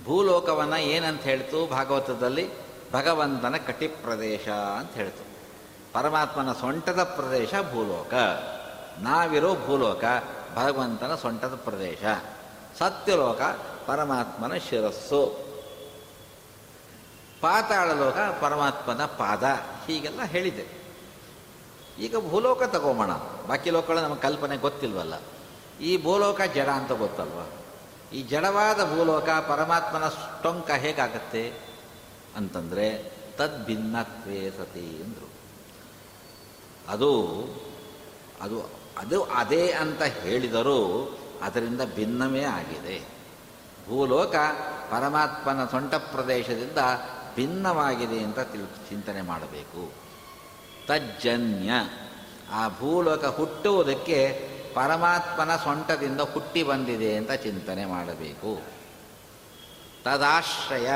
[0.06, 1.68] ಭೂಲೋಕವನ್ನು ಏನಂತ ಹೇಳ್ತು?
[1.68, 2.49] ಭಾಗವತದಲ್ಲಿ
[2.91, 5.34] ಭಗವಂತನ ಕಟಿ ಪ್ರದೇಶ ಅಂತ ಹೇಳ್ತು.
[5.93, 8.14] ಪರಮಾತ್ಮನ ಸೊಂಟದ ಪ್ರದೇಶ ಭೂಲೋಕ.
[8.99, 10.04] ನಾವಿರೋ ಭೂಲೋಕ,
[10.56, 12.04] ಭಗವಂತನ ಸೊಂಟದ ಪ್ರದೇಶ.
[12.80, 13.41] ಸತ್ಯಲೋಕ,
[13.88, 15.26] ಪರಮಾತ್ಮನ ಶಿರಸ್ಸು.
[17.41, 19.43] ಪಾತಾಳ ಲೋಕ, ಪರಮಾತ್ಮನ ಪಾದ.
[19.88, 20.84] ಹೀಗೆಲ್ಲ ಹೇಳಿದೆ.
[21.99, 23.12] ಈಗ ಭೂಲೋಕ ತಗೋಬೋಣ
[23.47, 25.14] ಬಾಕಿ ಲೋಕಗಳು ನಮಗೆ ಕಲ್ಪನೆ ಗೊತ್ತಿಲ್ವಲ್ಲ.
[25.82, 27.62] ಈ ಭೂಲೋಕ ಜಡ ಅಂತ ಗೊತ್ತಲ್ವ?
[28.14, 30.03] ಈ ಜಡವಾದ ಭೂಲೋಕ ಪರಮಾತ್ಮನ
[30.43, 31.53] ಟೊಂಕ ಹೇಗಾಗತ್ತೆ
[32.36, 35.30] ಅಂತಂದರೆ ತದ್ಭಿನ್ನತ್ವೇ ಸತಿ ಅಂದರು.
[36.88, 37.22] ಅದು
[38.41, 43.01] ಅದು ಅದು ಅದೇ ಅಂತ ಹೇಳಿದರೂ ಅದರಿಂದ ಭಿನ್ನವೇ ಆಗಿದೆ.
[43.89, 44.36] ಭೂಲೋಕ
[44.91, 46.78] ಪರಮಾತ್ಮನ ಸೊಂಟ ಪ್ರದೇಶದಿಂದ
[47.36, 49.91] ಭಿನ್ನವಾಗಿದೆ ಅಂತ ತಿಳ್, ಚಿಂತನೆ ಮಾಡಬೇಕು.
[50.88, 51.72] ತಜ್ಜನ್ಯ,
[52.51, 58.61] ಆ ಭೂಲೋಕ ಹುಟ್ಟುವುದಕ್ಕೆ ಪರಮಾತ್ಮನ ಸೊಂಟದಿಂದ ಹುಟ್ಟಿ ಬಂದಿದೆ ಅಂತ ಚಿಂತನೆ ಮಾಡಬೇಕು.
[60.03, 60.89] ತದಾಶ್ರಯ.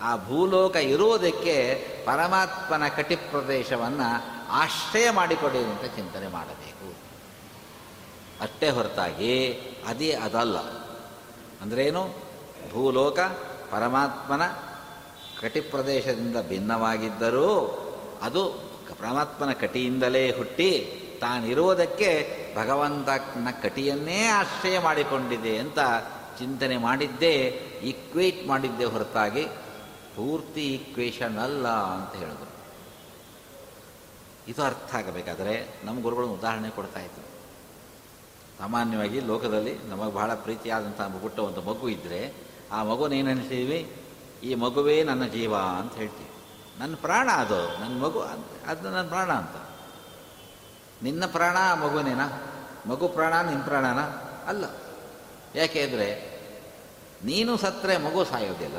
[0.00, 1.74] ಆ ಭೂಲೋಕ ಇರುವುದಕ್ಕೆ
[2.06, 6.94] ಪರಮಾತ್ಮನ ಕಟಿ ಪ್ರದೇಶವನ್ನು ಆಶ್ರಯ ಮಾಡಿಕೊಡಿ ಅಂತ ಚಿಂತನೆ ಮಾಡಬೇಕು.
[8.40, 9.52] ಅಷ್ಟೇ ಹೊರತಾಗಿ
[9.86, 10.58] ಅದೇ ಅದಲ್ಲ.
[11.62, 12.08] ಅಂದ್ರೇನು?
[12.72, 13.18] ಭೂಲೋಕ
[13.70, 14.42] ಪರಮಾತ್ಮನ
[15.40, 17.82] ಕಟಿ ಪ್ರದೇಶದಿಂದ ಭಿನ್ನವಾಗಿದ್ದರೂ
[18.22, 18.48] ಅದು
[19.00, 25.78] ಪರಮಾತ್ಮನ ಕಟಿಯಿಂದಲೇ ಹುಟ್ಟಿ ತಾನಿರುವುದಕ್ಕೆ ಭಗವಂತನ ಕಟಿಯನ್ನೇ ಆಶ್ರಯ ಮಾಡಿಕೊಂಡಿದೆ ಅಂತ
[26.38, 27.34] ಚಿಂತನೆ ಮಾಡಿದ್ದೇ
[27.82, 29.44] ಈಕ್ವೇಟ್ ಮಾಡಿದ್ದೆ ಹೊರತಾಗಿ
[30.16, 32.56] ಪೂರ್ತಿ ಈಕ್ವೇಷನ್ ಅಲ್ಲ ಅಂತ ಹೇಳಿದ್ರು.
[34.48, 37.26] ಇದು ಅರ್ಥ ಆಗಬೇಕಾದರೆ ನಮ್ಮ ಗುರುಗಳು ಉದಾಹರಣೆ ಕೊಡ್ತಾ ಇದ್ರು.
[38.58, 42.34] ಸಾಮಾನ್ಯವಾಗಿ ಲೋಕದಲ್ಲಿ ನಮಗೆ ಬಹಳ ಪ್ರೀತಿಯಾದಂಥ ಪುಟ್ಟ ಒಂದು ಮಗು ಇದ್ದರೆ
[42.72, 43.92] ಆ ಮಗುನ ಏನಿಸ್ತೀವಿ
[44.42, 46.30] ಈ ಮಗುವೇ ನನ್ನ ಜೀವ ಅಂತ ಹೇಳ್ತೀವಿ.
[46.78, 48.20] ನನ್ನ ಪ್ರಾಣ ಅದು, ನನ್ನ ಮಗು
[48.66, 49.65] ಅದು ನನ್ನ ಪ್ರಾಣ ಅಂತ.
[51.02, 52.26] ನಿನ್ನ ಪ್ರಾಣ ಆ ಮಗುನೇನಾ?
[52.86, 54.00] ಮಗು ಪ್ರಾಣ ನಿನ್ನ ಪ್ರಾಣನ?
[54.46, 54.64] ಅಲ್ಲ.
[55.54, 56.36] ಯಾಕೆ ಅಂದರೆ
[57.24, 58.78] ನೀನು ಸತ್ತರೆ ಮಗು ಸಾಯೋದಿಲ್ಲ,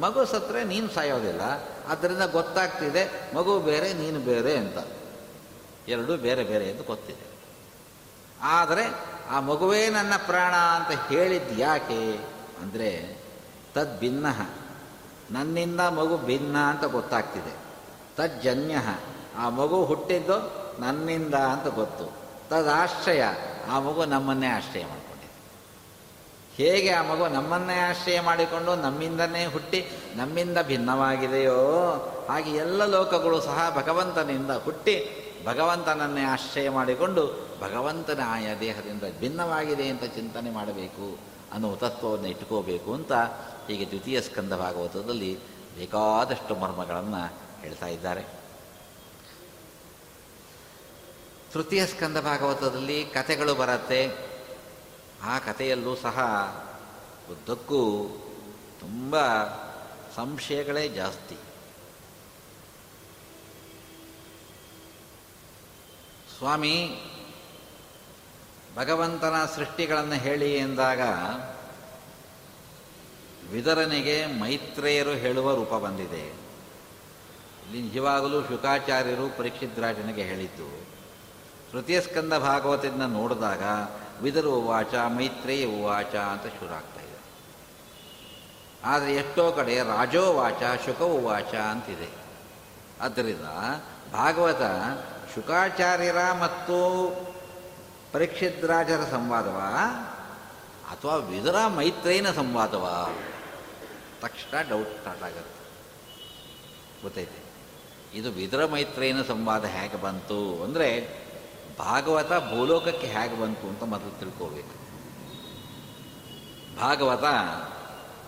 [0.00, 1.42] ಮಗು ಸತ್ತರೆ ನೀನು ಸಾಯೋದಿಲ್ಲ
[1.88, 4.78] ಅದರಿಂದ ಗೊತ್ತಾಗ್ತಿದೆ ಮಗು ಬೇರೆ, ನೀನು ಬೇರೆ ಅಂತ.
[5.88, 7.26] ಎರಡೂ ಬೇರೆ ಬೇರೆ ಎಂದು ಗೊತ್ತಿದೆ.
[8.42, 8.84] ಆದರೆ
[9.30, 12.16] ಆ ಮಗುವೇ ನನ್ನ ಪ್ರಾಣ ಅಂತ ಹೇಳಿದ್ದು ಯಾಕೆ
[12.62, 13.20] ಅಂದರೆ
[13.74, 14.26] ತದ್ಭಿನ್ನ.
[15.30, 17.54] ನನ್ನಿಂದ ಮಗು ಭಿನ್ನ ಅಂತ ಗೊತ್ತಾಗ್ತಿದೆ.
[18.16, 18.76] ತಜ್ಜನ್ಯ.
[19.36, 22.04] ಆ ಮಗು ಹುಟ್ಟಿದ್ದು ನನ್ನಿಂದ ಅಂತ ಗೊತ್ತು.
[22.48, 23.22] ತದಾಶ್ರಯ.
[23.70, 25.06] ಆ ಮಗು ನಮ್ಮನ್ನೇ ಆಶ್ರಯ ಮಾಡಿಕೊಂಡಿದೆ
[26.56, 29.84] ಹೇಗೆ ಆ ಮಗು ನಮ್ಮನ್ನೇ ಆಶ್ರಯ ಮಾಡಿಕೊಂಡು ನಮ್ಮಿಂದನೇ ಹುಟ್ಟಿ
[30.16, 31.92] ನಮ್ಮಿಂದ ಭಿನ್ನವಾಗಿದೆಯೋ
[32.28, 34.96] ಹಾಗೆ ಎಲ್ಲ ಲೋಕಗಳು ಸಹ ಭಗವಂತನಿಂದ ಹುಟ್ಟಿ
[35.46, 41.18] ಭಗವಂತನನ್ನೇ ಆಶ್ರಯ ಮಾಡಿಕೊಂಡು ಭಗವಂತನ ಆಯಾ ದೇಹದಿಂದ ಭಿನ್ನವಾಗಿದೆ ಅಂತ ಚಿಂತನೆ ಮಾಡಬೇಕು
[41.52, 43.12] ಅನ್ನುವ ತತ್ವವನ್ನು ಇಟ್ಕೋಬೇಕು ಅಂತ
[43.68, 45.38] ಹೀಗೆ ದ್ವಿತೀಯ ಸ್ಕಂದ ಭಾಗವತದಲ್ಲಿ
[45.76, 48.35] ಬೇಕಾದಷ್ಟು ಮರ್ಮಗಳನ್ನು ಹೇಳ್ತಾ ಇದ್ದಾರೆ.
[51.52, 54.12] ತೃತೀಯ ಸ್ಕಂದ ಭಾಗವತದಲ್ಲಿ ಕಥೆಗಳು ಬರುತ್ತೆ.
[55.22, 56.18] ಆ ಕಥೆಯಲ್ಲೂ ಸಹ
[57.30, 58.06] ಉದ್ದಕ್ಕೂ
[58.80, 59.16] ತುಂಬ
[60.16, 61.36] ಸಂಶಯಗಳೇ ಜಾಸ್ತಿ.
[66.38, 67.02] ಸ್ವಾಮಿ,
[68.76, 71.00] ಭಗವಂತನ ಸೃಷ್ಟಿಗಳನ್ನು ಹೇಳಿ ಎಂದಾಗ
[73.52, 76.46] ವಿದರನಿಗೆ ಮೈತ್ರೇಯರು ಹೇಳುವ ರೂಪ ಬಂದಿದೆ.
[77.66, 80.95] ಇಲ್ಲಿ ನಿಜವಾಗಲೂ ಶುಕಾಚಾರ್ಯರು ಪರೀಕ್ಷಿದ್ರಾಜನಿಗೆ ಹೇಳಿದ್ದು
[81.76, 83.62] ತೃತೀಯ ಸ್ಕಂದ ಭಾಗವತದಿಂದ ನೋಡಿದಾಗ
[84.22, 87.18] ವಿದರು ಉವಾಚ, ಮೈತ್ರೇಯ ಉವಾಚ ಅಂತ ಶುರು ಆಗ್ತಾ ಇದೆ.
[88.84, 92.08] ಆದರೆ ಎಷ್ಟೋ ಕಡೆ ರಾಜೋವಾಚ ಶುಕ ಉವಾಚ ಅಂತಿದೆ.
[93.00, 93.44] ಆದ್ದರಿಂದ
[94.12, 94.60] ಭಾಗವತ
[95.34, 96.76] ಶುಕಾಚಾರ್ಯರ ಮತ್ತು
[98.12, 99.60] ಪರೀಕ್ಷಿದ್ರಾಜರ ಸಂವಾದವ
[100.90, 103.08] ಅಥವಾ ವಿದುರ ಮೈತ್ರೇಯನ ಸಂವಾದವ?
[104.20, 105.68] ತಕ್ಷಣ ಡೌಟ್ ಸ್ಟಾರ್ಟ್ ಆಗುತ್ತೆ.
[107.02, 107.44] ಗೊತ್ತೈತೆ?
[108.18, 111.25] ಇದು ವಿದುರ ಮೈತ್ರೇಯನ ಸಂವಾದ ಹೇಗೆ ಬಂತು ಅಂದರೆ
[111.78, 114.86] ಭಾಗವತ ಭೂಲೋಕಕ್ಕೆ ಹೇಗೆ ಬಂತು ಅಂತ ಮೊದಲು ತಿಳ್ಕೋಬೇಕು.
[116.80, 117.24] ಭಾಗವತ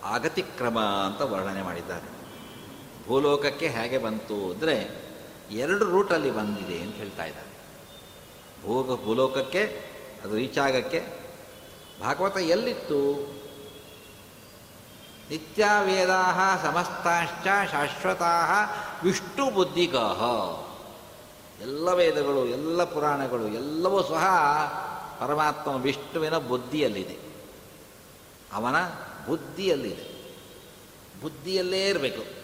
[0.03, 2.19] ಆಗತಿಕ್ರಮ ಅಂತ ವರ್ಣನೆ ಮಾಡಿದ್ದಾರೆ.
[3.07, 5.09] ಭೂಲೋಕಕ್ಕೆ ಹೇಗೆ ಬಂತು ಅಂದರೆ
[5.51, 7.49] ಎರಡು ರೂಟಲ್ಲಿ ಬಂದಿದೆ ಅಂತ ಹೇಳ್ತಾ ಇದ್ದಾರೆ.
[8.63, 9.63] ಭೂಗ ಭೂಲೋಕಕ್ಕೆ,
[10.23, 11.07] ಅದು ರೀಚ್ ಆಗಕ್ಕೆ
[12.01, 12.99] ಭಾಗವತ ಎಲ್ಲಿತ್ತು?
[15.29, 18.33] ನಿತ್ಯ ವೇದಾ ಸಮಸ್ತಾಶ್ಚ ಶಾಶ್ವತಾ
[19.03, 20.21] ವಿಷ್ಣು ಬುದ್ಧಿಗಾಹ.
[21.61, 24.25] ಎಲ್ಲ ವೇದಗಳು, ಎಲ್ಲ ಪುರಾಣಗಳು, ಎಲ್ಲವೂ ಸಹ
[25.19, 27.17] ಪರಮಾತ್ಮ ವಿಷ್ಣುವಿನ ಬುದ್ಧಿಯಲ್ಲಿದೆ.
[28.53, 28.75] ಅವನ
[29.27, 30.19] ಬುದ್ಧಿಯಲ್ಲಿದೆ.
[31.21, 32.39] ಬುದ್ಧಿಯಲ್ಲೇ ಇರಬೇಕು.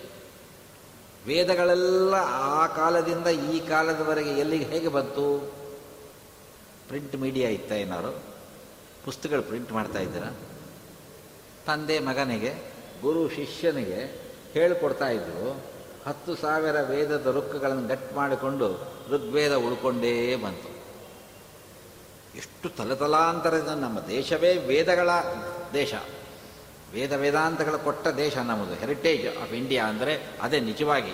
[1.28, 5.54] ವೇದಗಳೆಲ್ಲ ಆ ಕಾಲದಿಂದ ಈ ಕಾಲದವರೆಗೆ ಎಲ್ಲಿಗೆ ಹೇಗೆ ಬಂತು?
[6.88, 8.24] ಪ್ರಿಂಟ್ ಮೀಡಿಯಾ ಇತ್ತ ಏನಾರು
[9.06, 10.24] ಪುಸ್ತಕಗಳು ಪ್ರಿಂಟ್ ಮಾಡ್ತಾ ಇದ್ದೀರ?
[11.66, 14.22] ತಂದೆ ಮಗನಿಗೆ, ಗುರು ಶಿಷ್ಯನಿಗೆ
[14.54, 15.64] ಹೇಳಿಕೊಡ್ತಾ ಇದ್ದರು
[16.06, 20.76] ಹತ್ತು ಸಾವಿರ ವೇದದ ರುಕ್ಕಗಳನ್ನು ಗಟ್ ಮಾಡಿಕೊಂಡು ಋಗ್ವೇದ ಉಳ್ಕೊಂಡೇ ಬಂತು.
[22.38, 25.10] ಎಷ್ಟು ತಲೆತಲಾಂತರದ ನಮ್ಮ ದೇಶವೇ ವೇದಗಳ
[25.74, 25.94] ದೇಶ.
[26.94, 31.14] ವೇದ ವೇದಾಂತಗಳ ಕೊಟ್ಟ ದೇಶ ನಮ್ಮದು ಹೆರಿಟೇಜ್ ಆಫ್ ಇಂಡಿಯಾ ಅಂದರೆ ಅದೇ ನಿಜವಾಗಿ.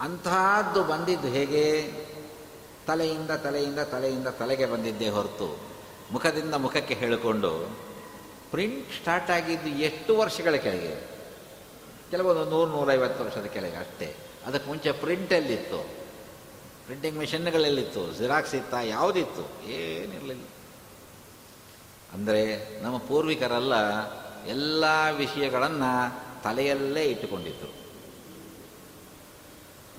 [0.00, 1.92] ಅಂತಹದ್ದು ಬಂದಿದ್ದು ಹೇಗೆ?
[2.86, 5.58] ತಲೆಯಿಂದ ತಲೆಯಿಂದ ತಲೆಯಿಂದ ತಲೆಗೆ ಬಂದಿದ್ದೇ ಹೊರತು
[6.12, 7.78] ಮುಖದಿಂದ ಮುಖಕ್ಕೆ ಹೇಳಿಕೊಂಡು
[8.50, 11.08] ಪ್ರಿಂಟ್ ಸ್ಟಾರ್ಟ್ ಆಗಿದ್ದು ಎಷ್ಟು ವರ್ಷಗಳ ಕೆಳಗೆ?
[12.10, 14.16] ಕೆಲವೊಂದು ನೂರು ನೂರೈವತ್ತು ವರ್ಷದ ಕೆಳಗೆ ಅಷ್ಟೇ.
[14.46, 16.05] ಅದಕ್ಕೆ ಮುಂಚೆ ಪ್ರಿಂಟಲ್ಲಿತ್ತು
[16.86, 19.44] ಪ್ರಿಂಟಿಂಗ್ ಮೆಷಿನ್ಗಳಲ್ಲಿತ್ತು ಜಿರಾಕ್ಸ್ ಇತ್ತ, ಯಾವುದಿತ್ತು?
[19.76, 20.44] ಏನಿರಲಿಲ್ಲ.
[22.12, 22.42] ಅಂದರೆ
[22.82, 23.74] ನಮ್ಮ ಪೂರ್ವಿಕರೆಲ್ಲ
[24.46, 24.84] ಎಲ್ಲ
[25.16, 25.90] ವಿಷಯಗಳನ್ನು
[26.42, 27.72] ತಲೆಯಲ್ಲೇ ಇಟ್ಟುಕೊಂಡಿದ್ದರು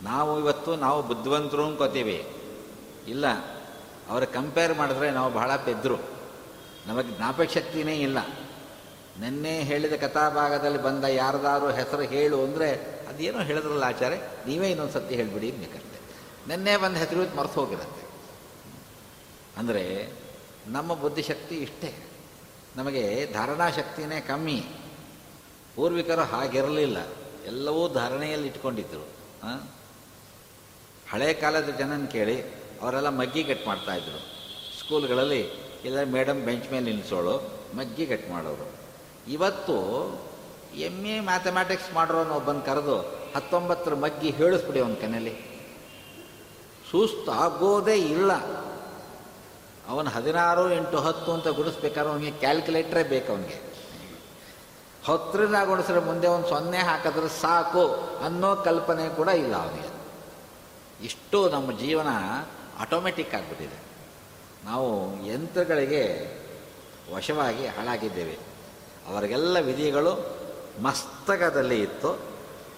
[0.04, 2.18] ನಾವು ಇವತ್ತು ನಾವು ಬುದ್ಧಿವಂತರು ಅನ್ಕೋತೀವಿ.
[3.08, 3.26] ಇಲ್ಲ,
[4.10, 5.98] ಅವರ ಕಂಪೇರ್ ಮಾಡಿದ್ರೆ ನಾವು ಬಹಳ ಪೆದ್ರು.
[6.88, 8.20] ನಮಗೆ ಜ್ಞಾಪಕ ಶಕ್ತಿನೇ ಇಲ್ಲ.
[9.20, 12.70] ನಿನ್ನೆ ಹೇಳಿದ ಕಥಾಭಾಗದಲ್ಲಿ ಬಂದ ಯಾರ್ದಾರು ಹೆಸರು ಹೇಳು ಅಂದರೆ
[13.10, 15.87] ಅದೇನೋ ಹೇಳಿದ್ರಲ್ಲ ಆಚಾರ್ಯ, ನೀವೇ ಇನ್ನೊಂದು ಸತಿ ಹೇಳಿಬಿಡಿ ಬೇಕಂತೆ
[16.48, 18.04] ನಿನ್ನೆ ಬಂದ ಹೆಸರು ಮರೆತು ಹೋಗಿರುತ್ತೆ.
[19.58, 19.84] ಅಂದರೆ
[20.68, 21.92] ನಮ್ಮ ಬುದ್ಧಿಶಕ್ತಿ ಇಷ್ಟೇ.
[22.76, 24.60] ನಮಗೆ ಧಾರಣಾ ಶಕ್ತಿನೇ ಕಮ್ಮಿ.
[25.76, 26.98] ಪೂರ್ವಿಕರು ಹಾಗಿರಲಿಲ್ಲ.
[27.46, 29.06] ಎಲ್ಲವೂ ಧಾರಣೆಯಲ್ಲಿ ಇಟ್ಕೊಂಡಿದ್ದರು
[31.10, 32.38] ಹಳೆ ಕಾಲದ ಜನನ ಕೇಳಿ,
[32.82, 34.20] ಅವರೆಲ್ಲ ಮಗ್ಗಿ ಕಟ್ ಮಾಡ್ತಾಯಿದ್ರು
[34.80, 35.42] ಸ್ಕೂಲ್ಗಳಲ್ಲಿ
[35.86, 37.36] ಇಲ್ಲ, ಮೇಡಮ್ ಬೆಂಚ್ ಮೇಲೆ ನಿಲ್ಲಿಸೋಳು
[37.78, 38.68] ಮಗ್ಗಿ ಕಟ್ ಮಾಡೋರು.
[39.32, 39.76] ಇವತ್ತು
[40.76, 42.98] ಎಂ ಎ ಮ್ಯಾಥಮ್ಯಾಟಿಕ್ಸ್ ಮಾಡಿರೋನು ಒಬ್ಬನ ಕರೆದು
[43.36, 45.57] ಹತ್ತೊಂಬತ್ತರ ಮಗ್ಗಿ ಹೇಳಿಸ್ಬಿಡಿ ಅವನ ಕನೆಯಲ್ಲಿ
[46.92, 48.32] ಸುಸ್ತು ಆಗೋದೇ ಇಲ್ಲ.
[49.88, 53.68] ಅವನು ಹದಿನಾರು ಎಂಟು ಹತ್ತು ಅಂತ ಗುಡಿಸ್ಬೇಕಾದ್ರೆ ಅವನಿಗೆ ಕ್ಯಾಲ್ಕುಲೇಟ್ರೇ ಬೇಕು ಅವನಿಗೆ.
[55.06, 57.94] ಹತ್ತರಿಂದ ಗುಣಿಸಿದ್ರೆ ಮುಂದೆ ಒಂದು ಸೊನ್ನೆ ಹಾಕಿದ್ರೆ ಸಾಕು
[58.26, 59.98] ಅನ್ನೋ ಕಲ್ಪನೆ ಕೂಡ ಇಲ್ಲ ಅವನಿಗೆ.
[61.06, 62.08] ಇಷ್ಟು ನಮ್ಮ ಜೀವನ
[62.80, 63.88] ಆಟೋಮೆಟಿಕ್ ಆಗಿಬಿಟ್ಟಿದೆ.
[64.66, 66.38] ನಾವು ಯಂತ್ರಗಳಿಗೆ
[67.16, 68.38] ವಶವಾಗಿ ಹಾಳಾಗಿದ್ದೇವೆ.
[69.08, 70.38] ಅವರಿಗೆಲ್ಲ ವಿಧಿಗಳು
[70.82, 72.20] ಮಸ್ತಕದಲ್ಲಿ ಇತ್ತು.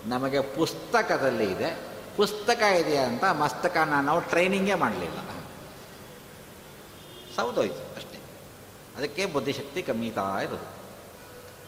[0.05, 1.88] ನಮಗೆ ಪುಸ್ತಕದಲ್ಲಿ ಇದೆ.
[2.19, 5.17] ಪುಸ್ತಕ ಇದೆಯಾ ಅಂತ ಮಸ್ತಕನ ನಾವು ಟ್ರೈನಿಂಗೇ ಮಾಡಲಿಲ್ಲ.
[7.35, 8.19] ಸೌದೋಯ್ತು ಅಷ್ಟೇ.
[8.97, 10.69] ಅದಕ್ಕೆ ಬುದ್ಧಿಶಕ್ತಿ ಕಮ್ಮೀತಾ ಇರೋದು.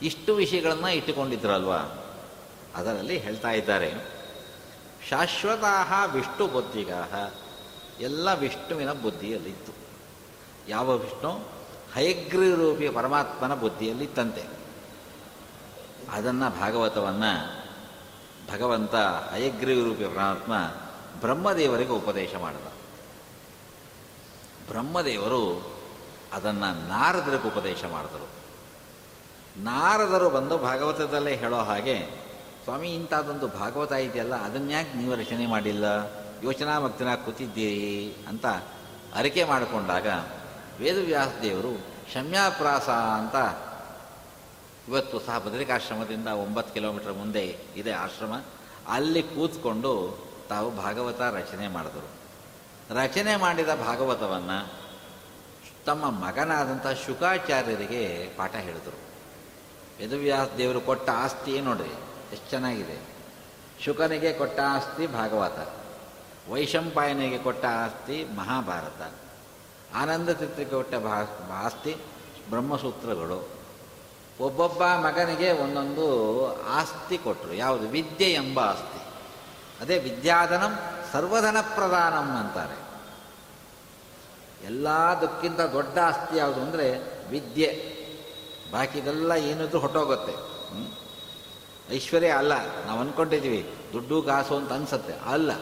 [0.02, 1.74] ಇಷ್ಟು ವಿಷಯಗಳನ್ನು ಇಟ್ಟುಕೊಂಡಿದ್ರಲ್ವ?
[2.76, 3.94] ಅದರಲ್ಲಿ ಹೇಳ್ತಾ ಇದ್ದಾರೆ.
[5.10, 7.34] ಶಾಶ್ವತಃ ವಿಷ್ಣು ಬುದ್ಧಿಗಾಹ.
[8.02, 9.72] ಎಲ್ಲ ವಿಷ್ಣುವಿನ ಬುದ್ಧಿಯಲ್ಲಿತ್ತು.
[10.68, 11.32] ಯಾವ ವಿಷ್ಣು?
[11.94, 14.44] ಹಯಗ್ರೀರೂಪಿ ಪರಮಾತ್ಮನ ಬುದ್ಧಿಯಲ್ಲಿತ್ತಂತೆ.
[16.12, 17.61] ಅದನ್ನು ಭಾಗವತವನ್ನು
[18.52, 20.54] ಭಗವಂತ ಹಯಗ್ರೀವರೂಪಿ ಪರಮಾತ್ಮ
[21.22, 22.68] ಬ್ರಹ್ಮದೇವರಿಗೆ ಉಪದೇಶ ಮಾಡಿದ.
[24.68, 25.72] ಬ್ರಹ್ಮದೇವರು
[26.34, 28.28] ಅದನ್ನು ನಾರದರಿಗೆ ಉಪದೇಶ ಮಾಡಿದರು.
[29.64, 32.08] ನಾರದರು ಬಂದು ಭಾಗವತದಲ್ಲೇ ಹೇಳೋ ಹಾಗೆ,
[32.64, 35.86] ಸ್ವಾಮಿ, ಇಂಥದ್ದೊಂದು ಭಾಗವತ ಇದೆಯಲ್ಲ ಅದನ್ಯಾಕೆ ನೀವು ರಚನೆ ಮಾಡಿಲ್ಲ?
[36.44, 38.46] ಯೋಚನಾ ಮಗ್ನ ಕೂತಿದ್ದೀರಿ ಅಂತ
[39.16, 40.08] ಅರಿಕೆ ಮಾಡಿಕೊಂಡಾಗ
[40.80, 41.78] ವೇದವ್ಯಾಸ ದೇವರು
[42.14, 43.36] ಶಮ್ಯಾಪ್ರಾಸ ಅಂತ
[44.88, 47.44] ಇವತ್ತು ಸಹ ಬದರಿಕಾಶ್ರಮದಿಂದ ಒಂಬತ್ತು ಕಿಲೋಮೀಟರ್ ಮುಂದೆ
[47.76, 48.34] ಇದೆ ಆಶ್ರಮ.
[48.88, 49.92] ಅಲ್ಲಿ ಕೂತ್ಕೊಂಡು
[50.50, 52.10] ತಾವು ಭಾಗವತ ರಚನೆ ಮಾಡಿದರು.
[52.96, 54.58] ರಚನೆ ಮಾಡಿದ ಭಾಗವತವನ್ನು
[55.86, 58.04] ತಮ್ಮ ಮಗನಾದಂಥ ಶುಕಾಚಾರ್ಯರಿಗೆ
[58.38, 58.98] ಪಾಠ ಹೇಳಿದರು.
[60.04, 61.94] ಯದುವ್ಯಾಸ ದೇವರು ಕೊಟ್ಟ ಆಸ್ತಿ ನೋಡ್ರಿ,
[62.34, 62.98] ಎಷ್ಟು ಚೆನ್ನಾಗಿದೆ.
[63.84, 65.60] ಶುಕನಿಗೆ ಕೊಟ್ಟ ಆಸ್ತಿ ಭಾಗವತ,
[66.52, 69.14] ವೈಶಂಪಾಯನಿಗೆ ಕೊಟ್ಟ ಆಸ್ತಿ ಮಹಾಭಾರತ,
[69.96, 70.94] ಆನಂದ ತೀರ್ಥಕ್ಕೆ ಕೊಟ್ಟ
[71.52, 71.96] ಆಸ್ತಿ
[72.50, 73.61] ಬ್ರಹ್ಮಸೂತ್ರಗಳು.
[74.42, 76.06] ಒಬ್ಬೊಬ್ಬ ಮಗನಿಗೆ ಒಂದೊಂದು
[76.64, 77.90] ಆಸ್ತಿ ಕೊಟ್ಟರು ಯಾವುದು?
[77.90, 79.02] ವಿದ್ಯೆ ಎಂಬ ಆಸ್ತಿ.
[79.82, 80.80] ಅದೇ ವಿದ್ಯಾಧನಂ
[81.12, 82.78] ಸರ್ವಧನ ಪ್ರಧಾನಂ ಅಂತಾರೆ
[84.66, 88.02] ಎಲ್ಲದಕ್ಕಿಂತ ದೊಡ್ಡ ಆಸ್ತಿ ಯಾವುದು ಅಂದರೆ ವಿದ್ಯೆ.
[88.72, 90.34] ಬಾಕಿದೆಲ್ಲ ಏನಿದ್ರು ಹೊಟ್ಟೋಗುತ್ತೆ?
[91.96, 92.86] ಐಶ್ವರ್ಯ ಅಲ್ಲ.
[92.86, 95.14] ನಾವು ಅಂದ್ಕೊಂಡಿದ್ದೀವಿ ದುಡ್ಡು ಕಾಸು ಅಂತ ಅನ್ಸತ್ತೆ.
[95.14, 95.56] ಅಲ್ಲ.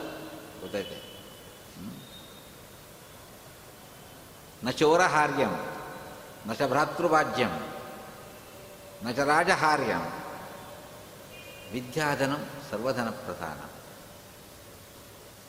[0.61, 1.09] ಗೊತ್ತೈತೆ
[4.63, 5.65] ನ ಚೋರ ಹಾರ್ಯಂ
[6.47, 7.68] ನ ಚ ಭ್ರಾತೃವಾಜ್ಯಂ
[9.03, 9.19] ನ ಚ
[11.73, 12.41] ವಿದ್ಯಾಧನಂ
[12.71, 13.59] ಸರ್ವಧನ ಪ್ರಧಾನ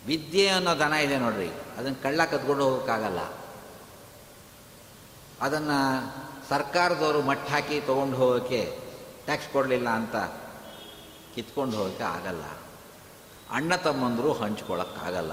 [0.07, 1.49] ವಿದ್ಯೆ ಅನ್ನೋ ದನ ಇದೆ ನೋಡ್ರಿ,
[1.79, 3.21] ಅದನ್ನು ಕಳ್ಳ ಕದ್ಕೊಂಡು ಹೋಗೋಕ್ಕಾಗಲ್ಲ.
[5.41, 5.79] ಅದನ್ನು
[6.49, 8.63] ಸರ್ಕಾರದವರು ಮಟ್ಟ ಹಾಕಿ ತೊಗೊಂಡು ಹೋಗೋಕ್ಕೆ
[9.25, 10.17] ಟ್ಯಾಕ್ಸ್ ಕೊಡಲಿಲ್ಲ ಅಂತ
[11.35, 12.45] ಕಿತ್ಕೊಂಡು ಹೋಗೋಕ್ಕೆ ಆಗಲ್ಲ.
[13.51, 15.33] ಅಣ್ಣ ತಮ್ಮಂದರು ಹಂಚ್ಕೊಳ್ಳೋಕ್ಕಾಗಲ್ಲ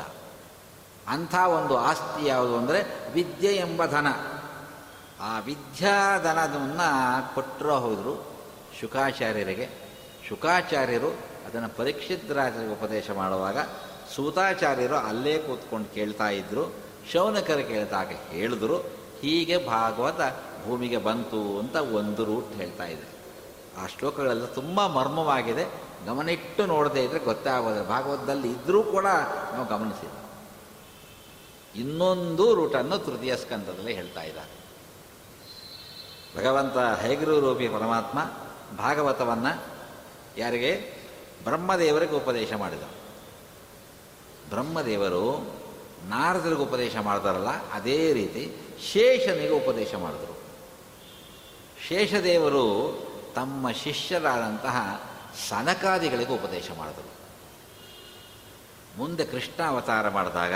[1.08, 2.80] ಅಂಥ ಒಂದು ಆಸ್ತಿ ಯಾವುದು ಅಂದರೆ
[3.14, 4.08] ವಿದ್ಯೆ ಎಂಬ ಧನ.
[5.22, 8.28] ಆ ವಿದ್ಯಾಧನವನ್ನು ಕೊಟ್ಟರು ಹೋದರು
[8.80, 9.70] ಶುಕಾಚಾರ್ಯರಿಗೆ.
[10.28, 11.08] ಶುಕಾಚಾರ್ಯರು
[11.48, 13.58] ಅದನ್ನು ಪರೀಕ್ಷಿತರಾಜರಿಗೆ ಉಪದೇಶ ಮಾಡುವಾಗ
[14.16, 16.76] ಸೂತಾಚಾರ್ಯರು ಅಲ್ಲೇ ಕೂತ್ಕೊಂಡು ಕೇಳ್ತಾ ಇದ್ದರು
[17.12, 18.78] ಶೌನಕರು ಕೇಳ್ತಾಗ ಹೇಳಿದ್ರು,
[19.22, 20.22] ಹೀಗೆ ಭಾಗವತ
[20.66, 23.18] ಭೂಮಿಗೆ ಬಂತು ಅಂತ ಒಂದು ರೂಟ್ ಹೇಳ್ತಾ ಇದೆ
[23.82, 25.66] ಆ ಶ್ಲೋಕಗಳೆಲ್ಲ ತುಂಬ ಮರ್ಮವಾಗಿದೆ.
[26.06, 29.06] ಗಮನಿಟ್ಟು ನೋಡದೇ ಇದ್ದರೆ ಗೊತ್ತಾಗೋದು ಭಾಗವತದಲ್ಲಿ ಇದ್ದರೂ ಕೂಡ
[29.54, 30.18] ನಾವು ಗಮನಿಸಿಲ್ಲ.
[31.76, 34.57] ಇನ್ನೊಂದು ರೂಟನ್ನು ತೃತೀಯ ಸ್ಕಂದದಲ್ಲಿ ಹೇಳ್ತಾ ಇದ್ದಾರೆ.
[36.38, 38.20] ಭಗವಂತ ಹೇಗಿರು ರೂಪಿ ಪರಮಾತ್ಮ
[38.78, 39.64] ಭಾಗವತವನ್ನು
[40.38, 40.98] ಯಾರಿಗೆ?
[41.44, 42.82] ಬ್ರಹ್ಮದೇವರಿಗೆ ಉಪದೇಶ ಮಾಡಿದ
[44.50, 45.58] ಬ್ರಹ್ಮದೇವರು
[46.08, 48.56] ನಾರದರಿಗೆ ಉಪದೇಶ ಮಾಡ್ತಾರಲ್ಲ, ಅದೇ ರೀತಿ
[48.92, 50.38] ಶೇಷನಿಗೆ ಉಪದೇಶ ಮಾಡಿದರು.
[51.88, 52.66] ಶೇಷದೇವರು
[53.36, 55.08] ತಮ್ಮ ಶಿಷ್ಯರಾದಂತಹ
[55.50, 57.12] ಸನಕಾದಿಗಳಿಗೆ ಉಪದೇಶ ಮಾಡಿದರು.
[58.98, 60.54] ಮುಂದೆ ಕೃಷ್ಣ ಅವತಾರ ಮಾಡಿದಾಗ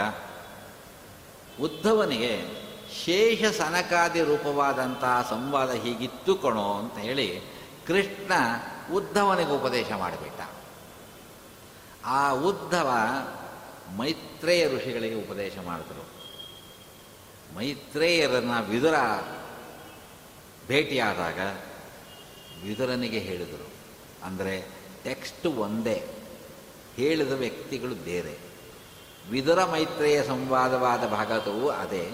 [1.62, 2.61] ಉದ್ಧವನಿಗೆ
[2.92, 7.28] ಶೇಷ ಸನಕಾದಿ ರೂಪವಾದಂತಹ ಸಂವಾದ ಹೀಗಿತ್ತು ಕಣೋ ಅಂತ ಹೇಳಿ
[7.88, 8.32] ಕೃಷ್ಣ
[8.94, 10.42] ಉದ್ಧವನಿಗೆ ಉಪದೇಶ ಮಾಡಿಬಿಟ್ಟ.
[12.06, 12.90] ಆ ಉದ್ಧವ
[13.98, 16.06] ಮೈತ್ರೇಯ ಋಷಿಗಳಿಗೆ ಉಪದೇಶ ಮಾಡಿದರು.
[17.56, 18.98] ಮೈತ್ರೇಯರನ್ನು ವಿದುರ
[20.68, 21.40] ಭೇಟಿಯಾದಾಗ
[22.64, 23.68] ವಿದುರನಿಗೆ ಹೇಳಿದರು,
[24.26, 24.56] ಅಂದರೆ
[25.04, 25.98] ಟೆಕ್ಸ್ಟ್ ಒಂದೇ,
[26.96, 28.36] ಹೇಳಿದ ವ್ಯಕ್ತಿಗಳು ಬೇರೆ.
[29.32, 32.06] ವಿದುರ ಮೈತ್ರೇಯ ಸಂವಾದವಾದ ಭಾಗವತವೂ ಅದೇ.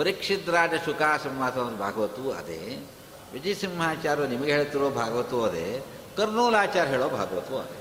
[0.00, 2.90] ಪರೀಕ್ಷಿದ್ರಾಜ ಶುಕಾ ಸಂವಾದ ಭಾಗವತವೂ ಅದೇ
[3.32, 5.84] ವಿಜಯಸಿಂಹಾಚಾರ್ಯ ನಿಮಗೆ ಹೇಳ್ತಿರೋ ಭಾಗವತವೂ ಅದೇ,
[6.16, 7.78] ಕರ್ನೂಲಾಚಾರ್ಯ ಹೇಳೋ ಭಾಗವತವೂ ಅದೇ.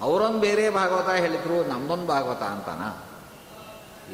[0.00, 2.80] ಅವರೊಂದು ಬೇರೆ ಭಾಗವತ ಹೇಳಿದ್ರು ನಮ್ಮದೊಂದು ಭಾಗವತ ಅಂತಾನ.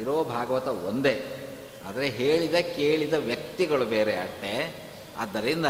[0.01, 1.47] ಇರೋ ಭಾಗವತ ಒಂದೇ.
[1.89, 4.85] ಆದರೆ ಹೇಳಿದ, ಕೇಳಿದ ವ್ಯಕ್ತಿಗಳು ಬೇರೆ ಅಷ್ಟೇ.
[5.18, 5.66] ಆದ್ದರಿಂದ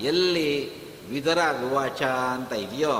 [0.00, 2.92] ಎಲ್ಲಿ ವಿದರ ವಿವಾಚ ಅಂತ ಇದೆಯೋ,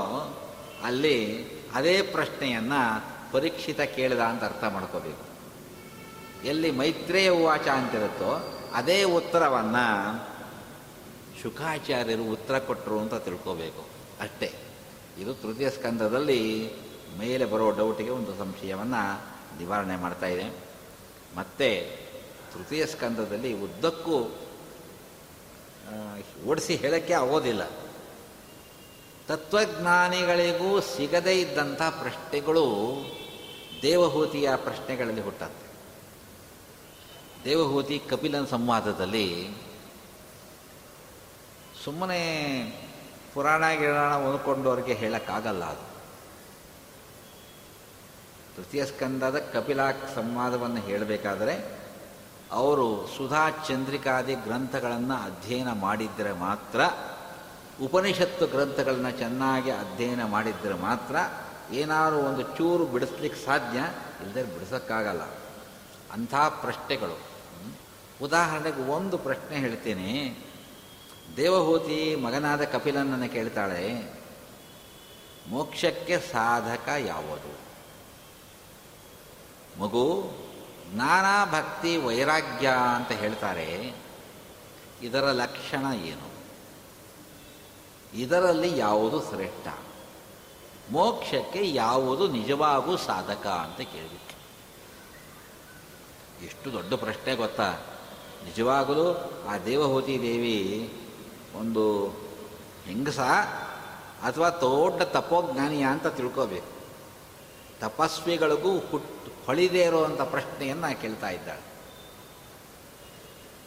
[0.83, 1.45] ಅಲ್ಲಿ
[1.75, 5.30] ಅದೇ ಪ್ರಶ್ನೆಯನ್ನು ಪರೀಕ್ಷಿತ ಕೇಳಿದ ಅಂತ ಅರ್ಥ ಮಾಡ್ಕೋಬೇಕು.
[6.45, 10.31] ಎಲ್ಲಿ ಮೈತ್ರೇಯ ಉವಾಚ ಅಂತಿರುತ್ತೋ ಅದೇ ಉತ್ತರವನ್ನು
[11.41, 13.85] ಶುಕಾಚಾರ್ಯರು ಉತ್ತರ ಕೊಟ್ಟರು ಅಂತ ತಿಳ್ಕೋಬೇಕು.
[14.21, 14.53] ಅಷ್ಟೇ.
[15.19, 16.71] ಇದು ತೃತೀಯ ಸ್ಕಂದದಲ್ಲಿ
[17.19, 19.21] ಮೇಲೆ ಬರೋ ಡೌಟಿಗೆ ಒಂದು ಸಂಶಯವನ್ನು
[19.59, 20.57] ನಿವಾರಣೆ ಮಾಡ್ತಾ ಇದೆ.
[21.37, 21.97] ಮತ್ತೆ
[22.53, 24.35] ತೃತೀಯ ಸ್ಕಂದದಲ್ಲಿ ಉದ್ದಕ್ಕೂ
[26.47, 27.61] ಓಡಿಸಿ ಹೇಳೋಕ್ಕೆ ಆಗೋದಿಲ್ಲ.
[29.27, 32.65] ತತ್ವಜ್ಞಾನಿಗಳಿಗೂ ಸಿಗದೇ ಇದ್ದಂಥ ಪ್ರಶ್ನೆಗಳು
[33.81, 35.60] ದೇವಹೂತಿಯ ಪ್ರಶ್ನೆಗಳಲ್ಲಿ ಹುಟ್ಟತ್ತೆ
[37.45, 39.57] ದೇವಹೂತಿ ಕಪಿಲನ ಸಂವಾದದಲ್ಲಿ
[41.83, 42.19] ಸುಮ್ಮನೆ
[43.33, 45.85] ಪುರಾಣ ಗಿರಾಣ ಹೊಂದ್ಕೊಂಡವ್ರಿಗೆ ಹೇಳೋಕ್ಕಾಗಲ್ಲ ಅದು
[48.55, 51.81] ತೃತೀಯ ಸ್ಕಂದದ ಕಪಿಲಾ ಸಂವಾದವನ್ನು ಹೇಳಬೇಕಾದರೆ
[52.51, 56.81] ಅವರು ಸುಧಾ ಚಂದ್ರಿಕಾದಿ ಗ್ರಂಥಗಳನ್ನು ಅಧ್ಯಯನ ಮಾಡಿದರೆ ಮಾತ್ರ,
[57.83, 61.15] ಉಪನಿಷತ್ತು ಗ್ರಂಥಗಳನ್ನು ಚೆನ್ನಾಗಿ ಅಧ್ಯಯನ ಮಾಡಿದರೆ ಮಾತ್ರ
[61.73, 63.79] ಏನಾದರೂ ಒಂದು ಚೂರು ಬಿಡಿಸ್ಲಿಕ್ಕೆ ಸಾಧ್ಯ
[64.21, 65.21] ಇಲ್ಲದೆ ಬಿಡಿಸೋಕ್ಕಾಗಲ್ಲ
[66.11, 67.30] ಅಂಥ ಪ್ರಶ್ನೆಗಳು.
[68.21, 70.37] ಉದಾಹರಣೆಗೆ ಒಂದು ಪ್ರಶ್ನೆ ಹೇಳ್ತೀನಿ.
[71.37, 74.13] ದೇವಹೂತಿ ಮಗನಾದ ಕಪಿಲನನ್ನು ಕೇಳ್ತಾಳೆ,
[75.47, 77.61] ಮೋಕ್ಷಕ್ಕೆ ಸಾಧಕ ಯಾವುದು?
[79.79, 80.31] ಮಗು,
[80.93, 83.93] ನಾನಾ ಭಕ್ತಿ ವೈರಾಗ್ಯ ಅಂತ ಹೇಳ್ತಾರೆ.
[85.01, 86.31] ಇದರ ಲಕ್ಷಣ ಏನು?
[88.13, 89.67] ಇದರಲ್ಲಿ ಯಾವುದು ಶ್ರೇಷ್ಠ?
[90.91, 94.31] ಮೋಕ್ಷಕ್ಕೆ ಯಾವುದು ನಿಜವಾಗೂ ಸಾಧಕ ಅಂತ ಕೇಳಬೇಕು.
[96.45, 97.90] ಎಷ್ಟು ದೊಡ್ಡ ಪ್ರಶ್ನೆ ಗೊತ್ತಾ?
[98.43, 100.93] ನಿಜವಾಗಲೂ ಆ ದೇವಹೂತಿ ದೇವಿ
[101.59, 102.07] ಒಂದು
[102.85, 103.19] ಹೆಂಗಸ
[104.23, 106.71] ಅಥವಾ ದೊಡ್ಡ ತಪೋಜ್ಞಾನಿಯ ಅಂತ ತಿಳ್ಕೋಬೇಕು.
[107.79, 111.61] ತಪಸ್ವಿಗಳಿಗೂ ಹುಟ್ಟು ಹೊಳಿದೇ ಇರುವಂಥ ಪ್ರಶ್ನೆಯನ್ನು ಕೇಳ್ತಾ ಇದ್ದಾಳೆ.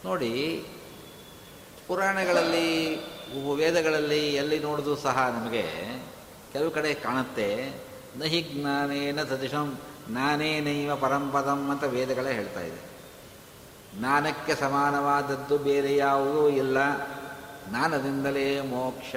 [0.05, 0.65] ನೋಡಿ,
[1.87, 2.95] ಪುರಾಣಗಳಲ್ಲಿ
[3.55, 5.65] ವೇದಗಳಲ್ಲಿ ಎಲ್ಲಿ ನೋಡಿದ್ರು ಸಹ ನಮಗೆ
[6.53, 7.73] ಕೆಲವು ಕಡೆ ಕಾಣುತ್ತೆ.
[8.17, 12.94] ನಹಿ ಜ್ಞಾನೇನ ಸದೃಶಂ, ಜ್ಞಾನೇನೈವ ಪರಂಪದಂ ಅಂತ ವೇದಗಳೇ ಹೇಳ್ತಾ ಇದೆ.
[13.99, 16.77] ಜ್ಞಾನಕ್ಕೆ ಸಮಾನವಾದದ್ದು ಬೇರೆ ಯಾವುದೂ ಇಲ್ಲ.
[17.69, 19.15] ಜ್ಞಾನದಿಂದಲೇ ಮೋಕ್ಷ.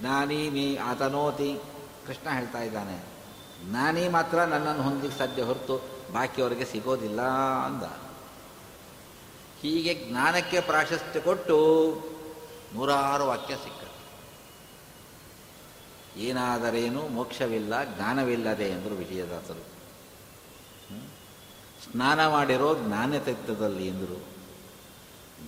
[0.00, 1.60] ಜ್ಞಾನಿ ಮೀ ಆತನೋತಿ.
[2.06, 3.18] ಕೃಷ್ಣ ಹೇಳ್ತಾ ಇದ್ದಾನೆ
[3.70, 5.76] ಜ್ಞಾನಿ ಮಾತ್ರ ನನ್ನನ್ನು ಹೊಂದಿಗೆ ಸಾಧ್ಯ ಹೊರತು
[6.12, 7.20] ಬಾಕಿಯವರಿಗೆ ಸಿಗೋದಿಲ್ಲ
[7.66, 7.82] ಅಂದ.
[9.60, 11.56] ಹೀಗೆ ಜ್ಞಾನಕ್ಕೆ ಪ್ರಾಶಸ್ತ್ಯ ಕೊಟ್ಟು
[12.74, 13.78] ನೂರಾರು ವಾಕ್ಯ ಸಿಕ್ಕ
[16.16, 19.67] ಏನಾದರೇನು ಮೋಕ್ಷವಿಲ್ಲ, ಜ್ಞಾನವಿಲ್ಲದೆ ಎಂದರು ವಿಜಯದಾಸರು?
[21.84, 24.38] ಸ್ನಾನ ಮಾಡಿರೋ ಜ್ಞಾನತತ್ವದಲ್ಲಿ ಎಂದರು.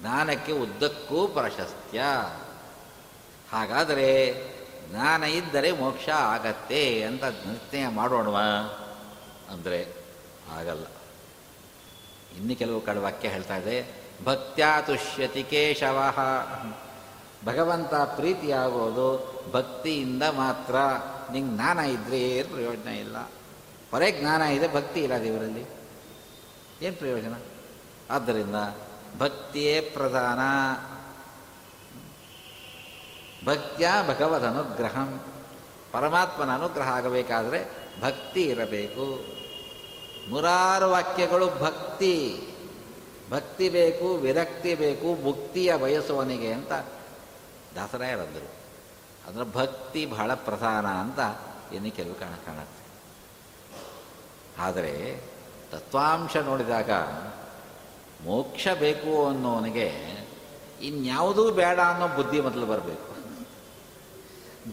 [0.00, 2.02] ಜ್ಞಾನಕ್ಕೆ ಉದ್ದಕ್ಕೂ ಪ್ರಾಶಸ್ತ್ಯ.
[3.52, 4.34] ಹಾಗಾದರೆ
[4.90, 8.46] ಜ್ಞಾನ ಇದ್ದರೆ ಮೋಕ್ಷ ಆಗತ್ತೆ ಅಂತ ನಿರ್ಣಯ ಮಾಡೋಣವಾ.
[9.50, 9.86] ಅಂದರೆ
[10.58, 10.84] ಆಗಲ್ಲ.
[12.36, 14.02] ಇನ್ನು ಕೆಲವು ಕಡೆ ವಾಕ್ಯ ಹೇಳ್ತಾ ಇದೆ.
[14.24, 16.18] ಭಕ್ತ್ಯಾ ತುಷ್ಯತಿ ಕೇಶವ.
[17.44, 20.74] ಭಗವಂತ ಪ್ರೀತಿಯಾಗೋದು ಭಕ್ತಿಯಿಂದ ಮಾತ್ರ.
[21.32, 23.16] ನಿಂಗೆ ಜ್ಞಾನ ಇದ್ರೆ ಏನು ಪ್ರಯೋಜನ ಇಲ್ಲ.
[23.92, 25.79] ಬರೇ ಜ್ಞಾನ ಇದೆ, ಭಕ್ತಿ ಇಲ್ಲ ದೇವರಲ್ಲಿ.
[26.82, 27.34] ಏನು ಪ್ರಯೋಜನ?
[28.10, 28.54] ಆದ್ದರಿಂದ
[29.18, 30.38] ಭಕ್ತಿಯೇ ಪ್ರಧಾನ.
[33.46, 35.24] ಭಕ್ತಿಯ ಭಗವದ್ ಅನುಗ್ರಹಂ
[35.92, 39.24] ಪರಮಾತ್ಮನ ಅನುಗ್ರಹ ಆಗಬೇಕಾದರೆ ಭಕ್ತಿ ಇರಬೇಕು.
[40.30, 42.46] ನೂರಾರು ವಾಕ್ಯಗಳು ಭಕ್ತಿ.
[43.30, 46.72] ಭಕ್ತಿ ಬೇಕು, ವಿರಕ್ತಿ ಬೇಕು, ಮುಕ್ತಿಯ ಬಯಸುವನಿಗೆ ಅಂತ
[47.74, 48.50] ದಾಸರಾಯರಂದರು
[49.28, 51.18] ಅಂದರೆ ಭಕ್ತಿ ಬಹಳ ಪ್ರಧಾನ ಅಂತ
[51.72, 52.80] ಇನ್ನು ಕೆಲವು ಕಾಣ ಕಾಣುತ್ತೆ.
[54.62, 55.22] ಆದರೆ
[55.70, 56.90] ತತ್ವಾಂಶ ನೋಡಿದಾಗ
[58.24, 60.20] ಮೋಕ್ಷ ಬೇಕು ಅನ್ನೋವನಿಗೆ
[60.82, 63.10] ಇನ್ಯಾವುದೂ ಬೇಡ ಅನ್ನೋ ಬುದ್ಧಿ ಮೊದಲು ಬರಬೇಕು.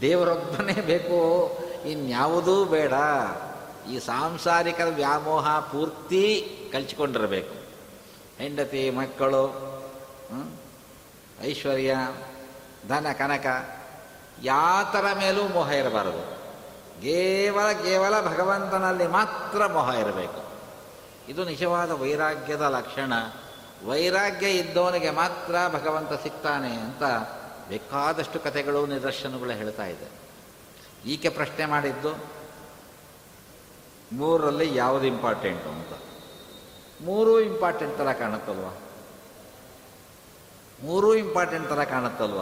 [0.01, 1.19] ದೇವರೊಬ್ಬನೇ ಬೇಕು,
[1.87, 2.93] ಇನ್ಯಾವುದೂ ಬೇಡ.
[3.91, 7.53] ಈ ಸಾಂಸಾರಿಕ ವ್ಯಾಮೋಹ ಪೂರ್ತಿ ಕಲ್ಚಿಕೊಂಡಿರಬೇಕು.
[8.37, 9.43] ಹೆಂಡತಿ, ಮಕ್ಕಳು?
[11.43, 11.95] ಐಶ್ವರ್ಯ,
[12.87, 13.45] ಧನ, ಕನಕ
[14.43, 16.37] ಯಾತರ ಮೇಲೂ ಮೋಹ ಇರಬಾರದು.
[17.01, 20.46] ಕೇವಲ ಕೇವಲ ಭಗವಂತನಲ್ಲಿ ಮಾತ್ರ ಮೋಹ ಇರಬೇಕು.
[21.27, 23.13] ಇದು ನಿಜವಾದ ವೈರಾಗ್ಯದ ಲಕ್ಷಣ.
[23.85, 27.03] ವೈರಾಗ್ಯ ಇದ್ದವನಿಗೆ ಮಾತ್ರ ಭಗವಂತ ಸಿಗ್ತಾನೆ ಅಂತ
[27.69, 30.07] ಬೇಕಾದಷ್ಟು ಕಥೆಗಳು, ನಿದರ್ಶನಗಳು ಹೇಳ್ತಾ ಇದೆ.
[31.05, 32.11] ಈಕೆ ಪ್ರಶ್ನೆ ಮಾಡಿದ್ದು,
[34.11, 35.93] ಮೂರರಲ್ಲಿ ಯಾವುದು ಇಂಪಾರ್ಟೆಂಟು ಅಂತ?
[37.01, 38.67] ಮೂರೂ ಇಂಪಾರ್ಟೆಂಟ್ ಥರ ಕಾಣುತ್ತಲ್ವ?
[40.83, 42.41] ಮೂರೂ ಇಂಪಾರ್ಟೆಂಟ್ ಥರ ಕಾಣುತ್ತಲ್ವ?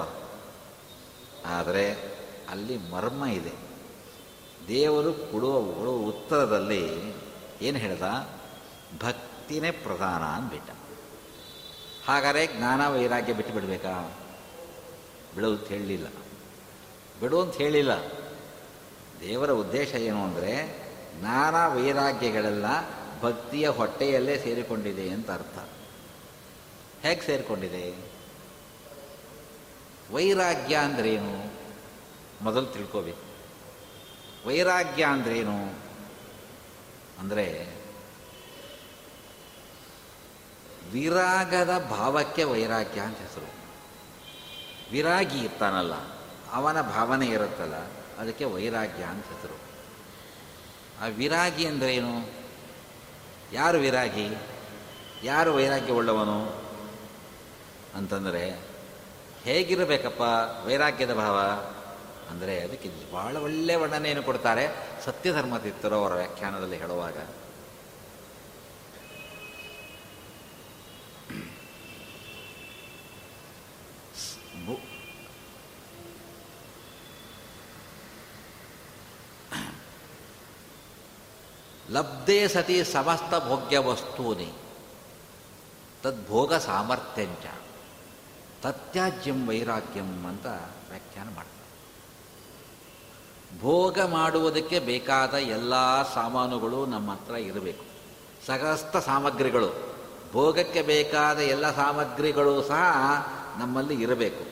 [1.45, 1.85] ಆದರೆ
[2.49, 3.53] ಅಲ್ಲಿ ಮರ್ಮ ಇದೆ.
[4.67, 5.57] ದೇವರು ಕೊಡುವ
[6.07, 7.13] ಉತ್ತರದಲ್ಲಿ
[7.61, 8.03] ಏನು ಹೇಳ್ದ?
[8.99, 10.69] ಭಕ್ತಿನೇ ಪ್ರಧಾನ ಅಂದ್ಬಿಟ್ಟ.
[12.07, 14.17] ಹಾಗಾದರೆ ಜ್ಞಾನ ವೈರಾಗ್ಯ ಬಿಟ್ಟು ಬಿಡಬೇಕಾ
[15.35, 16.07] ಬಿಡು ಅಂತ ಹೇಳಲಿಲ್ಲ.
[17.19, 17.91] ಬಿಡು ಅಂತ ಹೇಳಿಲ್ಲ.
[19.19, 20.85] ದೇವರ ಉದ್ದೇಶ ಏನು ಅಂದರೆ
[21.19, 22.65] ಜ್ಞಾನ ವೈರಾಗ್ಯಗಳೆಲ್ಲ
[23.21, 25.59] ಭಕ್ತಿಯ ಹೊಟ್ಟೆಯಲ್ಲೇ ಸೇರಿಕೊಂಡಿದೆ ಅಂತ ಅರ್ಥ.
[27.05, 27.95] ಹೇಗೆ ಸೇರಿಕೊಂಡಿದೆ?
[30.13, 31.53] ವೈರಾಗ್ಯ ಅಂದ್ರೇನು?
[32.43, 33.35] ಮೊದಲು ತಿಳ್ಕೋಬೇಕು.
[34.47, 35.73] ವೈರಾಗ್ಯ ಅಂದ್ರೇನು?
[37.19, 37.75] ಅಂದರೆ
[40.91, 43.49] ವಿರಾಗದ ಭಾವಕ್ಕೆ ವೈರಾಗ್ಯ ಅಂತ ಹೆಸರು.
[44.91, 45.93] ವಿರಾಗಿ ಇರ್ತಾನಲ್ಲ,
[46.51, 47.73] ಅವನ ಭಾವನೆ ಇರುತ್ತಲ್ಲ,
[48.17, 49.57] ಅದಕ್ಕೆ ವೈರಾಗ್ಯ ಅಂತ ಹೆಸರು.
[51.01, 52.29] ಆ ವಿರಾಗಿ ಅಂದರೆ ಏನು?
[53.53, 54.27] ಯಾರು ವಿರಾಗಿ?
[55.23, 56.39] ಯಾರು ವೈರಾಗ್ಯ ಉಳ್ಳವನು
[57.95, 58.59] ಅಂತಂದರೆ,
[59.43, 60.21] ಹೇಗಿರಬೇಕಪ್ಪ
[60.65, 61.37] ವೈರಾಗ್ಯದ ಭಾವ?
[62.31, 64.63] ಅಂದರೆ ಅದಕ್ಕೆ ಭಾಳ ಒಳ್ಳೆಯ ವರ್ಣನೆಯನ್ನು ಕೊಡ್ತಾರೆ
[65.05, 67.17] ಸತ್ಯಧರ್ಮ ತಿತ್ತರು ಅವರ ವ್ಯಾಖ್ಯಾನದಲ್ಲಿ ಹೇಳುವಾಗ.
[81.95, 84.53] ಲಬ್ಧೇ ಸತಿ ಸಮಸ್ತ ಭೋಗ್ಯ ವಸ್ತೂನಿ.
[86.03, 87.45] ತದ್ಭೋಗ ಸಾಮರ್ಥ್ಯಂಚ.
[88.61, 91.55] ತತ್ಯಾಜ್ಯಂ ವೈರಾಗ್ಯಂ ಅಂತ ವ್ಯಾಖ್ಯಾನ ಮಾಡ್ತಾರೆ.
[93.61, 95.73] ಭೋಗ ಮಾಡುವುದಕ್ಕೆ ಬೇಕಾದ ಎಲ್ಲ
[96.13, 97.85] ಸಾಮಾನುಗಳು ನಮ್ಮ ಹತ್ರ ಇರಬೇಕು.
[98.45, 99.95] ಸಗಸ್ತ ಸಾಮಗ್ರಿಗಳು.
[100.31, 102.85] ಭೋಗಕ್ಕೆ ಬೇಕಾದ ಎಲ್ಲ ಸಾಮಗ್ರಿಗಳು ಸಹ
[103.59, 104.45] ನಮ್ಮಲ್ಲಿ ಇರಬೇಕು.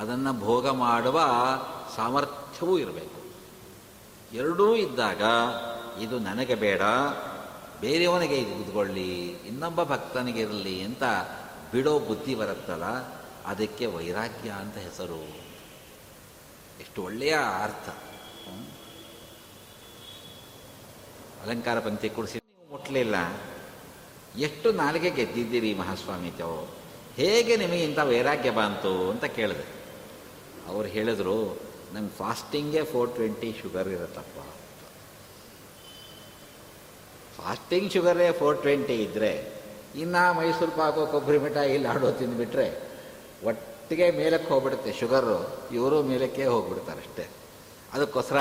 [0.00, 1.20] ಅದನ್ನು ಭೋಗ ಮಾಡುವ
[1.96, 3.20] ಸಾಮರ್ಥ್ಯವೂ ಇರಬೇಕು.
[4.36, 5.22] ಎರಡೂ ಇದ್ದಾಗ
[5.98, 6.82] ಇದು ನನಗೆ ಬೇಡ,
[7.80, 11.02] ಬೇರೆಯವನಿಗೆ ಇದು ಕೂತ್ಕೊಳ್ಳಿ ಇನ್ನೊಬ್ಬ ಭಕ್ತನಿಗೆ ಇರಲಿ ಅಂತ
[11.72, 12.84] ಬಿಡೋ ಬುದ್ಧಿ ಬರುತ್ತಲ್ಲ,
[13.46, 15.22] ಅದಕ್ಕೆ ವೈರಾಗ್ಯ ಅಂತ ಹೆಸರು.
[16.80, 17.88] ಎಷ್ಟು ಒಳ್ಳೆಯ ಅರ್ಥ.
[21.42, 23.16] ಅಲಂಕಾರ ಪಂಕ್ತಿ ಕುಡಿಸಿ ನೀವು ಮುಟ್ಲಿಲ್ಲ.
[24.38, 26.64] ಎಷ್ಟು ನಾಲಿಗೆ ಗೆದ್ದಿದ್ದೀರಿ ಮಹಾಸ್ವಾಮಿ ತಾವು
[27.14, 29.66] ಹೇಗೆ ನಿಮಗೆ ಇಂಥ ವೈರಾಗ್ಯ ಬಂತು ಅಂತ ಕೇಳಿದೆ.
[30.66, 31.60] ಅವ್ರು ಹೇಳಿದ್ರು
[31.94, 34.49] ನಂಗೆ ಫಾಸ್ಟಿಂಗೇ ಫೋರ್ ಟ್ವೆಂಟಿ ಶುಗರ್ ಇರುತ್ತಪ್ಪ.
[37.40, 39.32] ಫಾಸ್ಟಿಂಗ್ ಶುಗರೇ ಫೋರ್ ಟ್ವೆಂಟಿ ಇದ್ದರೆ
[39.94, 42.66] ಇನ್ನು ಮೈಸೂರು ಪಾಕು ಕೊಬ್ಬರಿ ಮಿಠಾಯಿ ಲಾಡು ತಿಂದುಬಿಟ್ರೆ,
[43.48, 45.38] ಒಟ್ಟಿಗೆ ಮೇಲಕ್ಕೆ ಹೋಗ್ಬಿಡುತ್ತೆ ಶುಗರು
[45.72, 47.24] ಇವರು ಮೇಲಕ್ಕೆ ಹೋಗ್ಬಿಡ್ತಾರೆ ಅಷ್ಟೇ.
[47.92, 48.40] ಅದಕ್ಕೋಸ್ಕರ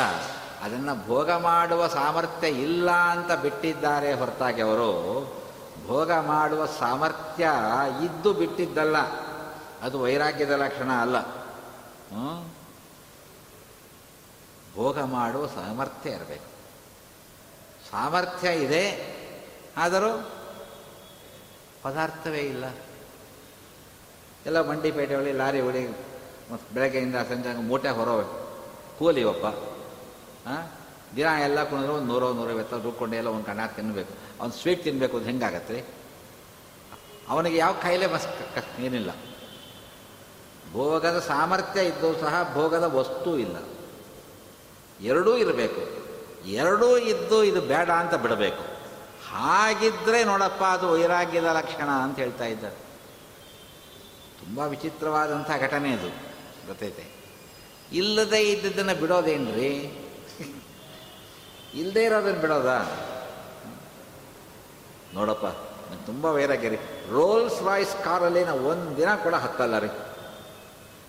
[0.64, 4.92] ಅದನ್ನು ಭೋಗ ಮಾಡುವ ಸಾಮರ್ಥ್ಯ ಇಲ್ಲ ಅಂತ ಬಿಟ್ಟಿದ್ದಾರೆ ಹೊರತಾಗಿ ಅವರು.
[5.88, 7.46] ಭೋಗ ಮಾಡುವ ಸಾಮರ್ಥ್ಯ
[8.06, 8.98] ಇದ್ದು ಬಿಟ್ಟಿದ್ದಲ್ಲ,
[9.82, 11.18] ಅದು ವೈರಾಗ್ಯದ ಲಕ್ಷಣ ಅಲ್ಲ?
[14.76, 16.49] ಭೋಗ ಮಾಡುವ ಸಾಮರ್ಥ್ಯ ಇರಬೇಕು.
[17.92, 19.10] ಸಾಮರ್ಥ್ಯ ಇದೆ.
[19.78, 20.32] ಆದರೂ
[21.84, 22.66] ಪದಾರ್ಥವೇ ಇಲ್ಲ.
[24.46, 25.90] ಎಲ್ಲ ಮಂಡಿ ಪೇಟೆ ಒಳಗೆ ಲಾರಿ ಹೊಳಿ
[26.52, 28.46] ಮತ್ತು ಬೆಳಗ್ಗೆಯಿಂದ ಸಂಜೆ ಮೂಟೆ ಹೊರೋ
[29.00, 29.46] ಕೂಲಿವಪ್ಪ
[30.48, 30.72] ಹಾಂ
[31.16, 35.26] ದಿನ ಎಲ್ಲ ಕುಣಿದ್ರು ಒಂದು ನೂರೋ ನೂರೈವತ್ತು ರುಬ್ಕೊಂಡು ಎಲ್ಲ ಒಂದು ಕಣ್ಣಾಕ್ ತಿನ್ನಬೇಕು ಅವ್ನು ಸ್ವೀಟ್ ತಿನ್ನಬೇಕು ಅದು
[35.26, 35.74] ಹೆಂಗಾಗತ್ತೆ?
[35.74, 35.84] ರೀ
[37.30, 38.28] ಅವನಿಗೆ ಯಾವ ಕಾಯಿಲೆ ಬಸ್
[38.80, 39.12] ಏನಿಲ್ಲ.
[40.74, 43.58] ಭೋಗದ ಸಾಮರ್ಥ್ಯ ಇದ್ದು ಸಹ ಭೋಗದ ವಸ್ತು ಇಲ್ಲ.
[45.02, 45.99] ಎರಡೂ ಇರಬೇಕು.
[46.46, 48.64] ಎರಡೂ ಇದ್ದು ಇದು ಬೇಡ ಅಂತ ಬಿಡಬೇಕು.
[49.32, 52.76] ಹಾಗಿದ್ರೆ ನೋಡಪ್ಪ, ಅದು ವೈರಾಗ್ಯದ ಲಕ್ಷಣ ಅಂತ ಹೇಳ್ತಾ ಇದ್ದಾರೆ.
[54.40, 56.10] ತುಂಬ ವಿಚಿತ್ರವಾದಂಥ ಘಟನೆ ಅದು,
[56.68, 57.20] ಗೊತ್ತೈತೆ.
[57.92, 59.72] ಇಲ್ಲದೆ ಇದ್ದದ್ದನ್ನು ಬಿಡೋದೇನ್ರಿ?
[61.74, 62.80] ಇಲ್ಲದೇ ಇರೋದನ್ನು ಬಿಡೋದಾ?
[65.14, 65.46] ನೋಡಪ್ಪ,
[65.92, 66.76] ನಂಗೆ ತುಂಬ ವೈರಾಗ್ಯ ರೀ.
[67.12, 69.88] ರೋಲ್ಸ್ ರಾಯ್ಸ್ ಕಾರಲ್ಲಿ ನಾವು ಒಂದು ದಿನ ಕೂಡ ಹತ್ತಲ್ಲ ರೀ.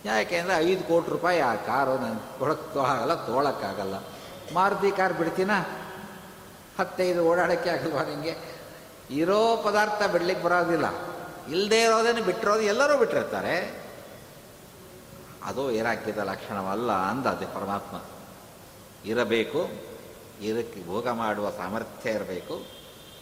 [0.05, 3.95] ಯಾಕೆಂದರೆ ಐದು ಕೋಟಿ ರೂಪಾಯಿ ಆ ಕಾರು ನಾನು ಕೊಡಕ್ಕೆ ಆಗಲ್ಲ ತೊಗೊಳಕ್ಕಾಗಲ್ಲ
[4.55, 5.53] ಮಾರುತಿ ಕಾರ್ ಬಿಡ್ತೀನ?
[6.79, 8.35] ಹತ್ತೈದು ಓಡಾಡೋಕ್ಕೆ ಆಗಲ್ವಾ ನಿಮಗೆ
[9.11, 10.87] ಇರೋ ಪದಾರ್ಥ ಬಿಡ್ಲಿಕ್ಕೆ ಬರೋದಿಲ್ಲ.
[11.51, 13.55] ಇಲ್ಲದೆ ಇರೋದನ್ನು ಬಿಟ್ಟಿರೋದು ಎಲ್ಲರೂ ಬಿಟ್ಟಿರ್ತಾರೆ.
[15.45, 17.97] ಅದು ಏರಾಕಿದ ಲಕ್ಷಣವಲ್ಲ ಅಂದ ಅದೇ ಪರಮಾತ್ಮ.
[19.05, 19.61] ಇರಬೇಕು,
[20.43, 22.55] ಇದಕ್ಕೆ ಭೋಗ ಮಾಡುವ ಸಾಮರ್ಥ್ಯ ಇರಬೇಕು.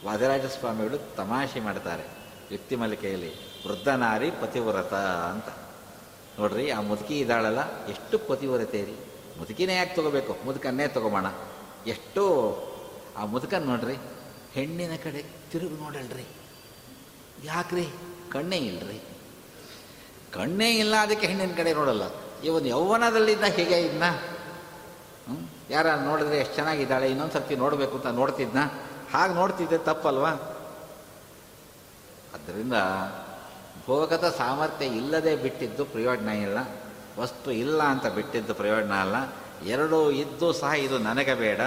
[0.05, 2.05] ವಾದಿರಾಜ ಸ್ವಾಮಿಗಳು ತಮಾಷೆ ಮಾಡ್ತಾರೆ,
[2.49, 3.33] ವ್ಯಕ್ತಿ ಮಲಿಕೆಯಲ್ಲಿ
[3.67, 4.95] ವೃದ್ಧ ನಾರಿ ಪತಿವ್ರತ
[5.33, 5.49] ಅಂತ.
[6.39, 8.97] ನೋಡ್ರಿ, ಆ ಮುದುಕಿ ಇದ್ದಾಳಲ್ಲ, ಎಷ್ಟು ಪತಿವ್ರತೆ ರೀ.
[9.39, 10.37] ಮುದುಕಿನೇ ಯಾಕೆ ತಗೋಬೇಕು?
[10.45, 11.27] ಮುದುಕನ್ನೇ ತಗೋಬೋಣ
[11.87, 12.25] ಎಷ್ಟು
[13.17, 13.97] ಆ ಮುದುಕನ್ ನೋಡ್ರಿ,
[14.53, 16.27] ಹೆಣ್ಣಿನ ಕಡೆ ತಿರುಗಿ ನೋಡಲ್ರಿ.
[17.45, 17.87] ಯಾಕ್ರಿ?
[18.33, 19.01] ಕಣ್ಣೇ ಇಲ್ರಿ.
[20.33, 22.03] ಕಣ್ಣೇ ಇಲ್ಲ, ಅದಕ್ಕೆ ಹೆಣ್ಣಿನ ಕಡೆ ನೋಡಲ್ಲ.
[22.45, 24.05] ಇವನು ಯೌವನದಲ್ಲಿದ್ದ ಹೇಗೆ ಇದ್ನ?
[24.05, 25.39] ಹ್ಞೂ
[25.71, 28.59] ಯಾರ ನೋಡಿದ್ರೆ ಎಷ್ಟು ಚೆನ್ನಾಗಿದ್ದಾಳೆ, ಇನ್ನೊಂದು ಸರ್ತಿ ನೋಡಬೇಕು ಅಂತ ನೋಡ್ತಿದ್ನ?
[29.13, 30.33] ಹಾಗೆ ನೋಡ್ತಿದ್ದೆ, ತಪ್ಪಲ್ವಾ?
[32.35, 32.73] ಅದರಿಂದ
[33.87, 36.59] ಭೋಗದ ಸಾಮರ್ಥ್ಯ ಇಲ್ಲದೆ ಬಿಟ್ಟಿದ್ದು ಪ್ರಯೋಜನ ಇಲ್ಲ.
[37.19, 39.15] ವಸ್ತು ಇಲ್ಲ ಅಂತ ಬಿಟ್ಟಿದ್ದು ಪ್ರಯೋಜನ ಅಲ್ಲ.
[39.69, 41.61] ಎರಡೂ ಇದ್ದು ಸಹ ಇದು ನನಗೆ ಬೇಡ.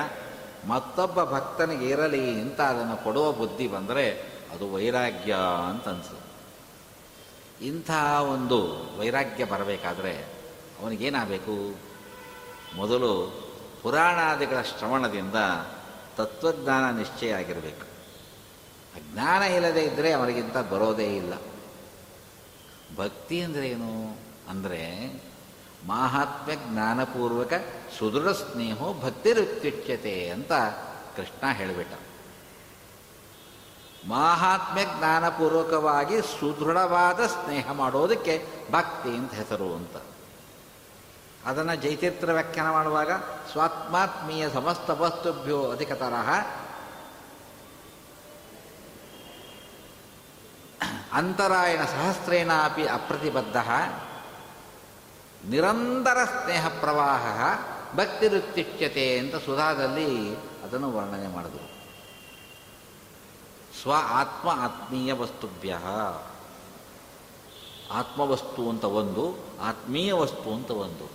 [0.67, 4.11] ಮತ್ತೊಬ್ಬ ಭಕ್ತನಿಗೆ ಇರಲಿ ಅಂತ ಅದನ್ನು ಕೊಡುವ ಬುದ್ಧಿ ಬಂದರೆ
[4.53, 5.35] ಅದು ವೈರಾಗ್ಯ
[5.69, 6.31] ಅಂತ ಅನ್ಸುತ್ತೆ.
[7.65, 7.91] ಇಂಥ
[8.33, 8.59] ಒಂದು
[8.99, 10.25] ವೈರಾಗ್ಯ ಬರಬೇಕಾದ್ರೆ
[10.81, 11.75] ಅವನಿಗೇನಾಗಬೇಕು?
[12.75, 13.41] ಮೊದಲು
[13.83, 15.35] ಪುರಾಣಾದಿಗಳ ಶ್ರವಣದಿಂದ
[16.17, 17.85] ತತ್ವಜ್ಞಾನ ನಿಶ್ಚಯ ಆಗಿರಬೇಕು.
[18.95, 21.33] ಅಜ್ಞಾನ ಇಲ್ಲದೆ ಇದ್ದರೆ ಅವನಿಗಿಂತ ಬರೋದೇ ಇಲ್ಲ.
[22.97, 24.17] ಭಕ್ತಿ ಅಂದರೆ ಏನು?
[24.49, 25.13] ಅಂದರೆ
[25.87, 27.53] ಮಾಹಾತ್ಮ್ಯ ಜ್ಞಾನಪೂರ್ವಕ
[27.99, 30.51] ಸುದೃಢ ಸ್ನೇಹೋ ಭಕ್ತಿರುತ್ಯುಚ್ಯತೆ ಅಂತ
[31.15, 31.93] ಕೃಷ್ಣ ಹೇಳಿಬಿಟ್ಟ.
[34.07, 39.95] ಮಾಹಾತ್ಮ್ಯ ಜ್ಞಾನಪೂರ್ವಕವಾಗಿ ಸುದೃಢವಾದ ಸ್ನೇಹ ಮಾಡೋದಕ್ಕೆ ಭಕ್ತಿ ಅಂತ ಹೆಸರು ಅಂತ.
[41.45, 43.11] ಅದನ್ನು ಜೈತಿತ್ರ ವ್ಯಾಖ್ಯಾನ ಮಾಡುವಾಗ
[43.51, 46.29] ಸ್ವಾತ್ಮಾತ್ಮೀಯ ಸಮಸ್ತ ವಸ್ತುಭ್ಯೋ ಅಧಿಕತರಃ
[51.13, 53.57] ಅಂತರಾಯಣ ಸಹಸ್ರೇಣ ಅಪಿ ಅಪ್ರತಿಬದ್ಧ.
[55.49, 57.25] ನಿರಂತರ ಸ್ನೇಹ ಪ್ರವಾಹ
[57.97, 61.71] ಭಕ್ತಿರುತ್ಯುಚ್ಯತೆ ಅಂತ ಸುಧಾದಲ್ಲಿ ಅದನ್ನು ವರ್ಣನೆ ಮಾಡಿದರು.
[63.81, 65.77] ಸ್ವ ಆತ್ಮ ಆತ್ಮೀಯ ವಸ್ತುಭ್ಯ.
[67.91, 71.11] ಆತ್ಮವಸ್ತು ಅಂತ ಒಂದು, ಆತ್ಮೀಯ ವಸ್ತು ಅಂತ ಒಂದು.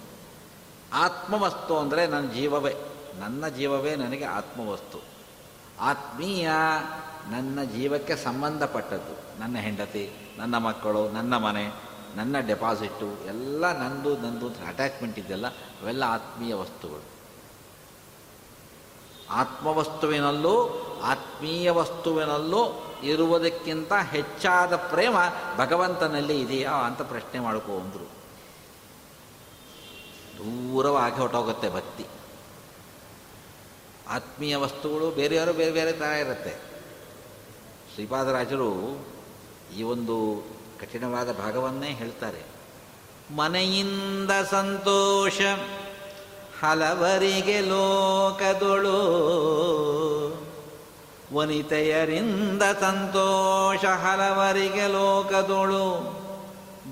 [0.93, 2.77] ಆತ್ಮವಸ್ತು ಅಂದರೆ ನನ್ನ ಜೀವವೇ
[3.19, 5.03] ನನ್ನ ಜೀವವೇ ನನಗೆ ಆತ್ಮವಸ್ತು.
[5.81, 6.51] ಆತ್ಮೀಯ
[7.31, 11.86] ನನ್ನ ಜೀವಕ್ಕೆ ಸಂಬಂಧಪಟ್ಟದ್ದು, ನನ್ನ ಹೆಂಡತಿ, ನನ್ನ ಮಕ್ಕಳು, ನನ್ನ ಮನೆ
[12.17, 17.17] ನನ್ನ ಡೆಪಾಸಿಟ್ಟು ಎಲ್ಲ ನಂದು ನಂದು ಅಂತ ಅಟ್ಯಾಚ್ಮೆಂಟ್ ಇದೆಯಲ್ಲ, ಅವೆಲ್ಲ ಆತ್ಮೀಯ ವಸ್ತುಗಳು.
[19.31, 20.55] ಆತ್ಮವಸ್ತುವಿನಲ್ಲೂ,
[21.03, 25.17] ಆತ್ಮೀಯ ವಸ್ತುವಿನಲ್ಲೂ ಇರುವುದಕ್ಕಿಂತ ಹೆಚ್ಚಾದ ಪ್ರೇಮ
[25.57, 28.05] ಭಗವಂತನಲ್ಲಿ ಇದೆಯಾ ಅಂತ ಪ್ರಶ್ನೆ ಮಾಡ್ಕೊಂಡ್ರು
[30.39, 32.07] ದೂರವಾಗಿ ಹೊಟ್ಟೋಗುತ್ತೆ ಭಕ್ತಿ.
[34.09, 36.55] ಆತ್ಮೀಯ ವಸ್ತುಗಳು ಬೇರೆಯವರು ಬೇರೆ ಬೇರೆ ಥರ ಇರುತ್ತೆ.
[37.95, 38.71] ಶ್ರೀಪಾದರಾಜರು
[39.77, 40.17] ಈ ಒಂದು
[40.81, 42.57] ಕಠಿಣವಾದ ಭಾಗವನ್ನೇ ಹೇಳ್ತಾರೆ.
[43.37, 45.41] ಮನೆಯಿಂದ ಸಂತೋಷ,
[46.65, 49.01] ಹಲವರಿಗೆ ಲೋಕದೊಳು.
[51.35, 56.17] ವನಿತೆಯರಿಂದ ಸಂತೋಷ, ಹಲವರಿಗೆ ಲೋಕದೊಳು.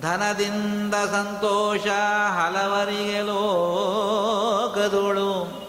[0.00, 1.86] ಧನದಿಂದ ಸಂತೋಷ,
[2.30, 5.62] ಹಲವರಿಗೆ ಲೋಕದೊಳು.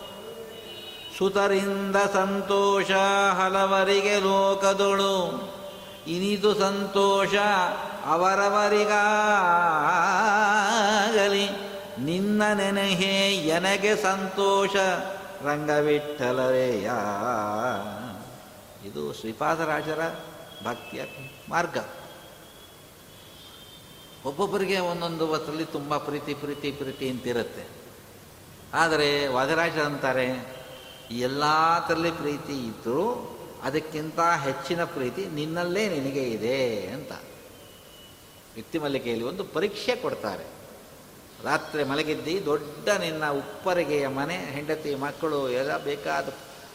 [1.18, 2.92] ಸುತರಿಂದ ಸಂತೋಷ,
[3.32, 5.56] ಹಲವರಿಗೆ ಲೋಕದೊಳು.
[6.08, 7.34] ಇನಿದು ಸಂತೋಷ
[8.06, 8.96] ಅವರವರಿಗಾಗಲಿ
[12.00, 14.76] ನಿನ್ನ ನೆನಹೆ ಎನಗೆ ಸಂತೋಷ
[15.44, 16.92] ರಂಗವಿಠಲರೆಯ.
[18.88, 20.00] ಇದು ಶ್ರೀಪಾದರಾಜರ
[20.64, 21.04] ಭಕ್ತಿಯ
[21.50, 21.78] ಮಾರ್ಗ.
[24.26, 27.68] ಒಬ್ಬೊಬ್ಬರಿಗೆ ಒಂದೊಂದು ಹೊತ್ತಲ್ಲಿ ತುಂಬ ಪ್ರೀತಿ ಪ್ರೀತಿ ಪ್ರೀತಿ ಅಂತಿರುತ್ತೆ.
[28.74, 30.56] ಆದರೆ ವಾದರಾಜರಂತಾರೆ
[31.12, 31.44] ಎಲ್ಲ
[31.88, 33.32] ಥರಲ್ಲಿ ಪ್ರೀತಿ ಇದ್ದರೂ
[33.64, 37.12] ಅದಕ್ಕಿಂತ ಹೆಚ್ಚಿನ ಪ್ರೀತಿ ನಿನ್ನಲ್ಲೇ ನಿನಗೆ ಇದೆ ಅಂತ.
[38.56, 40.46] ವ್ಯಕ್ತಿ ಮಲಿಕೆಯಲ್ಲಿ ಒಂದು ಪರೀಕ್ಷೆ ಕೊಡ್ತಾರೆ.
[41.44, 46.34] ರಾತ್ರಿ ಮಲಗಿದ್ದಿ ದೊಡ್ಡ ನಿನ್ನ ಉಪ್ಪರಿಗೆಯ ಮನೆ, ಹೆಂಡತಿ, ಮಕ್ಕಳು, ಎಲ್ಲ ಬೇಕಾದ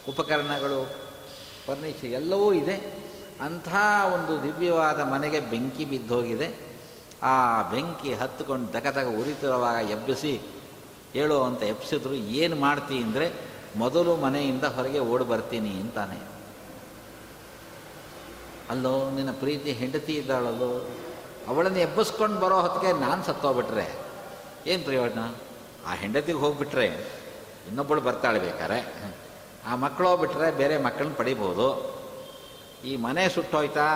[0.08, 0.84] ಉಪಕರಣಗಳು
[1.66, 3.00] ಫರ್ನಿಚರ್ ಎಲ್ಲವೂ ಇದೆ.
[3.40, 3.68] ಅಂಥ
[4.14, 6.54] ಒಂದು ದಿವ್ಯವಾದ ಮನೆಗೆ ಬೆಂಕಿ ಬಿದ್ದೋಗಿದೆ.
[7.22, 10.40] ಆ ಬೆಂಕಿ ಹತ್ತುಕೊಂಡು ದಗ ಉರಿತಿರುವಾಗ ಎಬ್ಬಿಸಿ,
[11.14, 13.32] ಹೇಳು ಅಂತ ಎಬ್ಸಿದ್ರು ಏನು ಮಾಡ್ತಿ ಅಂದರೆ
[13.76, 16.18] ಮೊದಲು ಮನೆಯಿಂದ ಹೊರಗೆ ಓಡಿ ಬರ್ತೀನಿ ಅಂತಾನೆ.
[18.70, 20.99] ಅಲ್ಲೋ, ನಿನ್ನ ಪ್ರೀತಿ ಹೆಂಡತಿ ಇದ್ದಾಳಲ್ಲೋ?
[21.50, 23.98] ಅವಳನ್ನು ಎಬ್ಬಿಸ್ಕೊಂಡು ಬರೋ ಹೊತ್ತಿಗೆ ನಾನು ಸತ್ತೋಗ್ಬಿಟ್ರೆ.
[24.66, 25.18] ಏನು ಪ್ರಯೋಜನ?
[25.86, 26.86] ಆ ಹೆಂಡತಿಗೆ ಹೋಗ್ಬಿಟ್ರೆ
[27.68, 28.94] ಇನ್ನೊಬ್ಬಳು ಬರ್ತಾಳೆ ಬೇಕಾರೆ.
[29.66, 32.00] ಆ ಮಕ್ಕಳು ಹೋಗ್ಬಿಟ್ರೆ ಬೇರೆ ಮಕ್ಕಳನ್ನ ಪಡಿಬೋದು.
[32.84, 33.88] ಈ ಮನೆ ಸುಟ್ಟೋಯ್ತಾ?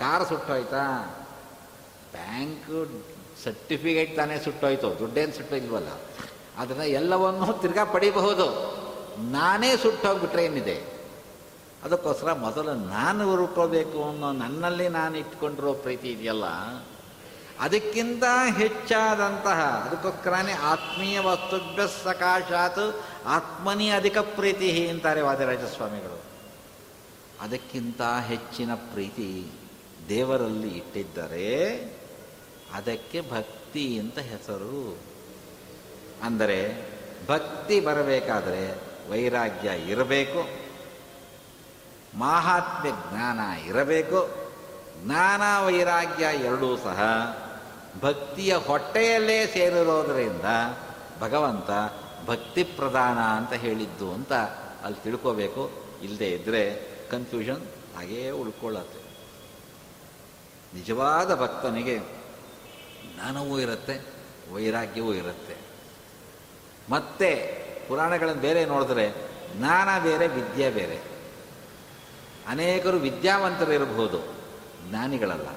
[0.00, 0.82] ಕಾರ್ ಸುಟ್ಟೋಯ್ತಾ?
[2.12, 2.90] ಬ್ಯಾಂಕ್
[3.44, 4.98] ಸರ್ಟಿಫಿಕೇಟ್ ತಾನೇ ಸುಟ್ಟೋಯ್ತು.
[4.98, 5.88] ದುಡ್ಡೇನು ಸುಟ್ಟೋಗಿಲ್ವಲ್ಲ
[6.58, 8.76] ಅದನ್ನು ಎಲ್ಲವನ್ನೂ ತಿರ್ಗಾ ಪಡಿಬಹುದು.
[9.30, 10.95] ನಾನೇ ಸುಟ್ಟೋಗ್ಬಿಟ್ರೆ ಏನಿದೆ?
[11.84, 16.46] ಅದಕ್ಕೋಸ್ಕರ ಮೊದಲು ನಾನು ಹುಡುಕೋಬೇಕು ಅನ್ನೋ ನನ್ನಲ್ಲಿ ನಾನು ಇಟ್ಕೊಂಡಿರೋ ಪ್ರೀತಿ ಇದೆಯಲ್ಲ,
[17.60, 18.24] ಅದಕ್ಕಿಂತ
[18.56, 22.84] ಹೆಚ್ಚಾದಂತಹ, ಅದಕ್ಕೋಸ್ಕರನೇ ಆತ್ಮೀಯ ವಸ್ತುಭ್ಯ ಸಕಾಶಾತ್
[23.26, 26.18] ಆತ್ಮನಿ ಅಧಿಕ ಪ್ರೀತಿ ಅಂತಾರೆ ವಾದಿರಾಜಸ್ವಾಮಿಗಳು.
[27.40, 29.30] ಅದಕ್ಕಿಂತ ಹೆಚ್ಚಿನ ಪ್ರೀತಿ
[30.08, 31.48] ದೇವರಲ್ಲಿ ಇಟ್ಟಿದ್ದರೆ
[32.74, 34.98] ಅದಕ್ಕೆ ಭಕ್ತಿ ಅಂತ ಹೆಸರು.
[36.22, 36.60] ಅಂದರೆ
[37.28, 38.62] ಭಕ್ತಿ ಬರಬೇಕಾದರೆ
[39.10, 40.65] ವೈರಾಗ್ಯ ಇರಬೇಕು
[42.14, 44.28] ಮಾಹಾತ್ಮ್ಯ ಜ್ಞಾನ ಇರಬೇಕು.
[45.04, 47.00] ಜ್ಞಾನ ವೈರಾಗ್ಯ ಎರಡೂ ಸಹ
[48.02, 50.44] ಭಕ್ತಿಯ ಹೊಟ್ಟೆಯಲ್ಲೇ ಸೇರಿರೋದರಿಂದ
[51.20, 51.70] ಭಗವಂತ
[52.26, 54.32] ಭಕ್ತಿ ಪ್ರಧಾನ ಅಂತ ಹೇಳಿದ್ದು ಅಂತ
[54.84, 55.70] ಅಲ್ಲಿ ತಿಳ್ಕೋಬೇಕು.
[56.02, 57.62] ಇಲ್ಲದೆ ಇದ್ದರೆ ಕನ್ಫ್ಯೂಷನ್
[57.96, 59.06] ಹಾಗೇ ಉಳ್ಕೊಳ್ಳುತ್ತೆ.
[60.78, 61.98] ನಿಜವಾದ ಭಕ್ತನಿಗೆ
[63.14, 64.06] ಜ್ಞಾನವೂ ಇರುತ್ತೆ,
[64.54, 65.56] ವೈರಾಗ್ಯವೂ ಇರುತ್ತೆ.
[66.90, 67.34] ಮತ್ತೆ
[67.88, 69.14] ಪುರಾಣಗಳನ್ನು ಬೇರೆ ನೋಡಿದ್ರೆ
[69.56, 71.15] ಜ್ಞಾನ ಬೇರೆ, ವಿದ್ಯೆ ಬೇರೆ.
[72.48, 74.18] ಅನೇಕರು ವಿದ್ಯಾವಂತರು ಇರಬಹುದು
[74.88, 75.48] ಜ್ಞಾನಿಗಳಲ್ಲ.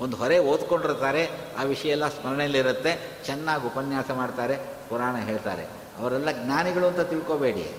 [0.00, 4.56] ಒಂದು ಹೊರೆ ಓದ್ಕೊಂಡಿರ್ತಾರೆ, ಆ ವಿಷಯ ಎಲ್ಲ ಸ್ಮರಣೆಯಲ್ಲಿರುತ್ತೆ, ಚೆನ್ನಾಗಿ ಉಪನ್ಯಾಸ ಮಾಡ್ತಾರೆ,
[4.88, 5.64] ಪುರಾಣ ಹೇಳ್ತಾರೆ.
[5.98, 7.74] ಅವರೆಲ್ಲ ಜ್ಞಾನಿಗಳು ಅಂತ ತಿಳ್ಕೋಬೇಡಿ.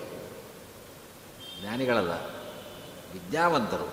[1.60, 2.12] ಜ್ಞಾನಿಗಳಲ್ಲ,
[3.12, 3.88] ವಿದ್ಯಾವಂತರು.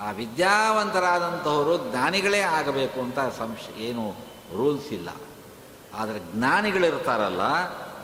[0.00, 4.14] ಆ ವಿದ್ಯಾವಂತರಾದಂಥವರು ಜ್ಞಾನಿಗಳೇ ಆಗಬೇಕು ಅಂತ ಸಂಶ, ಏನು
[4.56, 5.08] ರೂಲ್ಸ್ ಇಲ್ಲ.
[5.94, 7.42] ಆದರೆ ಜ್ಞಾನಿಗಳಿರ್ತಾರಲ್ಲ,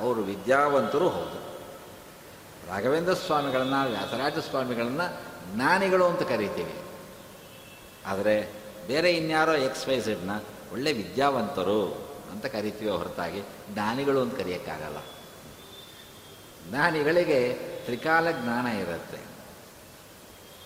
[0.01, 1.46] ಅವರು ವಿದ್ಯಾವಂತರು ಹೌದು.
[2.69, 5.21] ರಾಘವೇಂದ್ರ ಸ್ವಾಮಿಗಳನ್ನ, ವ್ಯಾಸರಾಜ ಸ್ವಾಮಿಗಳನ್ನು
[5.55, 6.75] ಜ್ಞಾನಿಗಳು ಅಂತ ಕರೀತೀವಿ.
[8.07, 8.53] ಆದರೆ
[8.87, 10.01] ಬೇರೆ ಇನ್ಯಾರೋ ಎಕ್ಸ್ ವೈ
[10.73, 14.97] ಒಳ್ಳೆ ವಿದ್ಯಾವಂತರು ಅಂತ ಕರಿತೀವಿ ಹೊರತಾಗಿ ಜ್ಞಾನಿಗಳು ಅಂತ ಕರೆಯೋಕ್ಕಾಗಲ್ಲ.
[16.71, 17.53] ಜ್ಞಾನಿಗಳಿಗೆ
[17.85, 19.19] ತ್ರಿಕಾಲ ಜ್ಞಾನ ಇರುತ್ತೆ.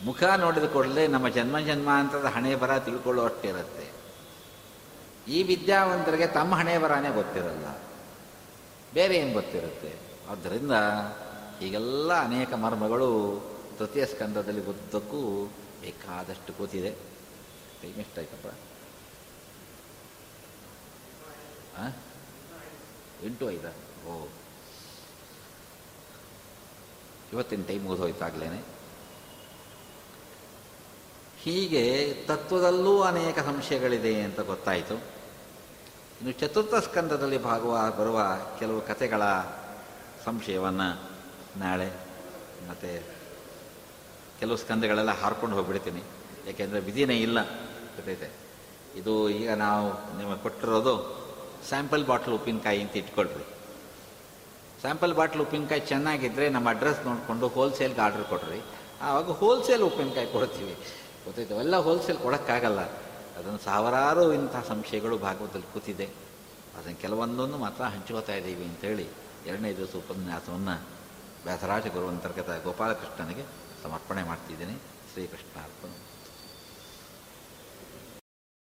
[0.04, 3.90] ಮುಖ ನೋಡಿದ ಕೂಡಲೇ ನಮ್ಮ ಜನ್ಮ ಜನ್ಮಾಂತರದ ಹಣೆ ಬರ ತಿಳ್ಕೊಳ್ಳೋಷ್ಟಿರುತ್ತೆ
[5.32, 7.82] ಈ ವಿದ್ಯಾವಂತರಿಗೆ ತಮ್ಮ ಹಣೆ ಬರನೇ ಗೊತ್ತಿರಲ್ಲ.
[8.94, 9.94] ಬೇರೆ ಏನು ಗೊತ್ತಿರುತ್ತೆ?
[10.30, 10.72] ಆದ್ದರಿಂದ
[11.60, 13.40] ಹೀಗೆಲ್ಲ ಅನೇಕ ಮರ್ಮಗಳು
[13.78, 16.90] ತೃತೀಯ ಸ್ಕಂದದಲ್ಲಿ ಉದ್ದಕ್ಕೂ ಬೇಕಾದಷ್ಟು ಕೂತಿದೆ
[17.82, 18.46] ಟೈಮ್ ಎಷ್ಟಾಯ್ತಪ್ಪ?
[23.24, 23.68] ಎಂಟು ಐದಾ?
[24.08, 24.28] ಓ.
[27.32, 28.60] ಇವತ್ತಿನ ಟೈಮ್ ಮುಗಿದೋಯ್ತಾಗ್ಲೇನೆ
[31.38, 34.94] ಹೀಗೆ ತತ್ವದಲ್ಲೂ ಅನೇಕ ಸಂಶಯಗಳಿದೆ ಅಂತ ಗೊತ್ತಾಯಿತು.
[34.94, 38.20] ಇನ್ನು ಚತುರ್ಥ ಸ್ಕಂದದಲ್ಲಿ ಭಾಗವ, ಬರುವ
[38.58, 39.22] ಕೆಲವು ಕಥೆಗಳ
[40.24, 41.09] ಸಂಶಯವನ್ನು
[41.56, 41.92] ನಾಳೆ
[42.68, 43.02] ಮತ್ತು
[44.40, 46.02] ಕೆಲವು ಸ್ಕಂದಗಳೆಲ್ಲ ಹಾರ್ಕೊಂಡು ಹೋಗ್ಬಿಡ್ತೀನಿ.
[46.46, 47.42] ಯಾಕೆಂದರೆ ವಿಧಿನೇ ಇಲ್ಲ.
[47.44, 48.30] ಗೊತ್ತೈತೆ?
[48.96, 51.20] ಇದು ಈಗ ನಾವು ನಿಮಗೆ ಕೊಟ್ಟಿರೋದು
[51.68, 53.44] ಸ್ಯಾಂಪಲ್ ಬಾಟ್ಲ್ ಉಪ್ಪಿನಕಾಯಿ ಅಂತ ಇಟ್ಕೊಳ್ರಿ.
[54.80, 58.62] ಸ್ಯಾಂಪಲ್ ಬಾಟ್ಲ್ ಉಪ್ಪಿನಕಾಯಿ ಚೆನ್ನಾಗಿದ್ದರೆ ನಮ್ಮ ಅಡ್ರೆಸ್ ನೋಡಿಕೊಂಡು ಹೋಲ್ಸೇಲ್ಗೆ ಆರ್ಡ್ರ್ ಕೊಡ್ರಿ.
[59.00, 60.72] ಆವಾಗ ಹೋಲ್ಸೇಲ್ ಉಪ್ಪಿನಕಾಯಿ ಕೊಡ್ತೀವಿ.
[61.24, 61.54] ಗೊತ್ತೈತೆ?
[61.54, 62.80] ಎಲ್ಲ ಹೋಲ್ಸೇಲ್ ಕೊಡೋಕ್ಕಾಗಲ್ಲ.
[63.38, 66.06] ಅದನ್ನು ಸಾವಿರಾರು ಇಂಥ ಸಂಶಯಗಳು ಭಾಗವತದಲ್ಲಿ ಕೂತಿದೆ.
[66.78, 69.06] ಅದನ್ನು ಕೆಲವೊಂದನ್ನು ಮಾತ್ರ ಹಂಚ್ಕೋತಾ ಇದ್ದೀವಿ ಅಂತೇಳಿ
[69.46, 70.99] ಎರಡನೇ ದಿವಸ ಉಪನ್ಯಾಸವನ್ನು
[71.44, 73.44] ವ್ಯಾಸರಾಜ ಗುರುವಂತರ್ಗತ ಗೋಪಾಲಕೃಷ್ಣನಿಗೆ
[73.82, 74.74] ಸಮರ್ಪಣೆ ಮಾಡ್ತಿದ್ದೀನಿ.
[75.12, 76.09] ಶ್ರೀಕೃಷ್ಣ ಅರ್ಪಣೆ